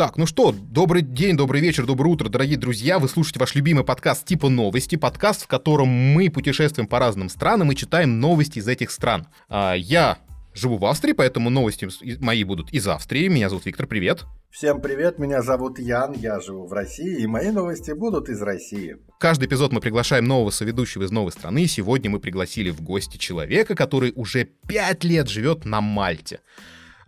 Так, 0.00 0.16
ну 0.16 0.24
что, 0.24 0.54
добрый 0.58 1.02
день, 1.02 1.36
добрый 1.36 1.60
вечер, 1.60 1.84
доброе 1.84 2.08
утро, 2.08 2.30
дорогие 2.30 2.56
друзья. 2.56 2.98
Вы 2.98 3.06
слушаете 3.06 3.38
ваш 3.38 3.54
любимый 3.54 3.84
подкаст 3.84 4.24
типа 4.24 4.48
новости, 4.48 4.96
подкаст, 4.96 5.42
в 5.42 5.46
котором 5.46 5.88
мы 5.88 6.30
путешествуем 6.30 6.88
по 6.88 6.98
разным 6.98 7.28
странам 7.28 7.70
и 7.70 7.76
читаем 7.76 8.18
новости 8.18 8.60
из 8.60 8.66
этих 8.66 8.92
стран. 8.92 9.26
А, 9.50 9.74
я 9.74 10.16
живу 10.54 10.78
в 10.78 10.86
Австрии, 10.86 11.12
поэтому 11.12 11.50
новости 11.50 11.86
мои 12.18 12.44
будут 12.44 12.72
из 12.72 12.88
Австрии. 12.88 13.28
Меня 13.28 13.50
зовут 13.50 13.66
Виктор, 13.66 13.86
привет. 13.86 14.24
Всем 14.50 14.80
привет, 14.80 15.18
меня 15.18 15.42
зовут 15.42 15.78
Ян, 15.78 16.14
я 16.14 16.40
живу 16.40 16.66
в 16.66 16.72
России, 16.72 17.20
и 17.20 17.26
мои 17.26 17.50
новости 17.50 17.90
будут 17.90 18.30
из 18.30 18.40
России. 18.40 18.96
Каждый 19.18 19.48
эпизод 19.48 19.70
мы 19.70 19.82
приглашаем 19.82 20.24
нового 20.24 20.48
соведущего 20.48 21.02
из 21.02 21.10
новой 21.10 21.32
страны. 21.32 21.66
Сегодня 21.66 22.08
мы 22.08 22.20
пригласили 22.20 22.70
в 22.70 22.80
гости 22.80 23.18
человека, 23.18 23.74
который 23.74 24.14
уже 24.16 24.48
пять 24.66 25.04
лет 25.04 25.28
живет 25.28 25.66
на 25.66 25.82
Мальте. 25.82 26.40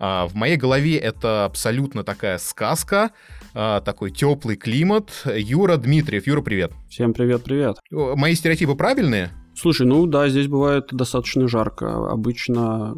А, 0.05 0.27
в 0.27 0.35
моей 0.35 0.57
голове 0.57 0.97
это 0.97 1.45
абсолютно 1.45 2.03
такая 2.03 2.39
сказка, 2.39 3.13
а, 3.55 3.81
такой 3.81 4.11
теплый 4.11 4.57
климат. 4.57 5.13
Юра 5.25 5.77
Дмитриев. 5.77 6.27
Юра, 6.27 6.43
привет. 6.43 6.73
Всем 6.89 7.15
привет-привет. 7.15 7.79
Мои 7.89 8.35
стереотипы 8.35 8.75
правильные? 8.75 9.31
Слушай, 9.55 9.87
ну 9.87 10.05
да, 10.07 10.29
здесь 10.29 10.49
бывает 10.49 10.89
достаточно 10.91 11.47
жарко. 11.47 12.11
Обычно 12.11 12.97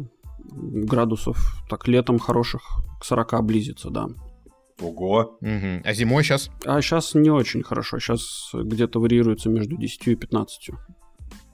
градусов 0.51 1.37
так 1.69 1.87
летом 1.87 2.17
хороших 2.17 2.63
к 2.99 3.05
40 3.05 3.43
близится, 3.45 3.91
да. 3.91 4.07
Ого. 4.81 5.37
Угу. 5.41 5.83
А 5.83 5.93
зимой 5.93 6.23
сейчас? 6.23 6.49
А 6.65 6.81
сейчас 6.81 7.13
не 7.13 7.29
очень 7.29 7.61
хорошо. 7.61 7.99
Сейчас 7.99 8.49
где-то 8.51 8.99
варьируется 8.99 9.49
между 9.49 9.77
10 9.77 10.07
и 10.07 10.15
15. 10.15 10.71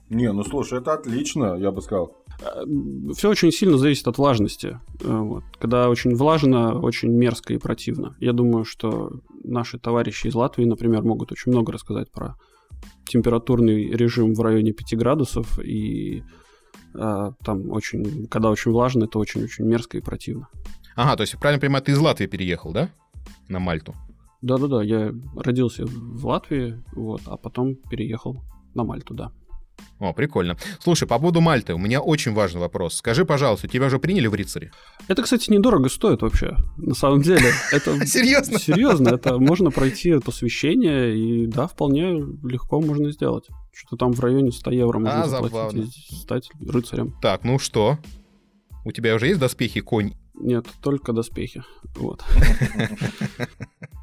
Не, 0.08 0.32
ну 0.32 0.44
слушай, 0.44 0.78
это 0.78 0.94
отлично, 0.94 1.56
я 1.56 1.70
бы 1.70 1.82
сказал. 1.82 2.21
Э, 2.42 2.64
Все 3.14 3.30
очень 3.30 3.52
сильно 3.52 3.78
зависит 3.78 4.08
от 4.08 4.18
влажности. 4.18 4.78
Э, 5.00 5.18
вот. 5.18 5.44
Когда 5.58 5.88
очень 5.88 6.14
влажно, 6.14 6.78
очень 6.78 7.10
мерзко 7.10 7.54
и 7.54 7.58
противно. 7.58 8.16
Я 8.20 8.32
думаю, 8.32 8.64
что 8.64 9.20
наши 9.44 9.78
товарищи 9.78 10.26
из 10.26 10.34
Латвии, 10.34 10.64
например, 10.64 11.02
могут 11.02 11.32
очень 11.32 11.52
много 11.52 11.72
рассказать 11.72 12.10
про 12.10 12.36
температурный 13.06 13.90
режим 13.90 14.34
в 14.34 14.40
районе 14.40 14.72
5 14.72 14.96
градусов 14.96 15.58
и 15.58 16.22
а, 16.94 17.32
там 17.44 17.70
очень, 17.70 18.26
когда 18.26 18.50
очень 18.50 18.72
влажно, 18.72 19.04
это 19.04 19.18
очень-очень 19.18 19.64
мерзко 19.64 19.98
и 19.98 20.00
противно. 20.00 20.48
Ага, 20.94 21.16
то 21.16 21.22
есть, 21.22 21.38
правильно 21.38 21.60
понимаю, 21.60 21.82
ты 21.82 21.92
из 21.92 21.98
Латвии 21.98 22.26
переехал, 22.26 22.72
да? 22.72 22.90
На 23.48 23.58
Мальту. 23.58 23.94
Да-да-да, 24.42 24.82
я 24.82 25.14
родился 25.36 25.84
в 25.86 26.26
Латвии, 26.26 26.82
вот, 26.92 27.22
а 27.26 27.36
потом 27.36 27.76
переехал 27.76 28.42
на 28.74 28.84
Мальту, 28.84 29.14
да. 29.14 29.32
О, 29.98 30.12
прикольно. 30.12 30.56
Слушай, 30.80 31.06
по 31.06 31.18
поводу 31.18 31.40
Мальты, 31.40 31.74
у 31.74 31.78
меня 31.78 32.00
очень 32.00 32.32
важный 32.32 32.60
вопрос. 32.60 32.94
Скажи, 32.94 33.24
пожалуйста, 33.24 33.68
тебя 33.68 33.86
уже 33.86 33.98
приняли 33.98 34.26
в 34.26 34.34
рыцаре? 34.34 34.72
Это, 35.06 35.22
кстати, 35.22 35.50
недорого 35.50 35.88
стоит 35.88 36.22
вообще. 36.22 36.56
На 36.76 36.94
самом 36.94 37.22
деле. 37.22 37.52
Это 37.72 38.04
Серьезно? 38.06 38.58
Серьезно, 38.58 39.10
это 39.10 39.38
можно 39.38 39.70
пройти 39.70 40.18
посвящение, 40.18 41.16
и 41.16 41.46
да, 41.46 41.66
вполне 41.66 42.12
легко 42.42 42.80
можно 42.80 43.10
сделать. 43.12 43.46
Что-то 43.72 43.96
там 43.96 44.12
в 44.12 44.20
районе 44.20 44.50
100 44.50 44.70
евро 44.72 44.98
можно 44.98 45.24
А, 45.24 45.28
заплатить 45.28 46.10
и 46.10 46.14
стать 46.14 46.50
рыцарем. 46.60 47.14
Так, 47.22 47.44
ну 47.44 47.58
что? 47.58 47.98
У 48.84 48.92
тебя 48.92 49.14
уже 49.14 49.28
есть 49.28 49.40
доспехи 49.40 49.80
конь? 49.80 50.14
Нет, 50.34 50.66
только 50.82 51.12
доспехи. 51.12 51.62
Вот. 51.94 52.24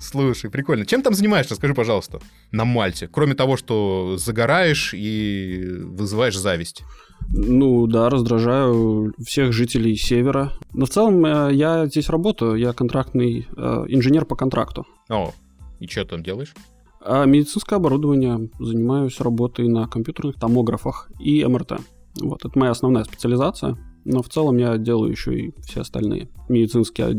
Слушай, 0.00 0.50
прикольно. 0.50 0.86
Чем 0.86 1.02
там 1.02 1.14
занимаешься, 1.14 1.54
скажи, 1.54 1.74
пожалуйста, 1.74 2.20
на 2.52 2.64
Мальте? 2.64 3.08
Кроме 3.08 3.34
того, 3.34 3.56
что 3.56 4.16
загораешь 4.18 4.92
и 4.94 5.64
вызываешь 5.82 6.38
зависть. 6.38 6.82
Ну 7.28 7.86
да, 7.86 8.08
раздражаю 8.08 9.12
всех 9.24 9.52
жителей 9.52 9.96
севера. 9.96 10.52
Но 10.72 10.86
в 10.86 10.90
целом 10.90 11.24
э, 11.24 11.54
я 11.54 11.86
здесь 11.86 12.08
работаю, 12.08 12.56
я 12.56 12.72
контрактный 12.72 13.48
э, 13.56 13.84
инженер 13.88 14.24
по 14.26 14.36
контракту. 14.36 14.86
О, 15.08 15.32
и 15.80 15.86
что 15.86 16.04
там 16.04 16.22
делаешь? 16.22 16.54
А 17.00 17.24
медицинское 17.24 17.76
оборудование, 17.76 18.50
занимаюсь 18.58 19.20
работой 19.20 19.68
на 19.68 19.86
компьютерных 19.86 20.38
томографах 20.38 21.10
и 21.20 21.44
МРТ. 21.44 21.80
Вот, 22.20 22.44
это 22.44 22.58
моя 22.58 22.72
основная 22.72 23.04
специализация. 23.04 23.76
Но 24.04 24.22
в 24.22 24.28
целом 24.28 24.56
я 24.56 24.78
делаю 24.78 25.10
еще 25.10 25.36
и 25.36 25.54
все 25.62 25.80
остальные 25.80 26.28
медицинские 26.48 27.12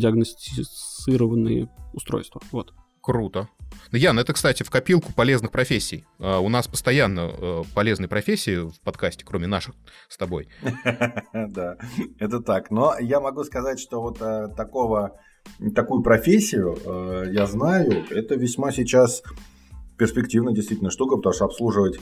диагностицированные 1.07 1.69
устройства. 1.94 2.41
Вот. 2.51 2.73
Круто. 3.01 3.47
Ну, 3.91 3.97
Ян, 3.97 4.19
это, 4.19 4.34
кстати, 4.34 4.63
в 4.63 4.69
копилку 4.69 5.13
полезных 5.13 5.51
профессий. 5.51 6.06
А, 6.19 6.40
У 6.40 6.50
нас 6.50 6.68
постоянно 6.68 7.31
э, 7.31 7.63
полезные 7.73 8.09
профессии 8.09 8.69
в 8.69 8.79
подкасте, 8.81 9.23
кроме 9.25 9.47
наших 9.47 9.75
с 10.09 10.18
тобой. 10.18 10.50
Да, 11.34 11.78
это 12.19 12.41
так. 12.41 12.69
Но 12.69 12.95
я 13.00 13.22
могу 13.22 13.44
сказать, 13.44 13.79
что 13.79 14.01
вот 14.01 14.22
э, 14.22 14.50
такого, 14.57 15.19
такую 15.73 16.03
профессию 16.03 16.78
э, 16.84 17.31
я 17.31 17.45
знаю. 17.45 18.03
Это 18.09 18.35
весьма 18.35 18.72
сейчас 18.72 19.24
перспективная 19.97 20.53
действительно 20.53 20.91
штука, 20.91 21.16
потому 21.16 21.34
что 21.34 21.45
обслуживать 21.45 22.00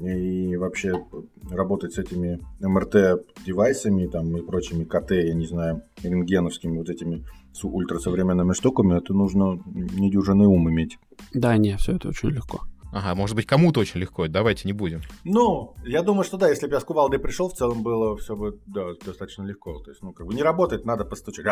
и 0.00 0.56
вообще 0.56 1.04
работать 1.50 1.92
с 1.94 1.98
этими 1.98 2.40
МРТ-девайсами 2.60 4.06
там, 4.06 4.36
и 4.36 4.42
прочими 4.42 4.84
КТ, 4.84 5.12
я 5.12 5.34
не 5.34 5.46
знаю, 5.46 5.82
рентгеновскими 6.02 6.78
вот 6.78 6.88
этими 6.88 7.24
с 7.52 7.64
ультрасовременными 7.64 8.52
штуками, 8.52 8.98
это 8.98 9.14
нужно 9.14 9.60
недюжинный 9.66 10.46
ум 10.46 10.68
иметь. 10.70 10.98
Да, 11.32 11.56
не, 11.56 11.76
все 11.76 11.96
это 11.96 12.08
очень 12.08 12.30
легко. 12.30 12.62
Ага, 12.94 13.14
может 13.16 13.34
быть, 13.34 13.46
кому-то 13.46 13.80
очень 13.80 14.00
легко. 14.00 14.28
Давайте 14.28 14.68
не 14.68 14.72
будем. 14.72 15.02
Ну, 15.24 15.74
я 15.84 16.02
думаю, 16.02 16.22
что 16.22 16.36
да, 16.36 16.48
если 16.48 16.68
бы 16.68 16.74
я 16.74 16.80
с 16.80 16.84
кувалдой 16.84 17.18
пришел, 17.18 17.48
в 17.48 17.54
целом 17.54 17.82
было 17.82 18.16
все 18.16 18.36
бы 18.36 18.60
да, 18.66 18.94
достаточно 19.04 19.42
легко. 19.42 19.80
То 19.80 19.90
есть, 19.90 20.00
ну, 20.02 20.12
как 20.12 20.28
бы 20.28 20.34
не 20.34 20.44
работает, 20.44 20.84
надо 20.84 21.04
постучать. 21.04 21.44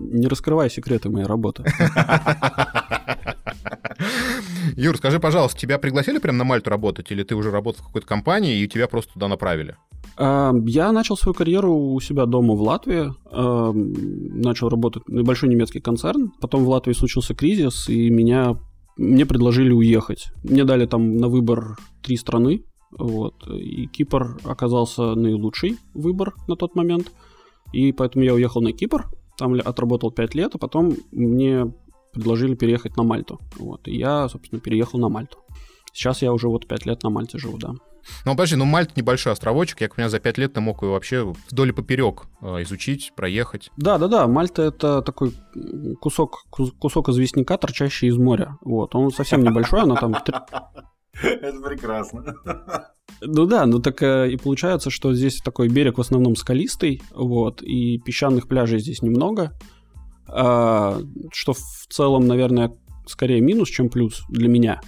Не 0.00 0.26
раскрывай 0.26 0.68
секреты 0.68 1.10
моей 1.10 1.26
работы. 1.26 1.64
Юр, 4.76 4.96
скажи, 4.96 5.20
пожалуйста, 5.20 5.58
тебя 5.58 5.78
пригласили 5.78 6.18
прям 6.18 6.36
на 6.36 6.44
Мальту 6.44 6.70
работать, 6.70 7.10
или 7.10 7.22
ты 7.22 7.34
уже 7.34 7.50
работал 7.50 7.82
в 7.82 7.86
какой-то 7.86 8.06
компании, 8.06 8.60
и 8.60 8.68
тебя 8.68 8.88
просто 8.88 9.12
туда 9.14 9.28
направили? 9.28 9.76
А, 10.16 10.52
Я 10.66 10.92
начал 10.92 11.16
свою 11.16 11.34
карьеру 11.34 11.74
у 11.74 12.00
себя 12.00 12.26
дома 12.26 12.54
в 12.54 12.62
Латвии, 12.62 13.12
а, 13.26 13.72
начал 13.72 14.68
работать 14.68 15.08
небольшой 15.08 15.48
немецкий 15.48 15.80
концерн, 15.80 16.32
потом 16.40 16.64
в 16.64 16.68
Латвии 16.68 16.92
случился 16.92 17.34
кризис, 17.34 17.88
и 17.88 18.10
меня 18.10 18.58
мне 18.96 19.24
предложили 19.24 19.72
уехать. 19.72 20.32
Мне 20.42 20.64
дали 20.64 20.86
там 20.86 21.16
на 21.16 21.28
выбор 21.28 21.76
три 22.02 22.16
страны, 22.16 22.64
вот, 22.90 23.46
и 23.48 23.86
Кипр 23.86 24.38
оказался 24.44 25.14
наилучший 25.14 25.78
выбор 25.94 26.34
на 26.46 26.56
тот 26.56 26.74
момент, 26.74 27.10
и 27.72 27.92
поэтому 27.92 28.24
я 28.24 28.34
уехал 28.34 28.60
на 28.60 28.72
Кипр, 28.72 29.06
там 29.38 29.54
отработал 29.54 30.10
5 30.10 30.34
лет, 30.34 30.54
а 30.54 30.58
потом 30.58 30.94
мне 31.10 31.72
предложили 32.12 32.54
переехать 32.54 32.96
на 32.96 33.02
Мальту, 33.02 33.40
вот, 33.56 33.88
и 33.88 33.96
я, 33.96 34.28
собственно, 34.28 34.60
переехал 34.60 34.98
на 34.98 35.08
Мальту. 35.08 35.38
Сейчас 35.92 36.22
я 36.22 36.32
уже 36.32 36.48
вот 36.48 36.66
5 36.66 36.86
лет 36.86 37.02
на 37.02 37.10
Мальте 37.10 37.38
живу, 37.38 37.58
да. 37.58 37.74
Ну, 38.24 38.32
подожди, 38.32 38.56
ну 38.56 38.64
Мальта 38.64 38.92
небольшой 38.96 39.32
островочек, 39.32 39.80
я 39.80 39.88
понимаю, 39.88 40.10
за 40.10 40.18
пять 40.20 40.38
лет 40.38 40.54
ты 40.54 40.60
мог 40.60 40.82
его 40.82 40.92
вообще 40.92 41.32
вдоль 41.50 41.70
и 41.70 41.72
поперек 41.72 42.24
э, 42.40 42.62
изучить, 42.62 43.12
проехать. 43.14 43.70
Да, 43.76 43.98
да, 43.98 44.08
да. 44.08 44.26
Мальта 44.26 44.62
это 44.62 45.02
такой 45.02 45.32
кусок, 46.00 46.44
кус- 46.50 46.72
кусок 46.72 47.08
известняка, 47.10 47.56
торчащий 47.56 48.08
из 48.08 48.16
моря. 48.16 48.56
Вот. 48.62 48.94
Он 48.94 49.10
совсем 49.12 49.42
небольшой, 49.42 49.82
оно 49.82 49.96
там. 49.96 50.14
Это 51.22 51.60
прекрасно. 51.60 52.36
Ну 53.20 53.46
да, 53.46 53.66
ну 53.66 53.78
так 53.78 54.02
э, 54.02 54.30
и 54.32 54.36
получается, 54.36 54.90
что 54.90 55.14
здесь 55.14 55.40
такой 55.40 55.68
берег 55.68 55.98
в 55.98 56.00
основном 56.00 56.34
скалистый, 56.34 57.02
вот, 57.14 57.62
и 57.62 57.98
песчаных 57.98 58.48
пляжей 58.48 58.80
здесь 58.80 59.02
немного. 59.02 59.52
А, 60.28 61.00
что 61.32 61.52
в 61.52 61.86
целом, 61.90 62.26
наверное, 62.26 62.72
скорее 63.06 63.40
минус, 63.40 63.68
чем 63.68 63.88
плюс 63.88 64.22
для 64.28 64.48
меня. 64.48 64.80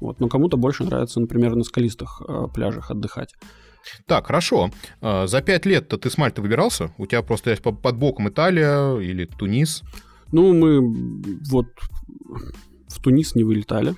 Вот, 0.00 0.18
но 0.20 0.28
кому-то 0.28 0.56
больше 0.56 0.84
нравится, 0.84 1.20
например, 1.20 1.54
на 1.56 1.64
скалистых 1.64 2.22
э, 2.26 2.46
пляжах 2.54 2.90
отдыхать. 2.90 3.34
Так, 4.06 4.26
хорошо. 4.26 4.70
Э, 5.00 5.26
За 5.26 5.42
пять 5.42 5.66
лет-то 5.66 5.98
ты 5.98 6.10
с 6.10 6.18
Мальты 6.18 6.42
выбирался? 6.42 6.92
У 6.98 7.06
тебя 7.06 7.22
просто 7.22 7.50
есть 7.50 7.62
по- 7.62 7.72
под 7.72 7.96
боком 7.96 8.28
Италия 8.28 8.98
или 8.98 9.24
Тунис. 9.26 9.82
Ну, 10.32 10.52
мы 10.54 10.80
вот 11.50 11.66
в 12.88 13.02
Тунис 13.02 13.34
не 13.34 13.44
вылетали. 13.44 13.94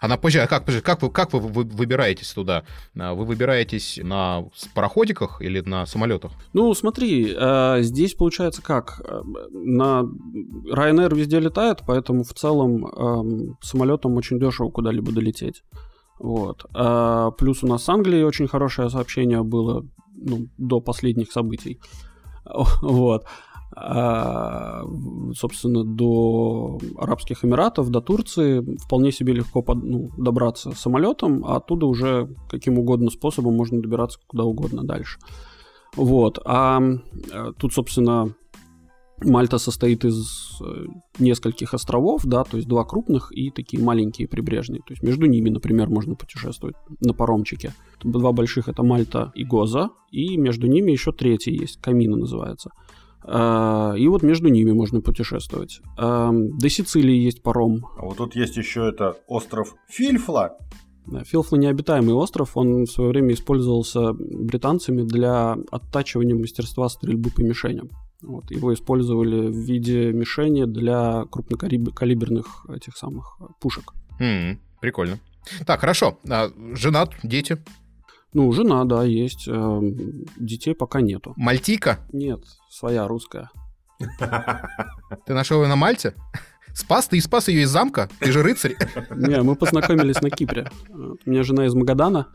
А 0.00 0.08
на 0.08 0.16
позже, 0.16 0.40
а 0.40 0.46
как, 0.46 0.64
как, 0.82 1.02
вы, 1.02 1.10
как 1.10 1.32
вы 1.32 1.40
вы- 1.40 1.64
выбираетесь 1.64 2.32
туда? 2.32 2.64
А, 2.98 3.14
Вы 3.14 3.24
выбираетесь 3.24 3.98
на 4.02 4.44
пароходиках 4.74 5.40
или 5.40 5.60
на 5.60 5.86
самолетах? 5.86 6.32
Ну, 6.52 6.74
смотри, 6.74 7.34
э, 7.34 7.78
здесь 7.82 8.14
получается 8.14 8.62
как? 8.62 9.00
Э, 9.04 9.22
На 9.52 10.02
Ryanair 10.72 11.14
везде 11.14 11.40
летает, 11.40 11.82
поэтому 11.86 12.22
в 12.24 12.32
целом 12.34 13.56
самолетом 13.62 14.14
очень 14.16 14.38
дешево 14.38 14.70
куда-либо 14.70 15.12
долететь. 15.12 15.62
Вот. 16.18 16.64
А 16.74 17.30
плюс 17.32 17.62
у 17.62 17.66
нас 17.66 17.84
с 17.84 17.88
Англией 17.88 18.24
очень 18.24 18.48
хорошее 18.48 18.90
сообщение 18.90 19.42
было 19.42 19.84
ну, 20.14 20.48
до 20.58 20.80
последних 20.80 21.32
событий. 21.32 21.80
Вот. 22.82 23.24
А, 23.78 24.84
собственно, 25.34 25.84
до 25.84 26.78
Арабских 26.96 27.44
Эмиратов, 27.44 27.90
до 27.90 28.00
Турции 28.00 28.78
вполне 28.78 29.12
себе 29.12 29.34
легко 29.34 29.60
под- 29.60 29.84
ну, 29.84 30.10
добраться 30.16 30.72
самолетом, 30.72 31.44
а 31.44 31.56
оттуда 31.56 31.84
уже 31.84 32.34
каким 32.48 32.78
угодно 32.78 33.10
способом 33.10 33.54
можно 33.54 33.82
добираться 33.82 34.18
куда 34.26 34.44
угодно 34.44 34.82
дальше. 34.82 35.18
Вот. 35.94 36.38
А 36.46 36.80
э, 36.80 37.52
тут, 37.58 37.74
собственно, 37.74 38.34
Мальта 39.22 39.58
состоит 39.58 40.04
из 40.04 40.60
э, 40.60 40.86
нескольких 41.18 41.72
островов, 41.72 42.24
да, 42.24 42.44
то 42.44 42.58
есть 42.58 42.68
два 42.68 42.84
крупных 42.84 43.30
и 43.30 43.50
такие 43.50 43.82
маленькие 43.82 44.28
прибрежные. 44.28 44.80
То 44.86 44.92
есть 44.92 45.02
между 45.02 45.26
ними, 45.26 45.48
например, 45.48 45.88
можно 45.88 46.14
путешествовать 46.14 46.76
на 47.00 47.14
паромчике. 47.14 47.72
Два 48.02 48.32
больших 48.32 48.68
это 48.68 48.82
Мальта 48.82 49.32
и 49.34 49.44
Гоза, 49.44 49.90
и 50.10 50.36
между 50.36 50.66
ними 50.66 50.92
еще 50.92 51.12
третий 51.12 51.52
есть, 51.52 51.80
Камина 51.80 52.16
называется. 52.16 52.70
А, 53.28 53.94
и 53.96 54.06
вот 54.08 54.22
между 54.22 54.48
ними 54.48 54.72
можно 54.72 55.00
путешествовать. 55.00 55.80
А, 55.96 56.30
до 56.32 56.68
Сицилии 56.68 57.16
есть 57.16 57.42
паром. 57.42 57.86
А 57.98 58.04
вот 58.04 58.18
тут 58.18 58.36
есть 58.36 58.56
еще 58.56 58.88
это 58.88 59.16
остров 59.26 59.74
Фильфла. 59.88 60.56
Филфла 61.24 61.56
необитаемый 61.56 62.14
остров, 62.14 62.56
он 62.56 62.84
в 62.84 62.90
свое 62.90 63.10
время 63.10 63.34
использовался 63.34 64.12
британцами 64.12 65.02
для 65.02 65.56
оттачивания 65.70 66.34
мастерства 66.34 66.88
стрельбы 66.88 67.30
по 67.30 67.42
мишеням. 67.42 67.90
Вот, 68.22 68.50
его 68.50 68.74
использовали 68.74 69.46
в 69.46 69.56
виде 69.56 70.12
мишени 70.12 70.64
для 70.64 71.24
крупнокалиберных 71.30 72.66
этих 72.74 72.96
самых 72.96 73.38
пушек. 73.60 73.92
Mm, 74.20 74.58
прикольно. 74.80 75.20
Так, 75.64 75.80
хорошо. 75.80 76.18
А, 76.28 76.50
женат, 76.74 77.12
дети? 77.22 77.58
Ну, 78.32 78.52
жена, 78.52 78.84
да, 78.84 79.04
есть. 79.04 79.46
Э, 79.48 79.80
детей 80.36 80.74
пока 80.74 81.00
нету. 81.00 81.32
Мальтика? 81.36 82.00
Нет, 82.12 82.40
своя 82.76 83.08
русская. 83.08 83.50
Ты 85.24 85.32
нашел 85.32 85.62
ее 85.62 85.68
на 85.68 85.76
Мальте? 85.76 86.14
Спас? 86.74 87.08
Ты 87.08 87.16
и 87.16 87.20
спас 87.22 87.48
ее 87.48 87.62
из 87.62 87.70
замка? 87.70 88.10
Ты 88.20 88.32
же 88.32 88.42
рыцарь. 88.42 88.76
Не, 89.10 89.40
мы 89.42 89.56
познакомились 89.56 90.20
на 90.20 90.28
Кипре. 90.28 90.70
У 90.90 91.30
меня 91.30 91.42
жена 91.42 91.64
из 91.64 91.74
Магадана. 91.74 92.28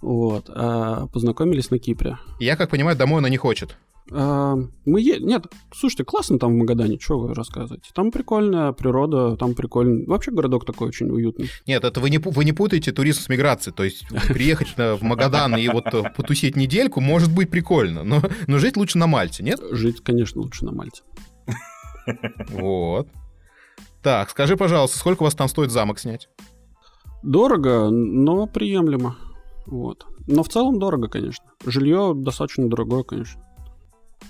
Вот. 0.00 0.48
А 0.48 1.08
познакомились 1.08 1.70
на 1.70 1.80
Кипре. 1.80 2.18
Я, 2.38 2.56
как 2.56 2.70
понимаю, 2.70 2.96
домой 2.96 3.18
она 3.18 3.28
не 3.28 3.36
хочет. 3.36 3.76
А, 4.12 4.56
мы 4.84 5.00
е... 5.00 5.18
Нет, 5.18 5.46
слушайте, 5.74 6.04
классно 6.04 6.38
там 6.38 6.54
в 6.54 6.56
Магадане, 6.56 6.98
что 6.98 7.18
вы 7.18 7.34
рассказываете? 7.34 7.90
Там 7.94 8.10
прикольная 8.10 8.72
природа, 8.72 9.36
там 9.36 9.54
прикольный... 9.54 10.06
Вообще 10.06 10.30
городок 10.30 10.66
такой 10.66 10.88
очень 10.88 11.10
уютный. 11.10 11.48
Нет, 11.66 11.84
это 11.84 12.00
вы 12.00 12.10
не, 12.10 12.18
вы 12.18 12.44
не 12.44 12.52
путаете 12.52 12.92
туризм 12.92 13.22
с 13.22 13.28
миграцией. 13.28 13.74
То 13.74 13.84
есть 13.84 14.06
приехать 14.28 14.76
в 14.76 15.02
Магадан 15.02 15.56
и 15.56 15.68
вот 15.68 15.86
э, 15.94 16.02
потусить 16.16 16.56
недельку 16.56 17.00
может 17.00 17.34
быть 17.34 17.50
прикольно, 17.50 18.04
но, 18.04 18.22
но 18.46 18.58
жить 18.58 18.76
лучше 18.76 18.98
на 18.98 19.06
Мальте, 19.06 19.42
нет? 19.42 19.60
Жить, 19.70 20.02
конечно, 20.02 20.42
лучше 20.42 20.64
на 20.64 20.72
Мальте. 20.72 21.02
Вот. 22.50 23.08
Так, 24.02 24.28
скажи, 24.28 24.56
пожалуйста, 24.56 24.98
сколько 24.98 25.22
у 25.22 25.24
вас 25.24 25.34
там 25.34 25.48
стоит 25.48 25.70
замок 25.70 25.98
снять? 25.98 26.28
Дорого, 27.22 27.88
но 27.88 28.46
приемлемо. 28.46 29.16
Вот. 29.66 30.04
Но 30.26 30.42
в 30.42 30.48
целом 30.50 30.78
дорого, 30.78 31.08
конечно. 31.08 31.46
Жилье 31.64 32.12
достаточно 32.14 32.68
дорогое, 32.68 33.02
конечно. 33.02 33.40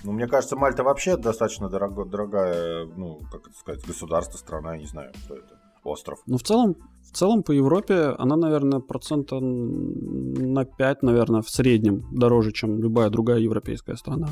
Ну, 0.03 0.11
мне 0.11 0.27
кажется, 0.27 0.55
Мальта 0.55 0.83
вообще 0.83 1.17
достаточно 1.17 1.69
дорого, 1.69 2.05
дорогая, 2.05 2.85
ну, 2.85 3.21
как 3.31 3.47
это 3.47 3.57
сказать, 3.57 3.85
государство, 3.85 4.37
страна, 4.37 4.77
не 4.77 4.85
знаю, 4.85 5.11
что 5.23 5.35
это, 5.35 5.59
остров. 5.83 6.19
Ну, 6.25 6.37
в 6.37 6.43
целом, 6.43 6.75
в 7.03 7.11
целом 7.15 7.43
по 7.43 7.51
Европе 7.51 8.15
она, 8.17 8.35
наверное, 8.35 8.79
процента 8.79 9.39
на 9.39 10.65
5, 10.65 11.03
наверное, 11.03 11.41
в 11.41 11.49
среднем 11.49 12.05
дороже, 12.11 12.51
чем 12.51 12.79
любая 12.79 13.09
другая 13.09 13.39
европейская 13.39 13.95
страна. 13.95 14.29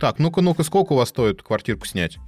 Так, 0.00 0.18
ну-ка, 0.18 0.40
ну-ка, 0.40 0.62
сколько 0.62 0.94
у 0.94 0.96
вас 0.96 1.10
стоит 1.10 1.42
квартирку 1.42 1.86
снять? 1.86 2.18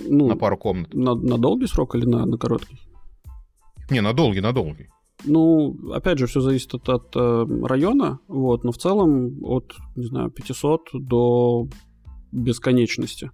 Ну, 0.00 0.28
на 0.28 0.36
пару 0.36 0.56
комнат. 0.56 0.94
На, 0.94 1.14
на 1.14 1.38
долгий 1.38 1.66
срок 1.66 1.94
или 1.94 2.06
на, 2.06 2.24
на 2.24 2.38
короткий? 2.38 2.78
Не, 3.90 4.00
на 4.00 4.14
долгий, 4.14 4.40
на 4.40 4.52
долгий. 4.52 4.88
Ну, 5.24 5.76
опять 5.92 6.18
же, 6.18 6.26
все 6.26 6.40
зависит 6.40 6.74
от, 6.74 6.88
от 6.88 7.16
э, 7.16 7.46
района, 7.64 8.18
вот, 8.28 8.64
но 8.64 8.72
в 8.72 8.78
целом 8.78 9.42
от, 9.42 9.74
не 9.96 10.06
знаю, 10.06 10.30
500 10.30 10.90
до 10.94 11.68
бесконечности. 12.32 13.30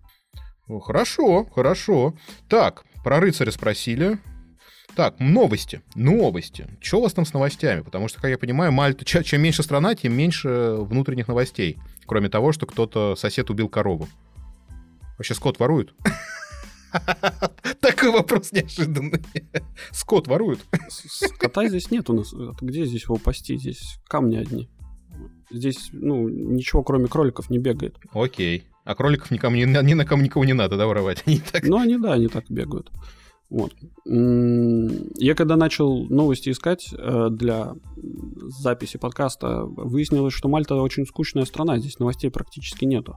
Хорошо, 0.83 1.47
хорошо. 1.47 2.15
Так, 2.49 2.85
про 3.03 3.19
рыцаря 3.19 3.51
спросили. 3.51 4.19
Так, 4.95 5.19
новости. 5.19 5.83
Новости. 5.95 6.69
Что 6.81 6.99
у 6.99 7.03
вас 7.03 7.13
там 7.13 7.25
с 7.25 7.33
новостями? 7.33 7.81
Потому 7.81 8.09
что, 8.09 8.21
как 8.21 8.31
я 8.31 8.39
понимаю, 8.39 8.73
Мальта, 8.73 9.05
чем, 9.05 9.41
меньше 9.41 9.63
страна, 9.63 9.95
тем 9.95 10.13
меньше 10.15 10.77
внутренних 10.79 11.29
новостей. 11.29 11.79
Кроме 12.07 12.29
того, 12.29 12.53
что 12.53 12.67
кто-то, 12.67 13.17
сосед 13.17 13.51
убил 13.51 13.69
корову. 13.69 14.09
Вообще 15.17 15.35
скот 15.35 15.59
воруют? 15.59 15.95
Такой 17.81 18.11
вопрос 18.11 18.53
неожиданный. 18.53 19.23
Скот 19.93 20.29
воруют? 20.29 20.61
Кота 21.39 21.69
здесь 21.69 21.91
нет 21.91 22.11
у 22.11 22.15
нас. 22.15 22.33
Где 22.61 22.85
здесь 22.85 23.05
его 23.05 23.17
пасти? 23.17 23.57
Здесь 23.57 23.99
камни 24.09 24.37
одни. 24.37 24.69
Здесь, 25.51 25.89
ну, 25.93 26.29
ничего 26.29 26.83
кроме 26.83 27.09
кроликов 27.09 27.51
не 27.51 27.59
бегает. 27.59 27.97
Окей. 28.13 28.65
А 28.85 28.95
кроликов 28.95 29.31
никому, 29.31 29.57
ни, 29.57 29.65
ни 29.65 29.95
на 29.95 30.05
кому 30.05 30.23
никого 30.23 30.45
не 30.45 30.53
надо, 30.53 30.77
да, 30.77 30.87
воровать? 30.87 31.23
Они 31.27 31.39
так... 31.39 31.65
Ну, 31.65 31.79
они, 31.79 31.99
да, 31.99 32.15
они 32.15 32.29
так 32.29 32.45
бегают. 32.49 32.91
Вот. 33.51 33.73
Я 34.05 35.35
когда 35.35 35.57
начал 35.57 36.07
новости 36.07 36.51
искать 36.51 36.95
э, 36.97 37.29
для 37.31 37.75
записи 37.97 38.97
подкаста, 38.97 39.65
выяснилось, 39.65 40.35
что 40.35 40.49
Мальта 40.49 40.77
очень 40.77 41.05
скучная 41.05 41.45
страна, 41.45 41.79
здесь 41.79 41.99
новостей 41.99 42.31
практически 42.31 42.85
нету. 42.85 43.17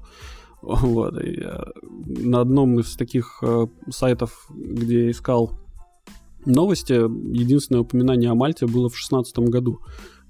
Вот, 0.64 1.22
и 1.22 1.42
я 1.42 1.66
на 1.84 2.40
одном 2.40 2.80
из 2.80 2.96
таких 2.96 3.40
э, 3.42 3.68
сайтов, 3.90 4.48
где 4.50 5.06
я 5.06 5.12
искал 5.12 5.60
новости, 6.46 6.94
единственное 6.94 7.82
упоминание 7.82 8.32
о 8.32 8.36
Мальте 8.36 8.66
было 8.66 8.88
в 8.88 8.98
шестнадцатом 8.98 9.48
году. 9.48 9.82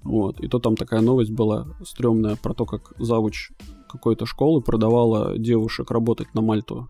Вот, 0.02 0.40
и 0.40 0.48
то 0.48 0.58
там 0.58 0.76
такая 0.76 1.02
новость 1.02 1.32
была 1.32 1.68
стрёмная 1.86 2.36
про 2.36 2.56
то, 2.56 2.66
как 2.66 2.94
завуч 2.98 3.52
какой-то 3.88 4.26
школы 4.26 4.62
продавала 4.62 5.38
девушек 5.38 5.92
работать 5.92 6.34
на 6.34 6.42
Мальту. 6.42 6.88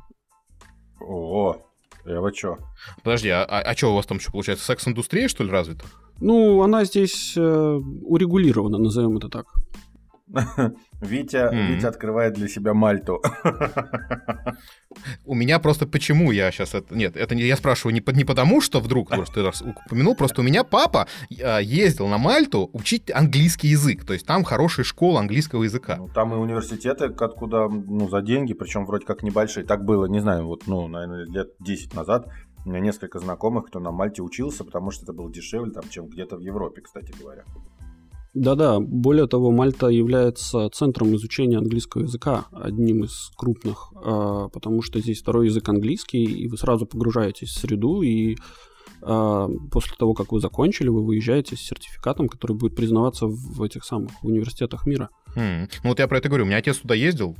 О, 1.01 1.57
я 2.05 2.21
вы 2.21 2.31
чё? 2.31 2.57
Подожди, 3.03 3.27
а, 3.27 3.43
а, 3.43 3.59
а 3.59 3.75
что 3.75 3.91
у 3.91 3.95
вас 3.95 4.05
там 4.05 4.19
еще 4.19 4.31
получается? 4.31 4.65
Секс-индустрия, 4.65 5.27
что 5.27 5.43
ли, 5.43 5.49
развита? 5.49 5.83
Ну, 6.21 6.61
она 6.61 6.85
здесь 6.85 7.33
э, 7.35 7.81
урегулирована, 8.03 8.77
назовем 8.77 9.17
это 9.17 9.27
так. 9.27 9.47
Витя, 11.01 11.35
mm-hmm. 11.35 11.67
Витя 11.67 11.85
открывает 11.85 12.33
для 12.33 12.47
себя 12.47 12.73
Мальту. 12.73 13.21
У 15.25 15.35
меня 15.35 15.59
просто 15.59 15.85
почему 15.85 16.31
я 16.31 16.51
сейчас 16.51 16.73
это... 16.73 16.95
Нет, 16.95 17.17
это 17.17 17.35
не 17.35 17.43
я 17.43 17.57
спрашиваю 17.57 17.93
не, 17.93 18.03
не 18.15 18.23
потому, 18.23 18.61
что 18.61 18.79
вдруг, 18.79 19.09
просто 19.09 19.35
ты 19.35 19.43
раз 19.43 19.61
упомянул, 19.61 20.15
просто 20.15 20.41
у 20.41 20.43
меня 20.43 20.63
папа 20.63 21.07
а, 21.41 21.59
ездил 21.59 22.07
на 22.07 22.17
Мальту 22.17 22.69
учить 22.73 23.11
английский 23.11 23.67
язык, 23.69 24.05
то 24.05 24.13
есть 24.13 24.25
там 24.25 24.43
хорошая 24.43 24.85
школа 24.85 25.19
английского 25.19 25.63
языка. 25.63 25.97
Ну, 25.97 26.07
там 26.07 26.33
и 26.33 26.37
университеты, 26.37 27.05
откуда, 27.05 27.67
ну, 27.67 28.07
за 28.07 28.21
деньги, 28.21 28.53
причем 28.53 28.85
вроде 28.85 29.05
как 29.05 29.23
небольшие. 29.23 29.65
Так 29.65 29.83
было, 29.83 30.05
не 30.05 30.19
знаю, 30.19 30.45
вот, 30.45 30.67
ну, 30.67 30.87
наверное, 30.87 31.25
лет 31.25 31.49
10 31.59 31.93
назад 31.95 32.27
у 32.65 32.69
меня 32.69 32.79
несколько 32.79 33.19
знакомых, 33.19 33.65
кто 33.65 33.79
на 33.79 33.91
Мальте 33.91 34.21
учился, 34.21 34.63
потому 34.63 34.91
что 34.91 35.03
это 35.03 35.13
было 35.13 35.31
дешевле, 35.31 35.71
там, 35.71 35.83
чем 35.89 36.07
где-то 36.07 36.37
в 36.37 36.39
Европе, 36.39 36.81
кстати 36.81 37.13
говоря. 37.19 37.43
Да-да, 38.33 38.79
более 38.79 39.27
того, 39.27 39.51
Мальта 39.51 39.87
является 39.87 40.67
центром 40.69 41.15
изучения 41.15 41.57
английского 41.57 42.01
языка, 42.01 42.45
одним 42.51 43.03
из 43.03 43.31
крупных, 43.37 43.93
а, 43.95 44.49
потому 44.49 44.81
что 44.81 44.99
здесь 44.99 45.21
второй 45.21 45.47
язык 45.47 45.69
английский, 45.69 46.23
и 46.23 46.47
вы 46.47 46.57
сразу 46.57 46.87
погружаетесь 46.87 47.49
в 47.49 47.59
среду, 47.59 48.01
и 48.01 48.35
а, 49.03 49.47
после 49.69 49.95
того, 49.97 50.15
как 50.15 50.31
вы 50.31 50.39
закончили, 50.39 50.87
вы 50.87 51.05
выезжаете 51.05 51.55
с 51.55 51.59
сертификатом, 51.59 52.27
который 52.27 52.57
будет 52.57 52.75
признаваться 52.75 53.27
в 53.27 53.61
этих 53.61 53.83
самых 53.83 54.11
университетах 54.23 54.87
мира. 54.87 55.09
Mm. 55.35 55.69
Ну 55.83 55.89
вот 55.89 55.99
я 55.99 56.07
про 56.07 56.17
это 56.17 56.27
говорю, 56.27 56.45
у 56.45 56.47
меня 56.47 56.57
отец 56.57 56.77
туда 56.77 56.95
ездил, 56.95 57.37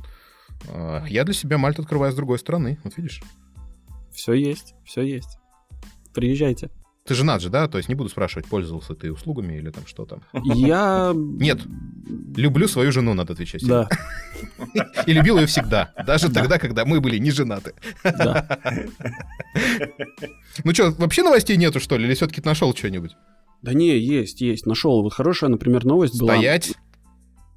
а, 0.68 1.04
я 1.06 1.24
для 1.24 1.34
себя 1.34 1.58
Мальту 1.58 1.82
открываю 1.82 2.12
с 2.12 2.16
другой 2.16 2.38
стороны, 2.38 2.78
вот 2.84 2.96
видишь. 2.96 3.20
Все 4.12 4.34
есть, 4.34 4.74
все 4.84 5.02
есть. 5.02 5.38
Приезжайте. 6.14 6.70
Ты 7.06 7.14
женат 7.14 7.42
же, 7.42 7.50
да? 7.50 7.68
То 7.68 7.76
есть 7.76 7.90
не 7.90 7.94
буду 7.94 8.08
спрашивать, 8.08 8.46
пользовался 8.46 8.94
ты 8.94 9.12
услугами 9.12 9.58
или 9.58 9.70
там 9.70 9.86
что 9.86 10.06
там. 10.06 10.22
Я... 10.32 11.12
Нет. 11.14 11.60
Люблю 12.34 12.66
свою 12.66 12.92
жену, 12.92 13.12
надо 13.12 13.34
отвечать. 13.34 13.66
Да. 13.66 13.88
И 15.06 15.12
любил 15.12 15.38
ее 15.38 15.46
всегда. 15.46 15.92
Даже 16.06 16.30
тогда, 16.32 16.58
когда 16.58 16.86
мы 16.86 17.02
были 17.02 17.18
не 17.18 17.30
женаты. 17.30 17.74
Да. 18.02 18.58
Ну 20.64 20.72
что, 20.72 20.92
вообще 20.92 21.22
новостей 21.22 21.58
нету, 21.58 21.78
что 21.78 21.98
ли? 21.98 22.06
Или 22.06 22.14
все-таки 22.14 22.40
нашел 22.42 22.74
что-нибудь? 22.74 23.16
Да 23.60 23.74
не, 23.74 23.98
есть, 23.98 24.40
есть. 24.40 24.64
Нашел. 24.64 25.02
Вот 25.02 25.12
хорошая, 25.12 25.50
например, 25.50 25.84
новость 25.84 26.18
была. 26.18 26.34
Стоять. 26.34 26.72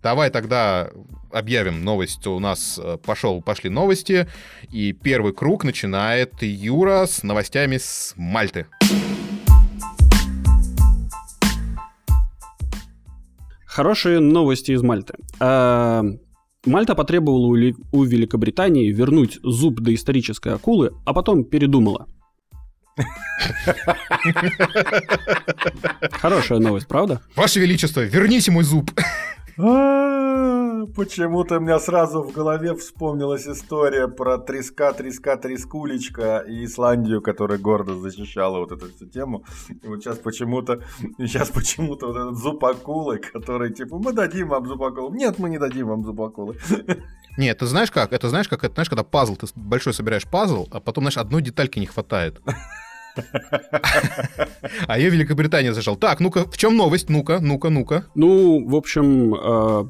Давай 0.04 0.30
тогда 0.30 0.90
объявим 1.32 1.84
новость. 1.84 2.26
У 2.28 2.40
нас 2.40 2.80
э, 2.82 2.98
пошел, 2.98 3.42
пошли 3.42 3.70
новости. 3.70 4.28
И 4.72 4.92
первый 4.92 5.34
круг 5.34 5.64
начинает 5.64 6.42
Юра 6.42 7.06
с 7.06 7.24
новостями 7.24 7.78
с 7.78 8.14
Мальты. 8.18 8.68
Хорошие 13.78 14.20
новости 14.20 14.72
из 14.72 14.82
Мальты. 14.82 15.14
А, 15.40 16.04
Мальта 16.66 16.96
потребовала 16.96 17.46
у 17.92 18.04
Великобритании 18.04 18.92
вернуть 18.92 19.38
зуб 19.44 19.82
доисторической 19.82 20.56
акулы, 20.56 20.94
а 21.06 21.14
потом 21.14 21.44
передумала. 21.44 22.08
Хорошая 26.12 26.58
новость, 26.58 26.88
правда? 26.88 27.22
Ваше 27.36 27.60
Величество, 27.60 28.02
верните 28.02 28.50
мой 28.50 28.64
зуб. 28.64 28.90
Почему-то 30.86 31.58
у 31.58 31.60
меня 31.60 31.80
сразу 31.80 32.22
в 32.22 32.32
голове 32.32 32.76
вспомнилась 32.76 33.48
история 33.48 34.08
про 34.08 34.38
треска, 34.38 34.94
треска, 34.94 35.38
трескулечка 35.38 36.40
и 36.48 36.66
Исландию, 36.66 37.22
которая 37.22 37.58
гордо 37.58 37.96
защищала 37.96 38.60
вот 38.60 38.72
эту 38.72 38.94
всю 38.94 39.06
тему. 39.08 39.44
И 39.70 39.88
вот 39.88 40.04
сейчас 40.04 40.18
почему-то, 40.18 40.82
сейчас 41.18 41.50
почему-то 41.50 42.08
вот 42.08 42.16
этот 42.16 42.36
зуб 42.36 42.64
акулы, 42.64 43.20
который 43.20 43.74
типа, 43.74 43.98
мы 43.98 44.14
дадим 44.14 44.50
вам 44.50 44.66
зуб 44.68 44.82
акулы. 44.82 45.16
Нет, 45.18 45.40
мы 45.40 45.50
не 45.50 45.58
дадим 45.58 45.88
вам 45.88 46.04
зуб 46.04 46.22
акулы. 46.22 46.58
Нет, 47.38 47.60
ты 47.60 47.66
знаешь 47.66 47.92
как? 47.92 48.14
Это 48.14 48.30
знаешь 48.30 48.48
как? 48.48 48.64
Это 48.64 48.74
знаешь, 48.74 48.90
когда 48.90 49.04
пазл, 49.04 49.36
ты 49.36 49.48
большой 49.56 49.94
собираешь 49.94 50.26
пазл, 50.26 50.68
а 50.72 50.80
потом, 50.80 51.04
знаешь, 51.04 51.18
одной 51.18 51.42
детальки 51.42 51.80
не 51.80 51.86
хватает. 51.86 52.42
А 54.88 55.00
я 55.00 55.10
Великобритания 55.10 55.74
зашел. 55.74 55.96
Так, 55.96 56.20
ну-ка, 56.20 56.46
в 56.50 56.58
чем 56.58 56.76
новость? 56.78 57.10
Ну-ка, 57.10 57.40
ну-ка, 57.42 57.70
ну-ка. 57.70 58.06
Ну, 58.16 58.68
в 58.68 58.76
общем, 58.76 59.34
э, 59.36 59.86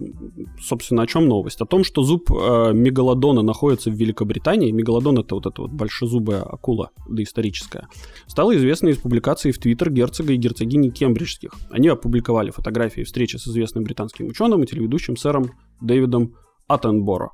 собственно, 0.62 1.04
о 1.04 1.08
чем 1.08 1.28
новость? 1.28 1.62
О 1.62 1.66
том, 1.66 1.84
что 1.84 2.04
зуб 2.04 2.32
э, 2.32 2.74
мегалодона 2.74 3.42
находится 3.42 3.90
в 3.90 3.94
Великобритании. 3.94 4.72
Мегалодон— 4.72 5.20
это 5.20 5.36
вот 5.36 5.46
эта 5.46 5.62
вот 5.62 5.72
большезубая 5.72 6.42
акула 6.42 6.92
доисторическая. 7.08 7.88
Стало 8.28 8.56
известно 8.56 8.90
из 8.90 8.98
публикации 8.98 9.52
в 9.52 9.60
Твиттер 9.60 9.92
герцога 9.92 10.34
и 10.34 10.38
герцогини 10.38 10.90
Кембриджских. 10.90 11.52
Они 11.72 11.88
опубликовали 11.88 12.52
фотографии 12.52 13.02
встречи 13.02 13.38
с 13.38 13.48
известным 13.48 13.84
британским 13.84 14.28
ученым 14.28 14.64
и 14.64 14.68
телеведущим 14.68 15.18
сэром 15.18 15.52
Дэвидом 15.82 16.36
Аттенборо. 16.68 17.32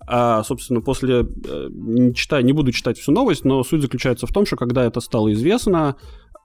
А, 0.00 0.42
собственно, 0.44 0.80
после, 0.80 1.20
э, 1.20 1.68
не, 1.70 2.14
читаю, 2.14 2.44
не 2.44 2.52
буду 2.52 2.72
читать 2.72 2.98
всю 2.98 3.12
новость, 3.12 3.44
но 3.44 3.62
суть 3.64 3.82
заключается 3.82 4.26
в 4.26 4.32
том, 4.32 4.46
что 4.46 4.56
когда 4.56 4.84
это 4.84 5.00
стало 5.00 5.32
известно, 5.32 5.96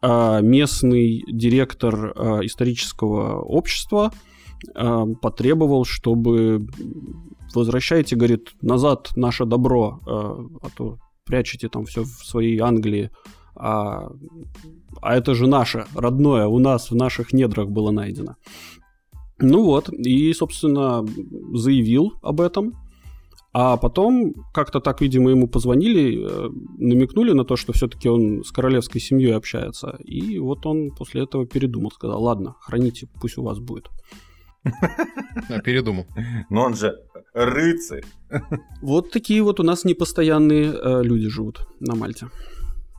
а, 0.02 0.42
местный 0.42 1.24
директор 1.28 2.14
а, 2.16 2.40
исторического 2.46 3.42
общества 3.42 4.12
потребовал, 5.24 5.86
чтобы 5.86 6.68
возвращайте, 7.56 8.16
говорит, 8.16 8.52
назад 8.62 9.10
наше 9.16 9.46
добро, 9.46 10.00
а 10.06 10.68
то 10.78 11.00
прячете 11.26 11.68
там 11.68 11.86
все 11.86 12.04
в 12.04 12.24
своей 12.24 12.60
Англии, 12.60 13.10
а, 13.56 14.12
а 15.02 15.16
это 15.16 15.34
же 15.34 15.48
наше, 15.48 15.86
родное, 15.96 16.48
у 16.48 16.60
нас 16.60 16.92
в 16.92 16.96
наших 16.96 17.34
недрах 17.34 17.70
было 17.70 17.92
найдено. 17.92 18.36
Ну 19.40 19.64
вот, 19.64 19.90
и, 19.90 20.34
собственно, 20.34 21.06
заявил 21.54 22.14
об 22.22 22.42
этом, 22.42 22.76
а 23.54 23.78
потом 23.78 24.34
как-то 24.54 24.80
так, 24.80 25.02
видимо, 25.02 25.30
ему 25.30 25.48
позвонили, 25.48 26.26
э, 26.26 26.50
намекнули 26.78 27.34
на 27.34 27.44
то, 27.44 27.58
что 27.58 27.74
все-таки 27.74 28.08
он 28.10 28.44
с 28.44 28.52
королевской 28.52 29.02
семьей 29.02 29.36
общается. 29.36 29.98
И 30.06 30.40
вот 30.40 30.66
он 30.66 30.92
после 30.92 31.24
этого 31.24 31.46
передумал, 31.46 31.92
сказал, 31.92 32.24
ладно, 32.24 32.56
храните, 32.62 33.08
пусть 33.20 33.38
у 33.38 33.44
вас 33.44 33.60
будет. 33.60 33.90
А, 35.50 35.60
передумал. 35.60 36.06
Но 36.50 36.64
он 36.64 36.76
же 36.76 36.96
рыцарь. 37.34 38.06
Вот 38.82 39.12
такие 39.12 39.42
вот 39.42 39.60
у 39.60 39.64
нас 39.64 39.86
непостоянные 39.86 40.72
э, 40.72 41.04
люди 41.04 41.28
живут 41.28 41.68
на 41.80 41.96
Мальте. 41.96 42.28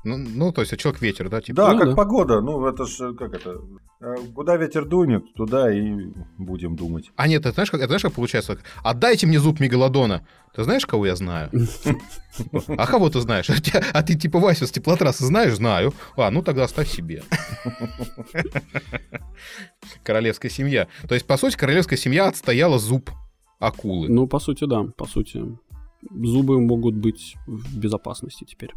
Ну, 0.04 0.16
ну, 0.16 0.52
то 0.52 0.62
есть, 0.62 0.72
а 0.72 0.76
человек 0.76 1.00
ветер, 1.00 1.28
да? 1.28 1.40
Типа? 1.40 1.56
Да, 1.56 1.72
Ну 1.72 1.78
как 1.78 1.88
да. 1.90 1.94
погода. 1.94 2.40
Ну, 2.40 2.66
это 2.66 2.86
ж, 2.86 3.14
как 3.14 3.34
это, 3.34 3.60
э, 4.00 4.16
куда 4.34 4.56
ветер 4.56 4.84
дунет, 4.84 5.32
туда 5.34 5.72
и 5.72 6.08
будем 6.38 6.74
думать. 6.74 7.10
А 7.16 7.28
нет, 7.28 7.44
ты 7.44 7.52
знаешь, 7.52 7.70
как, 7.70 7.80
это 7.80 7.88
знаешь, 7.88 8.02
как 8.02 8.12
получается? 8.12 8.58
Отдайте 8.82 9.26
мне 9.26 9.38
зуб 9.38 9.60
мегалодона. 9.60 10.26
Ты 10.54 10.64
знаешь, 10.64 10.86
кого 10.86 11.06
я 11.06 11.14
знаю? 11.16 11.50
А 12.68 12.86
кого 12.86 13.10
ты 13.10 13.20
знаешь? 13.20 13.48
А, 13.50 13.54
а 13.92 14.02
ты 14.02 14.14
типа 14.14 14.38
Васю 14.38 14.66
с 14.66 14.70
теплотрассы 14.70 15.24
знаешь? 15.24 15.54
Знаю. 15.54 15.94
А, 16.16 16.30
ну 16.30 16.42
тогда 16.42 16.64
оставь 16.64 16.88
себе. 16.88 17.22
Королевская 20.02 20.50
семья. 20.50 20.88
То 21.08 21.14
есть, 21.14 21.26
по 21.26 21.36
сути, 21.36 21.56
королевская 21.56 21.98
семья 21.98 22.28
отстояла 22.28 22.78
зуб 22.78 23.10
акулы. 23.60 24.08
Ну, 24.08 24.26
по 24.26 24.40
сути, 24.40 24.64
да, 24.66 24.84
по 24.96 25.06
сути. 25.06 25.44
Зубы 26.10 26.60
могут 26.60 26.96
быть 26.96 27.36
в 27.46 27.78
безопасности 27.78 28.44
теперь. 28.44 28.72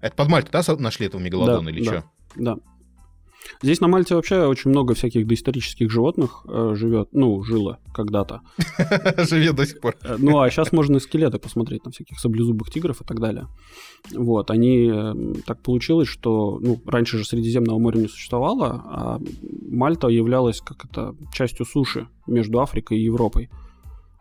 Это 0.00 0.14
под 0.14 0.28
Мальтой, 0.28 0.50
да, 0.52 0.76
нашли 0.76 1.06
этого 1.06 1.20
мегалодона 1.20 1.64
Да, 1.64 1.70
или 1.70 1.84
да. 1.84 1.90
что? 1.90 2.04
Да. 2.36 2.56
Здесь 3.62 3.80
на 3.80 3.88
Мальте 3.88 4.14
вообще 4.14 4.46
очень 4.46 4.70
много 4.70 4.94
всяких 4.94 5.26
доисторических 5.26 5.90
животных 5.90 6.44
э, 6.48 6.72
живет, 6.74 7.08
ну, 7.12 7.42
жило 7.42 7.78
когда-то. 7.94 8.40
Живет 9.18 9.54
до 9.54 9.66
сих 9.66 9.80
пор. 9.80 9.96
Э, 10.02 10.16
Ну, 10.18 10.40
а 10.40 10.50
сейчас 10.50 10.72
можно 10.72 10.98
скелеты 10.98 11.38
посмотреть 11.38 11.84
на 11.84 11.90
всяких 11.90 12.18
саблезубых 12.18 12.70
тигров 12.70 13.00
и 13.00 13.04
так 13.04 13.20
далее. 13.20 13.46
Вот, 14.12 14.50
они... 14.50 14.90
э, 14.92 15.14
Так 15.46 15.62
получилось, 15.62 16.08
что, 16.08 16.58
ну, 16.60 16.80
раньше 16.86 17.18
же 17.18 17.24
Средиземного 17.24 17.78
моря 17.78 17.98
не 17.98 18.08
существовало, 18.08 18.82
а 18.86 19.20
Мальта 19.68 20.08
являлась 20.08 20.60
как 20.60 20.84
это 20.84 21.14
частью 21.32 21.66
суши 21.66 22.08
между 22.26 22.60
Африкой 22.60 22.98
и 22.98 23.04
Европой. 23.04 23.48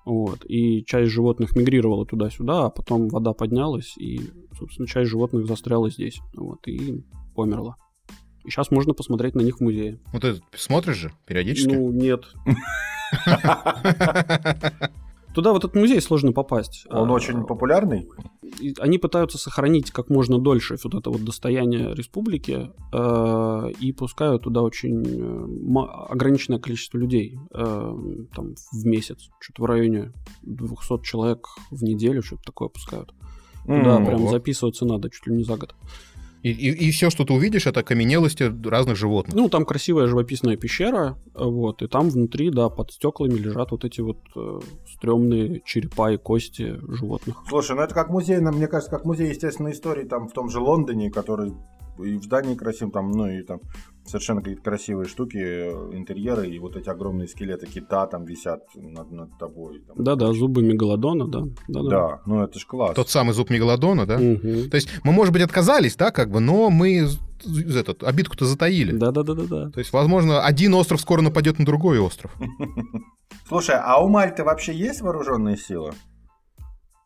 Вот, 0.05 0.45
и 0.45 0.85
часть 0.85 1.11
животных 1.11 1.55
мигрировала 1.55 2.05
туда-сюда, 2.05 2.65
а 2.67 2.69
потом 2.69 3.07
вода 3.09 3.33
поднялась, 3.33 3.97
и, 3.97 4.21
собственно, 4.57 4.87
часть 4.87 5.09
животных 5.09 5.47
застряла 5.47 5.89
здесь. 5.89 6.19
Вот, 6.35 6.67
и 6.67 7.03
померла. 7.35 7.75
И 8.43 8.51
сейчас 8.51 8.69
можно 8.69 8.93
посмотреть 8.93 9.33
на 9.33 9.41
них 9.41 9.57
в 9.57 9.61
музее. 9.61 9.99
Вот 10.13 10.21
ты 10.21 10.35
смотришь 10.53 10.97
же 10.97 11.11
периодически? 11.25 11.73
Ну, 11.73 11.91
нет. 11.91 12.25
Туда 15.33 15.51
в 15.51 15.57
этот 15.57 15.75
музей 15.75 15.99
сложно 16.01 16.31
попасть. 16.31 16.85
Он 16.89 17.09
А, 17.09 17.13
очень 17.13 17.43
популярный. 17.45 18.07
Они 18.79 18.97
пытаются 18.97 19.37
сохранить 19.37 19.91
как 19.91 20.09
можно 20.09 20.39
дольше 20.39 20.77
вот 20.83 20.95
это 20.95 21.09
вот 21.09 21.23
достояние 21.23 21.93
республики 21.93 22.71
э, 22.93 23.71
и 23.79 23.91
пускают 23.91 24.43
туда 24.43 24.61
очень 24.61 25.03
э, 25.05 25.85
ограниченное 26.09 26.59
количество 26.59 26.97
людей 26.97 27.39
э, 27.53 27.95
там 28.33 28.55
в 28.71 28.85
месяц, 28.85 29.29
что-то 29.39 29.63
в 29.63 29.65
районе 29.65 30.13
200 30.43 31.03
человек 31.03 31.47
в 31.71 31.83
неделю, 31.83 32.21
что-то 32.21 32.43
такое 32.43 32.69
пускают. 32.69 33.13
Туда 33.65 33.97
прям 33.97 34.27
записываться 34.29 34.85
надо 34.85 35.09
чуть 35.09 35.25
ли 35.27 35.35
не 35.35 35.43
за 35.43 35.57
год. 35.57 35.75
И, 36.45 36.87
и, 36.87 36.91
все, 36.91 37.09
что 37.09 37.25
ты 37.25 37.33
увидишь, 37.33 37.65
это 37.65 37.79
окаменелости 37.79 38.53
разных 38.69 38.97
животных. 38.97 39.35
Ну, 39.35 39.49
там 39.49 39.65
красивая 39.65 40.05
живописная 40.05 40.55
пещера, 40.57 41.17
вот, 41.33 41.81
и 41.81 41.87
там 41.87 42.11
внутри, 42.11 42.51
да, 42.51 42.69
под 42.69 42.91
стеклами 42.91 43.33
лежат 43.33 43.71
вот 43.71 43.83
эти 43.83 44.01
вот 44.01 44.19
э, 44.35 44.59
стрёмные 44.93 45.63
черепа 45.65 46.11
и 46.11 46.17
кости 46.17 46.79
животных. 46.87 47.37
Слушай, 47.49 47.75
ну 47.75 47.81
это 47.81 47.95
как 47.95 48.11
музей, 48.11 48.37
мне 48.37 48.67
кажется, 48.67 48.91
как 48.91 49.05
музей 49.05 49.29
естественной 49.29 49.71
истории 49.71 50.03
там 50.03 50.27
в 50.27 50.33
том 50.33 50.51
же 50.51 50.59
Лондоне, 50.59 51.09
который 51.09 51.55
и 51.99 52.17
в 52.17 52.23
здании 52.23 52.55
красив, 52.55 52.91
там, 52.91 53.11
ну 53.11 53.27
и 53.27 53.41
там 53.43 53.59
совершенно 54.05 54.41
какие-то 54.41 54.61
красивые 54.61 55.07
штуки, 55.07 55.37
э, 55.37 55.89
интерьеры, 55.93 56.47
и 56.47 56.59
вот 56.59 56.75
эти 56.75 56.89
огромные 56.89 57.27
скелеты 57.27 57.65
кита 57.65 58.05
там 58.07 58.25
висят 58.25 58.63
над, 58.75 59.11
над 59.11 59.37
тобой. 59.37 59.81
там. 59.87 60.03
Да-да, 60.03 60.31
зубы 60.33 60.61
мегалодона, 60.61 61.27
да. 61.27 61.41
Да-да. 61.67 61.89
Да, 61.89 62.21
ну 62.25 62.43
это 62.43 62.59
ж 62.59 62.65
класс. 62.65 62.95
Тот 62.95 63.09
самый 63.09 63.33
зуб 63.33 63.49
мегалодона, 63.49 64.05
да? 64.05 64.17
Мгм. 64.17 64.69
То 64.69 64.75
есть 64.75 64.89
мы, 65.03 65.11
может 65.11 65.33
быть, 65.33 65.41
отказались, 65.41 65.95
да, 65.95 66.11
как 66.11 66.29
бы, 66.29 66.39
но 66.39 66.69
мы 66.69 67.07
этот, 67.75 68.03
обидку-то 68.03 68.45
затаили. 68.45 68.91
Да-да-да-да-да. 68.91 69.71
То 69.71 69.79
есть, 69.79 69.91
возможно, 69.91 70.41
один 70.41 70.73
остров 70.73 71.01
скоро 71.01 71.21
нападет 71.21 71.59
на 71.59 71.65
другой 71.65 71.99
остров. 71.99 72.31
Слушай, 73.47 73.75
а 73.79 74.03
у 74.03 74.07
Мальты 74.07 74.43
вообще 74.43 74.73
есть 74.73 75.01
вооруженные 75.01 75.57
силы? 75.57 75.93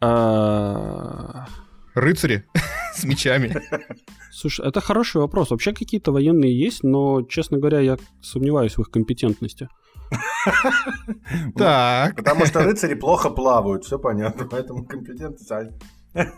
А, 0.01 1.48
Рыцари 1.93 2.46
с 2.96 3.03
мечами. 3.03 3.55
Слушай, 4.31 4.67
это 4.67 4.81
хороший 4.81 5.22
вопрос. 5.22 5.51
Вообще 5.51 5.74
какие-то 5.74 6.12
военные 6.12 6.58
есть, 6.58 6.84
но, 6.84 7.22
честно 7.24 7.58
говоря, 7.58 7.79
я 7.79 7.98
сомневаюсь 8.22 8.77
в 8.77 8.81
их 8.81 8.89
компетентности. 8.89 9.67
Так. 11.55 12.15
Потому 12.15 12.46
что 12.46 12.63
рыцари 12.63 12.96
плохо 12.96 13.29
плавают, 13.29 13.84
все 13.86 14.00
понятно, 14.00 14.46
поэтому 14.46 14.86
компетентность... 14.86 15.51
а- 15.51 15.69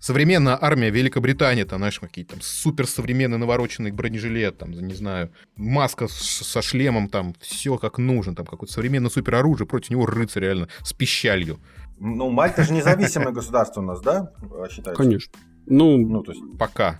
Современная 0.00 0.58
армия 0.60 0.90
Великобритании, 0.90 1.64
там, 1.64 1.78
знаешь, 1.78 2.00
какие-то 2.00 2.32
там 2.32 2.40
суперсовременный 2.42 3.38
навороченный 3.38 3.92
бронежилет, 3.92 4.58
там, 4.58 4.72
не 4.72 4.94
знаю, 4.94 5.32
маска 5.56 6.08
со 6.08 6.62
шлемом, 6.62 7.08
там, 7.08 7.34
все 7.40 7.78
как 7.78 7.98
нужно, 7.98 8.34
там, 8.34 8.46
какое-то 8.46 8.72
современное 8.72 9.10
супероружие, 9.10 9.66
против 9.66 9.90
него 9.90 10.06
рыцарь 10.06 10.42
реально 10.42 10.68
с 10.82 10.92
пищалью. 10.92 11.60
Ну, 11.98 12.30
Мальта 12.30 12.62
же 12.62 12.72
независимое 12.72 13.32
государство 13.32 13.80
у 13.80 13.84
нас, 13.84 14.00
да, 14.00 14.32
считается? 14.70 15.02
Конечно. 15.02 15.32
Ну, 15.66 15.96
Ну, 15.98 16.22
то 16.22 16.32
есть, 16.32 16.42
Пока. 16.58 16.98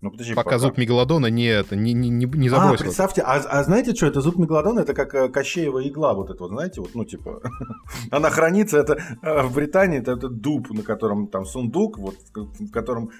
ну, 0.00 0.10
подожди, 0.10 0.34
Пока 0.34 0.58
зуб 0.58 0.76
Мегалодона 0.76 1.26
не, 1.30 1.46
это, 1.46 1.76
не, 1.76 1.92
не, 1.94 2.10
не, 2.10 2.48
А, 2.48 2.50
забросил. 2.50 2.84
представьте, 2.84 3.22
а, 3.22 3.36
а 3.36 3.62
знаете 3.64 3.94
что, 3.94 4.06
это 4.06 4.20
зуб 4.20 4.36
мегалодона, 4.36 4.80
это 4.80 4.92
как 4.92 5.14
э, 5.14 5.28
Кощеева 5.28 5.88
игла, 5.88 6.12
вот 6.14 6.30
это 6.30 6.42
вот, 6.42 6.50
знаете, 6.50 6.80
вот, 6.80 6.94
ну, 6.94 7.04
типа, 7.04 7.40
она 8.10 8.28
хранится, 8.30 8.78
это 8.78 8.98
э, 9.22 9.42
в 9.44 9.54
Британии, 9.54 10.00
это, 10.00 10.12
это 10.12 10.28
дуб, 10.28 10.68
на 10.70 10.82
котором 10.82 11.28
там 11.28 11.46
сундук, 11.46 11.96
вот, 11.98 12.16
в, 12.16 12.32
ко- 12.32 12.42
в 12.44 12.70
котором 12.70 13.10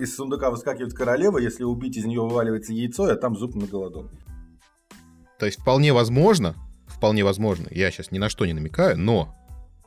из 0.00 0.14
сундука 0.16 0.50
выскакивает 0.50 0.92
королева, 0.92 1.38
если 1.38 1.64
убить, 1.64 1.96
из 1.96 2.04
нее 2.04 2.20
вываливается 2.20 2.72
яйцо, 2.74 3.04
а 3.04 3.14
там 3.14 3.36
зуб 3.36 3.54
мегалодона. 3.54 4.10
То 5.38 5.46
есть 5.46 5.60
вполне 5.60 5.92
возможно, 5.92 6.54
вполне 6.86 7.24
возможно, 7.24 7.68
я 7.70 7.90
сейчас 7.90 8.10
ни 8.10 8.18
на 8.18 8.28
что 8.28 8.44
не 8.46 8.52
намекаю, 8.52 8.98
но 8.98 9.34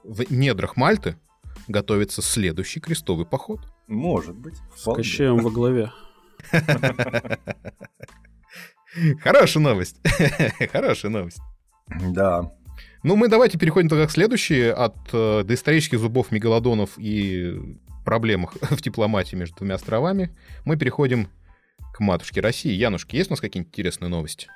в 0.04 0.32
недрах 0.32 0.78
Мальты 0.78 1.16
готовится 1.68 2.22
следующий 2.22 2.80
крестовый 2.80 3.26
поход. 3.26 3.62
Может 3.88 4.36
быть. 4.36 4.56
с 4.76 4.82
вполне. 4.82 5.04
Кощеем 5.04 5.38
во 5.38 5.50
главе. 5.52 5.92
Хорошая 9.22 9.64
новость. 9.64 9.98
Хорошая 10.72 11.12
новость. 11.12 11.42
Да. 12.12 12.52
Ну, 13.04 13.16
мы 13.16 13.28
давайте 13.28 13.58
переходим 13.58 13.90
тогда 13.90 14.08
к 14.08 14.12
следующей. 14.12 14.70
От 14.70 14.98
э, 15.14 15.44
доисторических 15.44 16.00
зубов 16.00 16.32
мегалодонов 16.32 16.92
и 16.98 17.56
проблемах 18.04 18.56
в 18.62 18.82
дипломатии 18.82 19.36
между 19.36 19.58
двумя 19.58 19.76
островами 19.76 20.36
мы 20.66 20.78
переходим 20.78 21.30
к 21.94 22.00
матушке 22.00 22.42
России. 22.42 22.72
Янушки, 22.72 23.16
есть 23.16 23.30
у 23.30 23.34
нас 23.34 23.42
какие-нибудь 23.42 23.72
интересные 23.72 24.10
новости? 24.10 24.48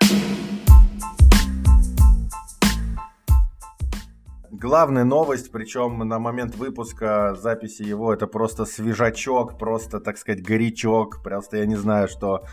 Главная 4.63 5.03
новость, 5.03 5.51
причем 5.51 6.00
на 6.00 6.20
момент 6.20 6.55
выпуска 6.55 7.36
записи 7.36 7.82
его, 7.82 8.13
это 8.13 8.27
просто 8.27 8.63
свежачок, 8.63 9.58
просто, 9.60 10.00
так 10.00 10.17
сказать, 10.17 10.41
горячок. 10.41 11.22
Просто 11.22 11.58
я 11.58 11.65
не 11.65 11.75
знаю, 11.75 12.08
что 12.08 12.46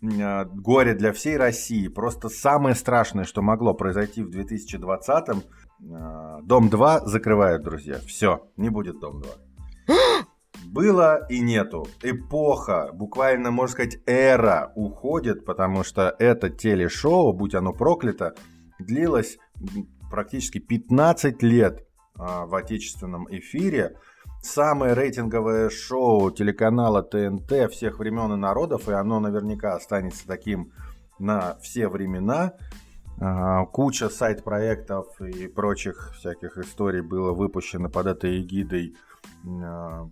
э, 0.00 0.44
горе 0.46 0.94
для 0.94 1.12
всей 1.12 1.36
России. 1.36 1.88
Просто 1.88 2.30
самое 2.30 2.74
страшное, 2.74 3.24
что 3.24 3.42
могло 3.42 3.74
произойти 3.74 4.22
в 4.22 4.30
2020-м. 4.30 5.42
Э, 5.42 6.38
Дом 6.42 6.70
2 6.70 7.00
закрывают, 7.00 7.64
друзья. 7.64 7.98
Все, 8.06 8.48
не 8.56 8.70
будет 8.70 8.98
Дом 9.00 9.20
2. 9.20 9.94
Было 10.72 11.26
и 11.28 11.40
нету. 11.40 11.86
Эпоха, 12.02 12.92
буквально, 12.94 13.50
можно 13.50 13.74
сказать, 13.74 13.98
эра 14.06 14.72
уходит, 14.74 15.44
потому 15.44 15.84
что 15.84 16.16
это 16.18 16.48
телешоу, 16.48 17.34
будь 17.34 17.54
оно 17.54 17.74
проклято, 17.74 18.32
длилось 18.78 19.36
практически 20.10 20.58
15 20.58 21.42
лет 21.42 21.86
а, 22.18 22.46
в 22.46 22.54
отечественном 22.54 23.26
эфире. 23.30 23.96
Самое 24.42 24.94
рейтинговое 24.94 25.68
шоу 25.68 26.30
телеканала 26.30 27.02
ТНТ 27.02 27.70
всех 27.72 27.98
времен 27.98 28.32
и 28.32 28.36
народов, 28.36 28.88
и 28.88 28.92
оно 28.92 29.20
наверняка 29.20 29.74
останется 29.74 30.26
таким 30.26 30.72
на 31.18 31.56
все 31.60 31.88
времена. 31.88 32.54
А, 33.20 33.66
куча 33.66 34.08
сайт-проектов 34.08 35.20
и 35.20 35.48
прочих 35.48 36.12
всяких 36.16 36.56
историй 36.58 37.00
было 37.00 37.32
выпущено 37.32 37.88
под 37.88 38.06
этой 38.06 38.40
эгидой 38.40 38.96
а, 39.44 40.08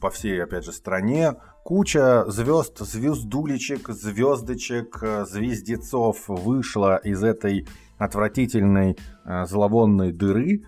по 0.00 0.10
всей, 0.10 0.42
опять 0.42 0.64
же, 0.64 0.72
стране. 0.72 1.34
Куча 1.64 2.24
звезд, 2.28 2.78
звездулечек, 2.78 3.88
звездочек, 3.88 5.02
звездецов 5.26 6.28
вышла 6.28 6.96
из 6.96 7.22
этой 7.22 7.66
отвратительной 7.98 8.96
э, 9.24 9.44
зловонной 9.46 10.12
дыры, 10.12 10.62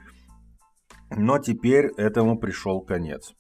но 1.16 1.38
теперь 1.38 1.87
этому 1.96 2.38
пришел 2.38 2.80
конец. 2.80 3.32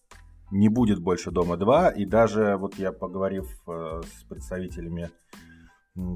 Не 0.50 0.68
будет 0.68 1.00
больше 1.00 1.30
Дома 1.30 1.56
2, 1.56 1.90
и 1.90 2.04
даже 2.04 2.56
вот 2.56 2.76
я 2.76 2.92
поговорив 2.92 3.46
э, 3.68 4.02
с 4.04 4.24
представителями 4.24 5.10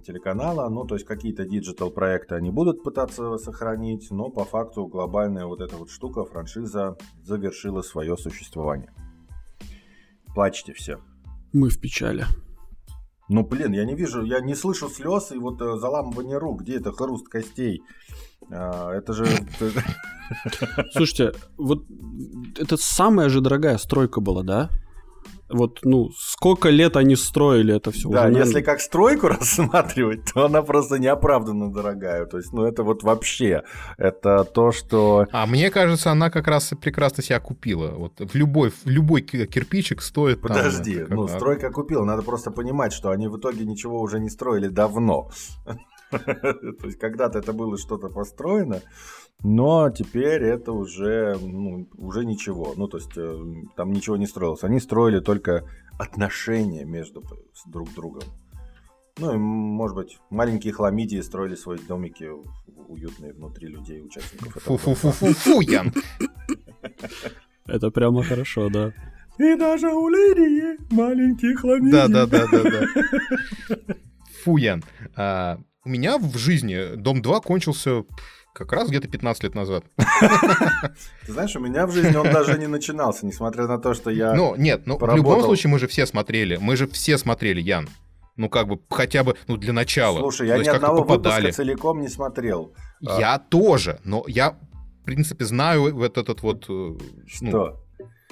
телеканала, 0.04 0.69
ну, 0.69 0.85
то 0.85 0.95
есть 0.95 1.07
какие-то 1.07 1.45
digital 1.45 1.90
проекты 1.90 2.37
они 2.37 2.50
будут 2.50 2.83
пытаться 2.83 3.37
сохранить, 3.38 4.11
но 4.11 4.31
по 4.31 4.45
факту 4.45 4.87
глобальная 4.87 5.47
вот 5.47 5.61
эта 5.61 5.76
вот 5.76 5.90
штука, 5.90 6.25
франшиза 6.25 6.97
завершила 7.23 7.83
свое 7.83 8.16
существование. 8.16 8.93
Плачьте 10.35 10.73
все. 10.73 11.00
Мы 11.52 11.69
в 11.69 11.81
печали. 11.81 12.25
Ну, 13.28 13.43
блин, 13.43 13.73
я 13.73 13.85
не 13.85 13.95
вижу, 13.95 14.23
я 14.23 14.40
не 14.40 14.54
слышу 14.54 14.88
слез 14.88 15.33
и 15.33 15.38
вот 15.38 15.61
э, 15.62 15.78
заламывание 15.78 16.37
рук. 16.37 16.61
Где 16.61 16.76
это 16.76 16.93
хруст 16.93 17.26
костей? 17.28 17.83
А, 18.50 18.93
это 18.93 19.14
же... 19.14 19.26
Слушайте, 20.93 21.33
вот 21.57 21.85
это 22.59 22.76
самая 22.76 23.28
же 23.31 23.40
дорогая 23.40 23.78
стройка 23.78 24.21
была, 24.21 24.43
да? 24.43 24.71
Вот, 25.49 25.81
ну, 25.83 26.11
сколько 26.17 26.71
лет 26.71 26.97
они 26.97 27.17
строили 27.17 27.75
это 27.77 27.91
все. 27.91 28.09
Да, 28.09 28.27
уже, 28.27 28.39
если 28.39 28.61
как 28.63 28.81
стройку 28.81 29.29
рассматривать, 29.29 30.33
то 30.33 30.47
она 30.47 30.63
просто 30.63 30.99
неоправданно 30.99 31.73
дорогая. 31.73 32.27
То 32.27 32.39
есть, 32.39 32.53
ну, 32.53 32.65
это 32.65 32.83
вот 32.83 33.03
вообще, 33.03 33.63
это 33.99 34.45
то, 34.45 34.73
что... 34.73 35.27
А 35.33 35.47
мне 35.47 35.71
кажется, 35.71 36.11
она 36.11 36.30
как 36.30 36.49
раз 36.49 36.73
прекрасно 36.80 37.23
себя 37.23 37.41
купила. 37.41 37.89
Вот 37.89 38.21
в 38.21 38.35
любой, 38.35 38.71
в 38.71 38.87
любой 38.87 39.23
кирпичик 39.23 40.02
стоит... 40.02 40.41
Подожди, 40.41 41.04
там, 41.04 41.17
ну, 41.17 41.28
стройка 41.28 41.71
купила. 41.71 42.04
Надо 42.04 42.23
просто 42.23 42.50
понимать, 42.50 42.93
что 42.93 43.11
они 43.11 43.28
в 43.28 43.39
итоге 43.39 43.65
ничего 43.65 44.00
уже 44.00 44.21
не 44.21 44.30
строили 44.30 44.69
давно. 44.69 45.30
То 46.81 46.87
есть, 46.87 46.99
когда-то 46.99 47.39
это 47.39 47.53
было 47.53 47.79
что-то 47.79 48.09
построено, 48.09 48.81
но 49.43 49.91
теперь 49.91 50.43
это 50.43 50.73
уже, 50.73 51.37
ну, 51.41 51.89
уже 51.97 52.25
ничего. 52.25 52.75
Ну, 52.77 52.89
то 52.89 52.99
есть 52.99 53.17
э, 53.17 53.45
там 53.77 53.93
ничего 53.93 54.17
не 54.17 54.27
строилось. 54.27 54.65
Они 54.65 54.81
строили 54.81 55.21
только 55.21 55.69
отношения 55.99 56.85
между 56.85 57.23
друг 57.67 57.93
другом. 57.95 58.23
Ну 59.19 59.35
и, 59.35 59.37
может 59.37 59.97
быть, 59.97 60.19
маленькие 60.31 60.73
хламидии 60.73 61.21
строили 61.21 61.55
свои 61.55 61.79
домики 61.79 62.29
уютные 62.89 63.33
внутри 63.33 63.69
людей, 63.69 64.03
участников. 64.03 64.55
Фу-фу-фу-фу-фу, 64.63 65.61
Ян! 65.61 65.93
Это 67.67 67.91
прямо 67.91 68.23
хорошо, 68.23 68.69
да. 68.71 68.93
И 69.39 69.57
даже 69.57 69.89
у 69.89 70.09
Лирии 70.09 70.79
маленькие 70.93 71.57
хламидии. 71.57 71.93
Да-да-да-да-да. 71.93 72.87
Фу, 74.45 74.57
Ян. 74.57 74.83
А, 75.17 75.59
у 75.84 75.88
меня 75.88 76.18
в 76.18 76.36
жизни 76.36 76.97
Дом 76.97 77.23
2 77.23 77.40
кончился 77.40 78.04
как 78.54 78.73
раз 78.73 78.88
где-то 78.88 79.08
15 79.08 79.42
лет 79.44 79.54
назад. 79.54 79.84
Ты 81.26 81.32
знаешь, 81.32 81.54
у 81.56 81.60
меня 81.60 81.86
в 81.86 81.92
жизни 81.92 82.16
он 82.16 82.30
даже 82.32 82.58
не 82.58 82.66
начинался, 82.66 83.26
несмотря 83.26 83.66
на 83.66 83.78
то, 83.78 83.94
что 83.94 84.10
я 84.10 84.32
Ну, 84.34 84.54
нет, 84.56 84.86
ну, 84.86 84.97
в 84.97 85.14
любом 85.14 85.42
случае 85.42 85.70
мы 85.70 85.78
же 85.78 85.88
все 85.88 86.06
смотрели. 86.06 86.56
Мы 86.56 86.76
же 86.76 86.86
все 86.86 87.18
смотрели, 87.18 87.60
Ян. 87.60 87.88
Ну, 88.36 88.49
как 88.49 88.66
бы, 88.66 88.80
хотя 88.90 89.23
бы, 89.23 89.36
ну, 89.47 89.56
для 89.56 89.73
начала. 89.73 90.18
Слушай, 90.18 90.49
я 90.49 90.58
ни 90.58 90.66
одного 90.66 91.04
выпуска 91.04 91.52
целиком 91.52 92.00
не 92.00 92.08
смотрел. 92.08 92.75
Я 93.00 93.38
тоже, 93.38 94.00
но 94.04 94.25
я, 94.26 94.52
в 94.52 95.04
принципе, 95.04 95.44
знаю 95.44 95.94
вот 95.94 96.18
этот 96.18 96.42
вот... 96.42 96.64
Э, 96.68 96.97
что? 97.26 97.83